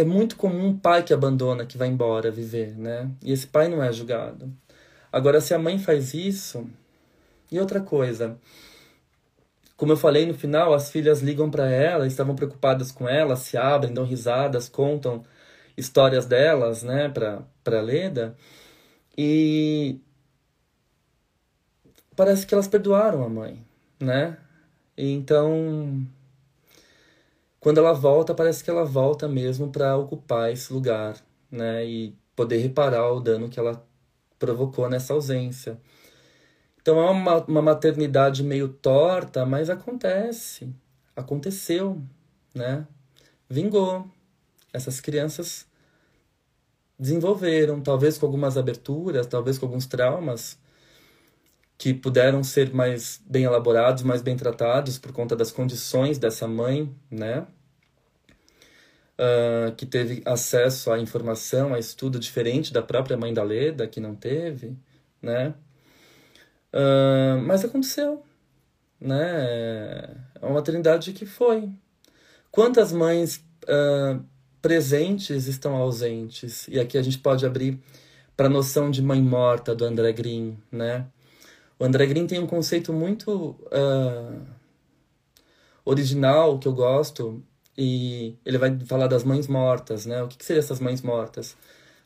é 0.00 0.04
muito 0.04 0.36
comum 0.36 0.68
um 0.68 0.78
pai 0.78 1.02
que 1.02 1.12
abandona, 1.12 1.66
que 1.66 1.78
vai 1.78 1.88
embora 1.88 2.30
viver, 2.30 2.76
né? 2.76 3.10
E 3.22 3.32
esse 3.32 3.46
pai 3.46 3.68
não 3.68 3.82
é 3.82 3.92
julgado. 3.92 4.52
Agora, 5.12 5.40
se 5.40 5.54
a 5.54 5.58
mãe 5.58 5.78
faz 5.78 6.14
isso. 6.14 6.66
E 7.50 7.58
outra 7.58 7.80
coisa. 7.80 8.38
Como 9.76 9.92
eu 9.92 9.96
falei 9.96 10.26
no 10.26 10.34
final, 10.34 10.74
as 10.74 10.90
filhas 10.90 11.20
ligam 11.22 11.50
para 11.50 11.68
ela, 11.70 12.06
estavam 12.06 12.34
preocupadas 12.36 12.92
com 12.92 13.08
ela, 13.08 13.34
se 13.36 13.56
abrem, 13.56 13.94
dão 13.94 14.04
risadas, 14.04 14.68
contam 14.68 15.24
histórias 15.76 16.26
delas, 16.26 16.82
né, 16.82 17.08
para 17.08 17.42
para 17.64 17.80
Leda. 17.80 18.36
E 19.16 20.00
parece 22.14 22.46
que 22.46 22.54
elas 22.54 22.68
perdoaram 22.68 23.24
a 23.24 23.28
mãe, 23.28 23.64
né? 23.98 24.36
Então, 24.96 26.06
quando 27.60 27.78
ela 27.78 27.92
volta, 27.92 28.34
parece 28.34 28.64
que 28.64 28.70
ela 28.70 28.84
volta 28.84 29.28
mesmo 29.28 29.70
para 29.70 29.96
ocupar 29.96 30.50
esse 30.50 30.72
lugar, 30.72 31.16
né? 31.50 31.84
E 31.86 32.16
poder 32.34 32.56
reparar 32.58 33.12
o 33.12 33.20
dano 33.20 33.50
que 33.50 33.60
ela 33.60 33.86
provocou 34.38 34.88
nessa 34.88 35.12
ausência. 35.12 35.78
Então 36.80 36.98
é 36.98 37.10
uma, 37.10 37.44
uma 37.44 37.62
maternidade 37.62 38.42
meio 38.42 38.68
torta, 38.68 39.44
mas 39.44 39.68
acontece. 39.68 40.74
Aconteceu, 41.14 42.02
né? 42.54 42.86
Vingou. 43.48 44.08
Essas 44.72 45.00
crianças 45.00 45.66
desenvolveram, 46.98 47.80
talvez 47.80 48.18
com 48.18 48.26
algumas 48.26 48.56
aberturas, 48.56 49.26
talvez 49.26 49.58
com 49.58 49.66
alguns 49.66 49.86
traumas, 49.86 50.58
que 51.80 51.94
puderam 51.94 52.44
ser 52.44 52.74
mais 52.74 53.18
bem 53.26 53.44
elaborados, 53.44 54.02
mais 54.02 54.20
bem 54.20 54.36
tratados 54.36 54.98
por 54.98 55.12
conta 55.12 55.34
das 55.34 55.50
condições 55.50 56.18
dessa 56.18 56.46
mãe, 56.46 56.94
né? 57.10 57.46
Uh, 59.18 59.74
que 59.74 59.86
teve 59.86 60.20
acesso 60.26 60.92
à 60.92 60.98
informação, 60.98 61.72
a 61.72 61.78
estudo 61.78 62.20
diferente 62.20 62.70
da 62.70 62.82
própria 62.82 63.16
mãe 63.16 63.32
da 63.32 63.42
Leda, 63.42 63.86
que 63.86 63.98
não 63.98 64.14
teve, 64.14 64.76
né? 65.22 65.54
Uh, 66.70 67.40
mas 67.46 67.64
aconteceu, 67.64 68.22
né? 69.00 70.18
É 70.38 70.44
uma 70.44 70.56
maternidade 70.56 71.14
que 71.14 71.24
foi. 71.24 71.70
Quantas 72.50 72.92
mães 72.92 73.42
uh, 73.64 74.22
presentes 74.60 75.46
estão 75.46 75.76
ausentes? 75.76 76.68
E 76.68 76.78
aqui 76.78 76.98
a 76.98 77.02
gente 77.02 77.18
pode 77.18 77.46
abrir 77.46 77.80
para 78.36 78.48
a 78.48 78.50
noção 78.50 78.90
de 78.90 79.00
mãe 79.00 79.22
morta 79.22 79.74
do 79.74 79.86
André 79.86 80.12
Green, 80.12 80.58
né? 80.70 81.06
O 81.80 81.84
André 81.86 82.04
Green 82.04 82.26
tem 82.26 82.38
um 82.38 82.46
conceito 82.46 82.92
muito 82.92 83.56
uh, 83.72 84.46
original 85.82 86.58
que 86.58 86.68
eu 86.68 86.74
gosto 86.74 87.42
e 87.76 88.36
ele 88.44 88.58
vai 88.58 88.78
falar 88.80 89.06
das 89.06 89.24
mães 89.24 89.46
mortas, 89.46 90.04
né? 90.04 90.22
O 90.22 90.28
que, 90.28 90.36
que 90.36 90.44
seriam 90.44 90.62
essas 90.62 90.78
mães 90.78 91.00
mortas? 91.00 91.56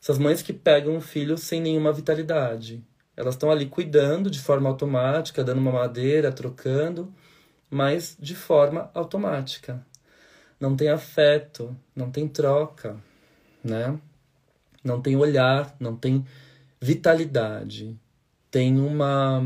Essas 0.01 0.17
mães 0.17 0.41
que 0.41 0.53
pegam 0.53 0.95
um 0.95 1.01
filho 1.01 1.37
sem 1.37 1.59
nenhuma 1.59 1.91
vitalidade. 1.91 2.81
Elas 3.17 3.35
estão 3.35 3.51
ali 3.51 3.65
cuidando 3.65 4.31
de 4.31 4.39
forma 4.39 4.69
automática, 4.69 5.43
dando 5.43 5.59
uma 5.59 5.73
madeira, 5.73 6.31
trocando, 6.31 7.13
mas 7.69 8.15
de 8.17 8.33
forma 8.33 8.89
automática. 8.93 9.85
Não 10.57 10.73
tem 10.77 10.87
afeto, 10.87 11.75
não 11.93 12.09
tem 12.09 12.29
troca, 12.29 12.95
né? 13.61 13.99
Não 14.81 15.01
tem 15.01 15.17
olhar, 15.17 15.75
não 15.81 15.97
tem 15.97 16.25
vitalidade. 16.79 17.99
Tem 18.55 18.79
uma 18.79 19.43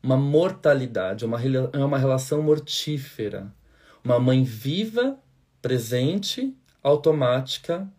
uma 0.00 0.16
mortalidade, 0.16 1.24
uma, 1.24 1.40
é 1.72 1.84
uma 1.84 1.98
relação 1.98 2.40
mortífera. 2.40 3.52
Uma 4.04 4.20
mãe 4.20 4.44
viva, 4.44 5.18
presente, 5.60 6.56
automática, 6.80 7.92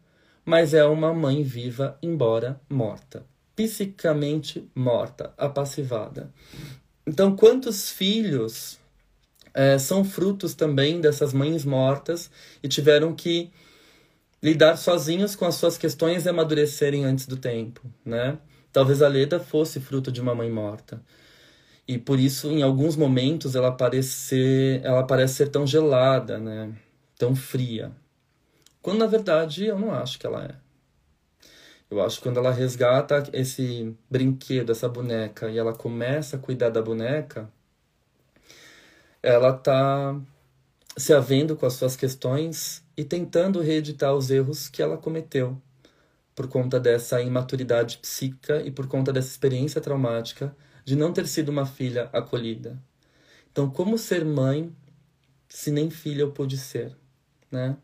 mas 0.46 0.74
é 0.74 0.86
uma 0.86 1.14
mãe 1.14 1.44
viva, 1.44 1.98
embora 2.02 2.62
morta. 2.70 3.26
Psicamente 3.58 4.66
morta, 4.74 5.34
apassivada. 5.38 6.32
Então, 7.06 7.36
quantos 7.36 7.90
filhos 7.90 8.80
é, 9.54 9.78
são 9.78 10.06
frutos 10.06 10.54
também 10.54 11.02
dessas 11.02 11.34
mães 11.34 11.66
mortas 11.66 12.32
e 12.64 12.70
tiveram 12.70 13.14
que 13.14 13.52
lidar 14.42 14.78
sozinhos 14.78 15.36
com 15.36 15.44
as 15.44 15.56
suas 15.56 15.78
questões 15.78 16.26
e 16.26 16.30
amadurecerem 16.30 17.04
antes 17.04 17.28
do 17.28 17.36
tempo, 17.36 17.82
né? 18.06 18.38
Talvez 18.72 19.02
a 19.02 19.08
Leda 19.08 19.40
fosse 19.40 19.80
fruto 19.80 20.12
de 20.12 20.22
uma 20.22 20.36
mãe 20.36 20.50
morta. 20.50 21.02
E 21.88 21.98
por 21.98 22.20
isso, 22.20 22.52
em 22.52 22.62
alguns 22.62 22.96
momentos, 22.96 23.56
ela 23.56 23.72
parece, 23.72 24.80
ela 24.84 25.04
parece 25.04 25.36
ser 25.36 25.50
tão 25.50 25.66
gelada, 25.66 26.38
né? 26.38 26.72
Tão 27.18 27.36
fria. 27.36 27.92
Quando, 28.82 29.00
na 29.00 29.08
verdade, 29.08 29.66
eu 29.66 29.78
não 29.80 29.92
acho 29.92 30.20
que 30.20 30.28
ela 30.28 30.46
é. 30.46 30.56
Eu 31.90 32.00
acho 32.02 32.18
que 32.18 32.24
quando 32.24 32.38
ela 32.38 32.52
resgata 32.52 33.24
esse 33.34 33.96
brinquedo, 34.10 34.72
essa 34.72 34.88
boneca, 34.88 35.50
e 35.50 35.58
ela 35.58 35.74
começa 35.74 36.36
a 36.36 36.40
cuidar 36.40 36.70
da 36.70 36.82
boneca, 36.82 37.52
ela 39.24 39.52
tá 39.52 40.16
se 40.96 41.14
havendo 41.14 41.56
com 41.56 41.66
as 41.66 41.74
suas 41.74 41.96
questões 41.96 42.84
e 42.96 43.04
tentando 43.04 43.62
reeditar 43.62 44.14
os 44.14 44.30
erros 44.30 44.70
que 44.70 44.82
ela 44.82 44.98
cometeu 44.98 45.60
por 46.40 46.48
conta 46.48 46.80
dessa 46.80 47.22
imaturidade 47.22 47.98
psíquica 47.98 48.62
e 48.62 48.72
por 48.72 48.88
conta 48.88 49.12
dessa 49.12 49.28
experiência 49.28 49.82
traumática 49.82 50.56
de 50.86 50.96
não 50.96 51.12
ter 51.12 51.28
sido 51.28 51.50
uma 51.50 51.66
filha 51.66 52.10
acolhida. 52.14 52.82
Então, 53.52 53.70
como 53.70 53.98
ser 53.98 54.24
mãe 54.24 54.74
se 55.50 55.70
nem 55.70 55.90
filha 55.90 56.22
eu 56.22 56.32
pude 56.32 56.58
ser, 56.58 56.96
né? 57.52 57.76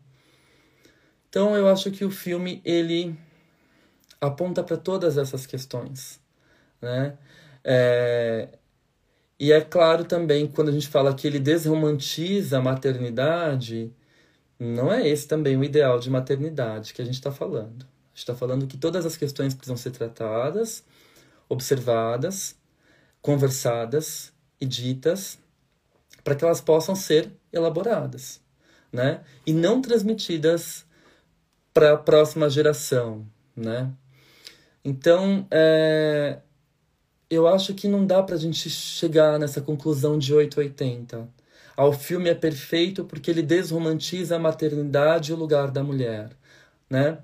Então, 1.28 1.54
eu 1.54 1.68
acho 1.68 1.90
que 1.90 2.02
o 2.02 2.10
filme 2.10 2.62
ele 2.64 3.14
aponta 4.18 4.64
para 4.64 4.78
todas 4.78 5.18
essas 5.18 5.44
questões, 5.44 6.18
né? 6.80 7.18
É... 7.62 8.48
E 9.38 9.52
é 9.52 9.60
claro 9.60 10.02
também 10.02 10.46
quando 10.46 10.70
a 10.70 10.72
gente 10.72 10.88
fala 10.88 11.14
que 11.14 11.26
ele 11.26 11.38
desromantiza 11.38 12.56
a 12.56 12.62
maternidade, 12.62 13.92
não 14.58 14.90
é 14.90 15.06
esse 15.06 15.28
também 15.28 15.58
o 15.58 15.62
ideal 15.62 15.98
de 15.98 16.08
maternidade 16.08 16.94
que 16.94 17.02
a 17.02 17.04
gente 17.04 17.16
está 17.16 17.30
falando. 17.30 17.95
Está 18.16 18.34
falando 18.34 18.66
que 18.66 18.78
todas 18.78 19.04
as 19.04 19.14
questões 19.14 19.54
precisam 19.54 19.76
ser 19.76 19.90
tratadas, 19.90 20.82
observadas, 21.50 22.56
conversadas 23.20 24.32
e 24.58 24.64
ditas 24.64 25.38
para 26.24 26.34
que 26.34 26.42
elas 26.42 26.60
possam 26.60 26.96
ser 26.96 27.30
elaboradas, 27.52 28.40
né? 28.90 29.20
E 29.46 29.52
não 29.52 29.82
transmitidas 29.82 30.86
para 31.74 31.92
a 31.92 31.96
próxima 31.96 32.48
geração, 32.48 33.26
né? 33.54 33.92
Então, 34.82 35.46
é, 35.50 36.38
eu 37.28 37.46
acho 37.46 37.74
que 37.74 37.86
não 37.86 38.06
dá 38.06 38.22
para 38.22 38.36
a 38.36 38.38
gente 38.38 38.70
chegar 38.70 39.38
nessa 39.38 39.60
conclusão 39.60 40.18
de 40.18 40.32
880. 40.32 41.28
Ah, 41.76 41.84
o 41.84 41.92
filme 41.92 42.30
é 42.30 42.34
perfeito 42.34 43.04
porque 43.04 43.30
ele 43.30 43.42
desromantiza 43.42 44.36
a 44.36 44.38
maternidade 44.38 45.30
e 45.30 45.34
o 45.34 45.36
lugar 45.36 45.70
da 45.70 45.82
mulher, 45.82 46.30
né? 46.88 47.18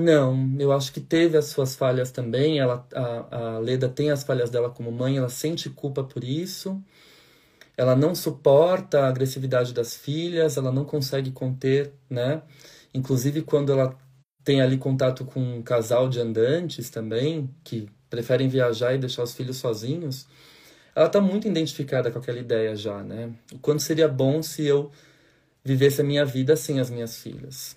Não, 0.00 0.54
eu 0.60 0.70
acho 0.70 0.92
que 0.92 1.00
teve 1.00 1.36
as 1.36 1.46
suas 1.46 1.74
falhas 1.74 2.12
também. 2.12 2.60
Ela, 2.60 2.86
a, 2.94 3.36
a 3.56 3.58
Leda 3.58 3.88
tem 3.88 4.10
as 4.12 4.22
falhas 4.22 4.48
dela 4.48 4.70
como 4.70 4.92
mãe, 4.92 5.16
ela 5.18 5.28
sente 5.28 5.68
culpa 5.68 6.04
por 6.04 6.22
isso. 6.22 6.80
Ela 7.76 7.96
não 7.96 8.14
suporta 8.14 9.00
a 9.00 9.08
agressividade 9.08 9.74
das 9.74 9.96
filhas, 9.96 10.56
ela 10.56 10.70
não 10.70 10.84
consegue 10.84 11.32
conter, 11.32 11.92
né? 12.08 12.42
Inclusive 12.94 13.42
quando 13.42 13.72
ela 13.72 13.96
tem 14.44 14.60
ali 14.60 14.78
contato 14.78 15.24
com 15.24 15.40
um 15.40 15.62
casal 15.62 16.08
de 16.08 16.20
andantes 16.20 16.90
também, 16.90 17.50
que 17.64 17.88
preferem 18.08 18.48
viajar 18.48 18.94
e 18.94 18.98
deixar 18.98 19.24
os 19.24 19.34
filhos 19.34 19.56
sozinhos, 19.56 20.28
ela 20.94 21.06
está 21.06 21.20
muito 21.20 21.48
identificada 21.48 22.10
com 22.10 22.18
aquela 22.20 22.38
ideia 22.38 22.76
já, 22.76 23.02
né? 23.02 23.32
O 23.52 23.58
quanto 23.58 23.82
seria 23.82 24.08
bom 24.08 24.42
se 24.42 24.64
eu 24.64 24.92
vivesse 25.64 26.00
a 26.00 26.04
minha 26.04 26.24
vida 26.24 26.54
sem 26.56 26.78
as 26.78 26.88
minhas 26.88 27.18
filhas 27.18 27.76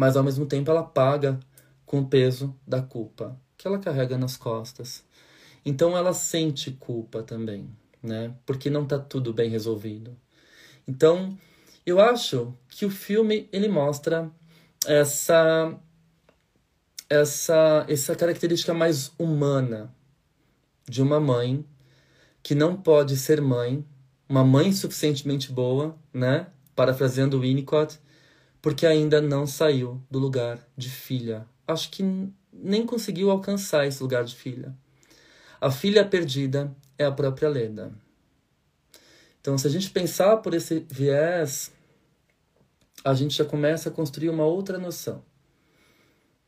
mas 0.00 0.16
ao 0.16 0.24
mesmo 0.24 0.46
tempo 0.46 0.70
ela 0.70 0.82
paga 0.82 1.38
com 1.84 2.00
o 2.00 2.06
peso 2.06 2.56
da 2.66 2.80
culpa 2.80 3.38
que 3.58 3.68
ela 3.68 3.78
carrega 3.78 4.16
nas 4.16 4.34
costas. 4.34 5.04
Então 5.62 5.94
ela 5.94 6.14
sente 6.14 6.70
culpa 6.70 7.22
também, 7.22 7.68
né? 8.02 8.32
Porque 8.46 8.70
não 8.70 8.84
está 8.84 8.98
tudo 8.98 9.34
bem 9.34 9.50
resolvido. 9.50 10.16
Então, 10.88 11.38
eu 11.84 12.00
acho 12.00 12.54
que 12.70 12.86
o 12.86 12.90
filme 12.90 13.46
ele 13.52 13.68
mostra 13.68 14.30
essa 14.86 15.78
essa 17.06 17.84
essa 17.86 18.16
característica 18.16 18.72
mais 18.72 19.12
humana 19.18 19.94
de 20.88 21.02
uma 21.02 21.20
mãe 21.20 21.62
que 22.42 22.54
não 22.54 22.74
pode 22.74 23.18
ser 23.18 23.38
mãe, 23.42 23.84
uma 24.26 24.42
mãe 24.42 24.72
suficientemente 24.72 25.52
boa, 25.52 25.94
né? 26.10 26.46
Parafraseando 26.74 27.38
Winnicott, 27.38 28.00
porque 28.62 28.86
ainda 28.86 29.20
não 29.20 29.46
saiu 29.46 30.02
do 30.10 30.18
lugar 30.18 30.58
de 30.76 30.88
filha. 30.88 31.46
Acho 31.66 31.90
que 31.90 32.02
nem 32.52 32.84
conseguiu 32.84 33.30
alcançar 33.30 33.86
esse 33.86 34.02
lugar 34.02 34.24
de 34.24 34.34
filha. 34.34 34.74
A 35.60 35.70
filha 35.70 36.04
perdida 36.04 36.74
é 36.98 37.04
a 37.04 37.12
própria 37.12 37.48
Leda. 37.48 37.92
Então, 39.40 39.56
se 39.56 39.66
a 39.66 39.70
gente 39.70 39.90
pensar 39.90 40.36
por 40.38 40.52
esse 40.52 40.86
viés, 40.90 41.72
a 43.04 43.14
gente 43.14 43.36
já 43.36 43.44
começa 43.44 43.88
a 43.88 43.92
construir 43.92 44.28
uma 44.28 44.44
outra 44.44 44.78
noção 44.78 45.22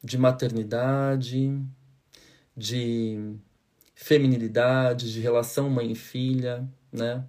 de 0.05 0.19
maternidade, 0.19 1.59
de 2.57 3.37
feminilidade, 3.95 5.13
de 5.13 5.21
relação 5.21 5.71
mãe 5.71 5.93
e 5.93 5.95
filha, 5.95 6.69
né? 6.91 7.25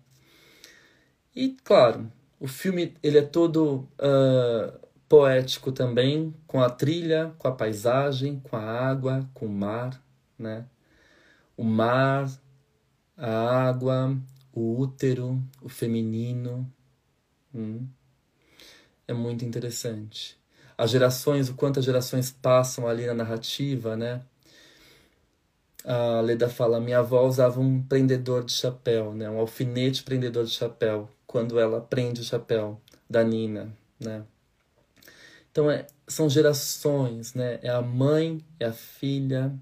E, 1.36 1.56
claro, 1.64 2.12
o 2.44 2.48
filme 2.48 2.94
ele 3.02 3.18
é 3.18 3.22
todo 3.22 3.88
uh, 3.98 4.78
poético 5.08 5.72
também, 5.72 6.36
com 6.46 6.60
a 6.60 6.70
trilha, 6.70 7.34
com 7.38 7.48
a 7.48 7.54
paisagem, 7.54 8.42
com 8.42 8.58
a 8.58 8.60
água, 8.60 9.26
com 9.34 9.46
o 9.46 9.50
mar, 9.50 10.04
né? 10.38 10.66
O 11.56 11.64
mar, 11.64 12.30
a 13.16 13.70
água, 13.70 14.18
o 14.52 14.78
útero, 14.78 15.42
o 15.62 15.70
feminino. 15.70 16.70
Hum. 17.56 17.88
É 19.08 19.14
muito 19.14 19.46
interessante. 19.46 20.38
As 20.78 20.92
gerações, 20.92 21.48
o 21.48 21.54
quanto 21.54 21.80
as 21.80 21.86
gerações 21.86 22.30
passam 22.30 22.90
ali 22.90 23.06
na 23.06 23.14
narrativa, 23.14 23.96
né? 23.96 24.22
A 25.86 26.20
Leda 26.20 26.50
fala: 26.50 26.82
minha 26.82 27.00
avó 27.00 27.26
usava 27.26 27.62
um 27.62 27.82
prendedor 27.82 28.44
de 28.44 28.52
chapéu, 28.52 29.14
né? 29.14 29.30
Um 29.30 29.40
alfinete 29.40 30.04
prendedor 30.04 30.44
de 30.44 30.52
chapéu 30.52 31.10
quando 31.26 31.60
ela 31.60 31.82
prende 31.82 32.22
o 32.22 32.24
chapéu 32.24 32.80
da 33.10 33.24
Nina, 33.24 33.76
né? 34.00 34.24
Então 35.52 35.70
é, 35.70 35.86
são 36.08 36.30
gerações, 36.30 37.34
né? 37.34 37.60
É 37.62 37.70
a 37.70 37.82
mãe, 37.82 38.44
é 38.60 38.66
a 38.66 38.74
filha, 38.74 39.54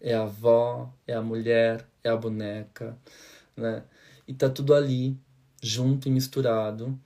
é 0.00 0.14
a 0.14 0.22
avó, 0.22 0.92
é 1.06 1.14
a 1.14 1.22
mulher, 1.22 1.86
é 2.04 2.10
a 2.10 2.16
boneca, 2.16 2.96
né? 3.56 3.82
E 4.26 4.34
tá 4.34 4.48
tudo 4.48 4.74
ali, 4.74 5.16
junto 5.62 6.08
e 6.08 6.10
misturado, 6.10 6.98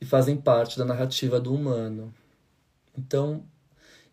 e 0.00 0.04
fazem 0.04 0.36
parte 0.36 0.78
da 0.78 0.84
narrativa 0.84 1.38
do 1.38 1.54
humano. 1.54 2.12
Então, 2.96 3.44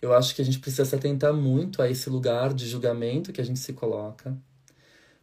eu 0.01 0.13
acho 0.13 0.35
que 0.35 0.41
a 0.41 0.45
gente 0.45 0.59
precisa 0.59 0.85
se 0.85 0.95
atentar 0.95 1.33
muito 1.33 1.81
a 1.81 1.89
esse 1.89 2.09
lugar 2.09 2.53
de 2.53 2.67
julgamento 2.67 3.31
que 3.33 3.41
a 3.41 3.43
gente 3.43 3.59
se 3.59 3.73
coloca, 3.73 4.37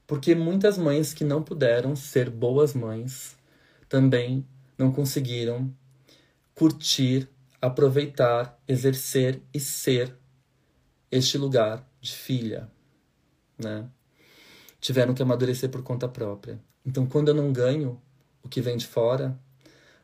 porque 0.06 0.34
muitas 0.34 0.76
mães 0.76 1.14
que 1.14 1.24
não 1.24 1.42
puderam 1.42 1.94
ser 1.94 2.30
boas 2.30 2.74
mães 2.74 3.36
também 3.88 4.46
não 4.78 4.92
conseguiram 4.92 5.72
curtir, 6.54 7.28
aproveitar, 7.60 8.58
exercer 8.66 9.42
e 9.52 9.60
ser 9.60 10.16
este 11.10 11.38
lugar 11.38 11.88
de 12.00 12.12
filha, 12.12 12.70
né? 13.58 13.88
Tiveram 14.80 15.14
que 15.14 15.22
amadurecer 15.22 15.70
por 15.70 15.82
conta 15.82 16.08
própria. 16.08 16.60
Então, 16.84 17.06
quando 17.06 17.28
eu 17.28 17.34
não 17.34 17.52
ganho 17.52 18.00
o 18.42 18.48
que 18.48 18.60
vem 18.60 18.76
de 18.76 18.86
fora, 18.86 19.38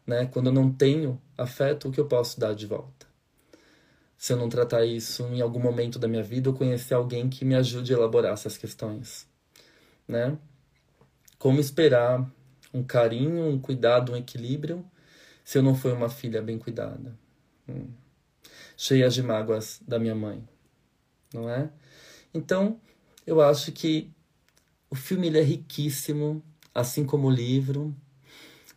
né? 0.07 0.27
Quando 0.27 0.47
eu 0.47 0.53
não 0.53 0.73
tenho 0.73 1.21
afeto, 1.37 1.89
o 1.89 1.93
que 1.93 2.01
eu 2.01 2.07
posso 2.07 2.41
dar 2.41 2.55
de 2.55 2.67
volta? 2.67 3.07
Se 4.17 4.33
eu 4.33 4.37
não 4.37 4.49
tratar 4.49 4.85
isso 4.85 5.25
em 5.25 5.41
algum 5.41 5.61
momento 5.61 5.99
da 5.99 6.09
minha 6.09 6.23
vida, 6.23 6.49
eu 6.49 6.55
conhecer 6.55 6.95
alguém 6.95 7.29
que 7.29 7.45
me 7.45 7.55
ajude 7.55 7.93
a 7.93 7.97
elaborar 7.97 8.33
essas 8.33 8.57
questões, 8.57 9.27
né? 10.07 10.37
Como 11.39 11.61
esperar 11.61 12.31
um 12.73 12.83
carinho, 12.83 13.49
um 13.49 13.59
cuidado, 13.59 14.13
um 14.13 14.17
equilíbrio, 14.17 14.85
se 15.45 15.59
eu 15.59 15.63
não 15.63 15.75
fui 15.75 15.93
uma 15.93 16.09
filha 16.09 16.41
bem 16.41 16.59
cuidada? 16.59 17.17
Hum. 17.69 17.89
Cheia 18.77 19.09
de 19.09 19.23
mágoas 19.23 19.81
da 19.87 19.99
minha 19.99 20.15
mãe, 20.15 20.43
não 21.35 21.49
é? 21.49 21.71
Então, 22.33 22.81
eu 23.27 23.41
acho 23.41 23.73
que 23.73 24.11
o 24.89 24.95
filme 24.95 25.27
ele 25.27 25.39
é 25.39 25.43
riquíssimo, 25.43 26.43
assim 26.75 27.05
como 27.05 27.29
o 27.29 27.31
livro. 27.31 27.95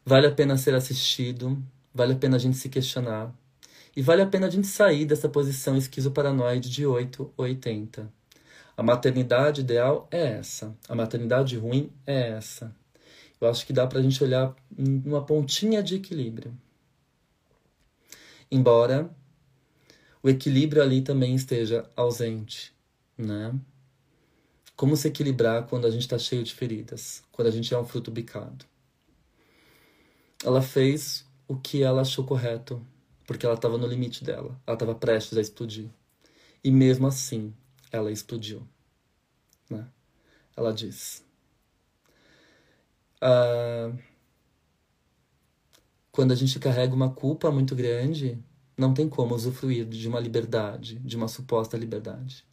Vale 0.05 0.27
a 0.27 0.31
pena 0.31 0.57
ser 0.57 0.75
assistido, 0.75 1.63
vale 1.93 2.13
a 2.13 2.15
pena 2.15 2.35
a 2.35 2.39
gente 2.39 2.57
se 2.57 2.69
questionar. 2.69 3.33
E 3.95 4.01
vale 4.01 4.21
a 4.21 4.27
pena 4.27 4.47
a 4.47 4.49
gente 4.49 4.67
sair 4.67 5.05
dessa 5.05 5.29
posição 5.29 5.77
esquizoparanoide 5.77 6.69
de 6.69 6.85
8 6.85 7.33
ou 7.37 7.45
80. 7.45 8.11
A 8.75 8.81
maternidade 8.81 9.61
ideal 9.61 10.07
é 10.09 10.37
essa. 10.37 10.75
A 10.89 10.95
maternidade 10.95 11.57
ruim 11.57 11.91
é 12.05 12.31
essa. 12.31 12.75
Eu 13.43 13.49
acho 13.49 13.65
que 13.65 13.73
dá 13.73 13.85
para 13.85 13.99
a 13.99 14.01
gente 14.01 14.23
olhar 14.23 14.55
numa 14.71 15.21
pontinha 15.25 15.83
de 15.83 15.95
equilíbrio. 15.95 16.57
Embora 18.49 19.13
o 20.21 20.29
equilíbrio 20.29 20.81
ali 20.81 21.01
também 21.01 21.35
esteja 21.35 21.89
ausente, 21.93 22.73
né? 23.17 23.53
Como 24.77 24.95
se 24.95 25.09
equilibrar 25.09 25.67
quando 25.67 25.85
a 25.85 25.91
gente 25.91 26.03
está 26.03 26.17
cheio 26.17 26.41
de 26.41 26.53
feridas, 26.53 27.21
quando 27.33 27.49
a 27.49 27.51
gente 27.51 27.73
é 27.73 27.77
um 27.77 27.83
fruto 27.83 28.09
bicado? 28.09 28.63
Ela 30.41 30.61
fez 30.61 31.25
o 31.45 31.57
que 31.57 31.83
ela 31.83 31.99
achou 31.99 32.23
correto, 32.23 32.81
porque 33.27 33.45
ela 33.45 33.55
estava 33.55 33.77
no 33.77 33.87
limite 33.87 34.23
dela, 34.23 34.57
ela 34.65 34.75
estava 34.75 34.95
prestes 34.95 35.37
a 35.37 35.41
explodir. 35.41 35.89
E 36.63 36.71
mesmo 36.71 37.07
assim, 37.07 37.53
ela 37.91 38.09
explodiu. 38.09 38.65
Né? 39.69 39.85
Ela 40.55 40.71
diz: 40.71 41.25
Uh, 43.23 43.97
quando 46.11 46.33
a 46.33 46.35
gente 46.35 46.59
carrega 46.59 46.93
uma 46.93 47.09
culpa 47.09 47.49
muito 47.49 47.73
grande, 47.73 48.37
não 48.77 48.93
tem 48.93 49.07
como 49.07 49.33
usufruir 49.33 49.85
de 49.85 50.07
uma 50.09 50.19
liberdade, 50.19 50.99
de 50.99 51.15
uma 51.15 51.29
suposta 51.29 51.77
liberdade. 51.77 52.45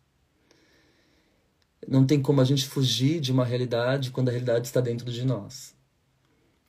Não 1.89 2.07
tem 2.07 2.23
como 2.23 2.41
a 2.41 2.45
gente 2.45 2.69
fugir 2.69 3.21
de 3.21 3.33
uma 3.33 3.45
realidade 3.45 4.13
quando 4.13 4.29
a 4.29 4.33
realidade 4.33 4.67
está 4.67 4.81
dentro 4.81 5.11
de 5.11 5.25
nós. 5.25 5.75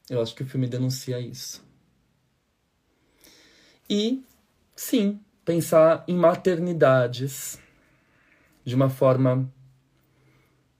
Eu 0.09 0.19
acho 0.21 0.33
que 0.33 0.41
o 0.41 0.47
filme 0.47 0.67
denuncia 0.67 1.19
isso. 1.19 1.63
E, 3.89 4.23
sim, 4.75 5.19
pensar 5.45 6.03
em 6.07 6.15
maternidades 6.15 7.59
de 8.65 8.73
uma 8.73 8.89
forma 8.89 9.51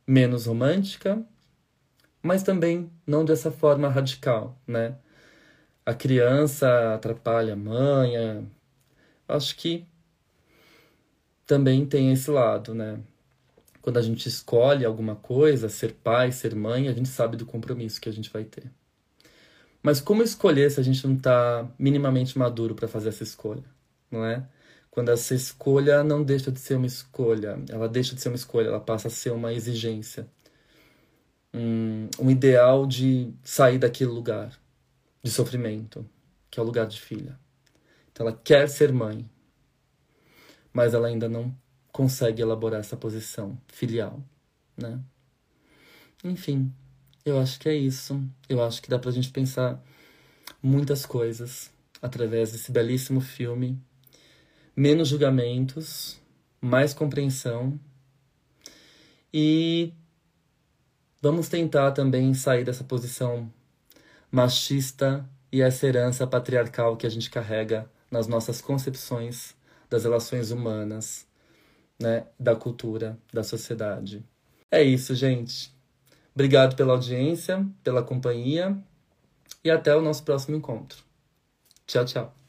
menos 0.08 0.46
romântica, 0.46 1.26
mas 2.22 2.44
também 2.44 2.92
não 3.06 3.26
dessa 3.26 3.52
forma 3.52 3.90
radical, 3.90 4.58
né? 4.68 4.96
A 5.86 5.94
criança 5.94 6.94
atrapalha 6.96 7.54
a 7.54 7.56
mãe. 7.56 8.16
É... 8.16 8.44
Acho 9.28 9.56
que 9.56 9.86
também 11.46 11.86
tem 11.86 12.12
esse 12.12 12.30
lado, 12.30 12.74
né? 12.74 13.00
Quando 13.82 13.98
a 13.98 14.02
gente 14.02 14.28
escolhe 14.28 14.86
alguma 14.86 15.16
coisa, 15.16 15.68
ser 15.70 15.94
pai, 15.94 16.32
ser 16.32 16.56
mãe, 16.56 16.88
a 16.88 16.94
gente 16.94 17.10
sabe 17.10 17.36
do 17.36 17.46
compromisso 17.46 18.00
que 18.00 18.10
a 18.10 18.14
gente 18.14 18.30
vai 18.30 18.44
ter. 18.44 18.72
Mas 19.82 20.00
como 20.00 20.22
escolher 20.22 20.70
se 20.72 20.80
a 20.80 20.84
gente 20.84 21.06
não 21.08 21.16
está 21.16 21.68
minimamente 21.80 22.38
maduro 22.38 22.76
para 22.76 22.88
fazer 22.88 23.10
essa 23.10 23.24
escolha, 23.24 23.64
não 24.12 24.24
é? 24.26 24.48
Quando 24.92 25.10
essa 25.10 25.34
escolha 25.34 26.04
não 26.04 26.24
deixa 26.24 26.52
de 26.52 26.60
ser 26.60 26.76
uma 26.76 26.86
escolha, 26.86 27.58
ela 27.70 27.90
deixa 27.90 28.14
de 28.14 28.22
ser 28.22 28.30
uma 28.30 28.36
escolha, 28.36 28.68
ela 28.68 28.80
passa 28.80 29.08
a 29.08 29.12
ser 29.12 29.32
uma 29.32 29.54
exigência 29.54 30.28
um, 31.54 32.10
um 32.20 32.30
ideal 32.30 32.86
de 32.86 33.34
sair 33.44 33.78
daquele 33.78 34.10
lugar 34.10 34.58
de 35.24 35.30
sofrimento, 35.30 36.08
que 36.50 36.60
é 36.60 36.64
o 36.64 36.66
lugar 36.66 36.88
de 36.88 37.00
filha. 37.00 37.38
Então 38.12 38.28
ela 38.28 38.40
quer 38.44 38.68
ser 38.68 38.92
mãe, 38.92 39.30
mas 40.74 40.94
ela 40.94 41.08
ainda 41.08 41.28
não 41.28 41.56
consegue 41.92 42.42
elaborar 42.42 42.80
essa 42.80 42.96
posição 42.96 43.58
filial, 43.68 44.24
né? 44.78 45.00
Enfim, 46.24 46.74
eu 47.26 47.40
acho 47.40 47.60
que 47.60 47.68
é 47.68 47.76
isso. 47.76 48.24
Eu 48.48 48.64
acho 48.64 48.82
que 48.82 48.90
dá 48.90 48.98
pra 48.98 49.12
gente 49.12 49.30
pensar 49.30 49.82
muitas 50.62 51.06
coisas 51.06 51.72
através 52.02 52.52
desse 52.52 52.72
belíssimo 52.72 53.22
filme. 53.22 53.80
Menos 54.76 55.10
julgamentos, 55.10 56.20
mais 56.62 56.94
compreensão 56.94 57.80
e 59.34 59.94
Vamos 61.22 61.48
tentar 61.48 61.92
também 61.92 62.34
sair 62.34 62.64
dessa 62.64 62.84
posição 62.84 63.52
machista 64.32 65.24
e 65.52 65.62
essa 65.62 65.86
herança 65.86 66.26
patriarcal 66.26 66.98
que 66.98 67.06
a 67.06 67.10
gente 67.10 67.30
carrega 67.30 67.90
nas 68.10 68.28
nossas 68.28 68.62
concepções 68.62 69.56
das 69.90 70.04
relações 70.04 70.52
humanas, 70.52 71.28
né, 72.00 72.26
da 72.40 72.56
cultura, 72.56 73.20
da 73.32 73.44
sociedade. 73.44 74.26
É 74.72 74.82
isso, 74.82 75.14
gente. 75.14 75.72
Obrigado 76.34 76.76
pela 76.76 76.94
audiência, 76.94 77.66
pela 77.84 78.02
companhia 78.02 78.76
e 79.64 79.70
até 79.70 79.96
o 79.96 80.02
nosso 80.02 80.24
próximo 80.24 80.56
encontro. 80.56 81.04
Tchau, 81.86 82.06
tchau. 82.06 82.41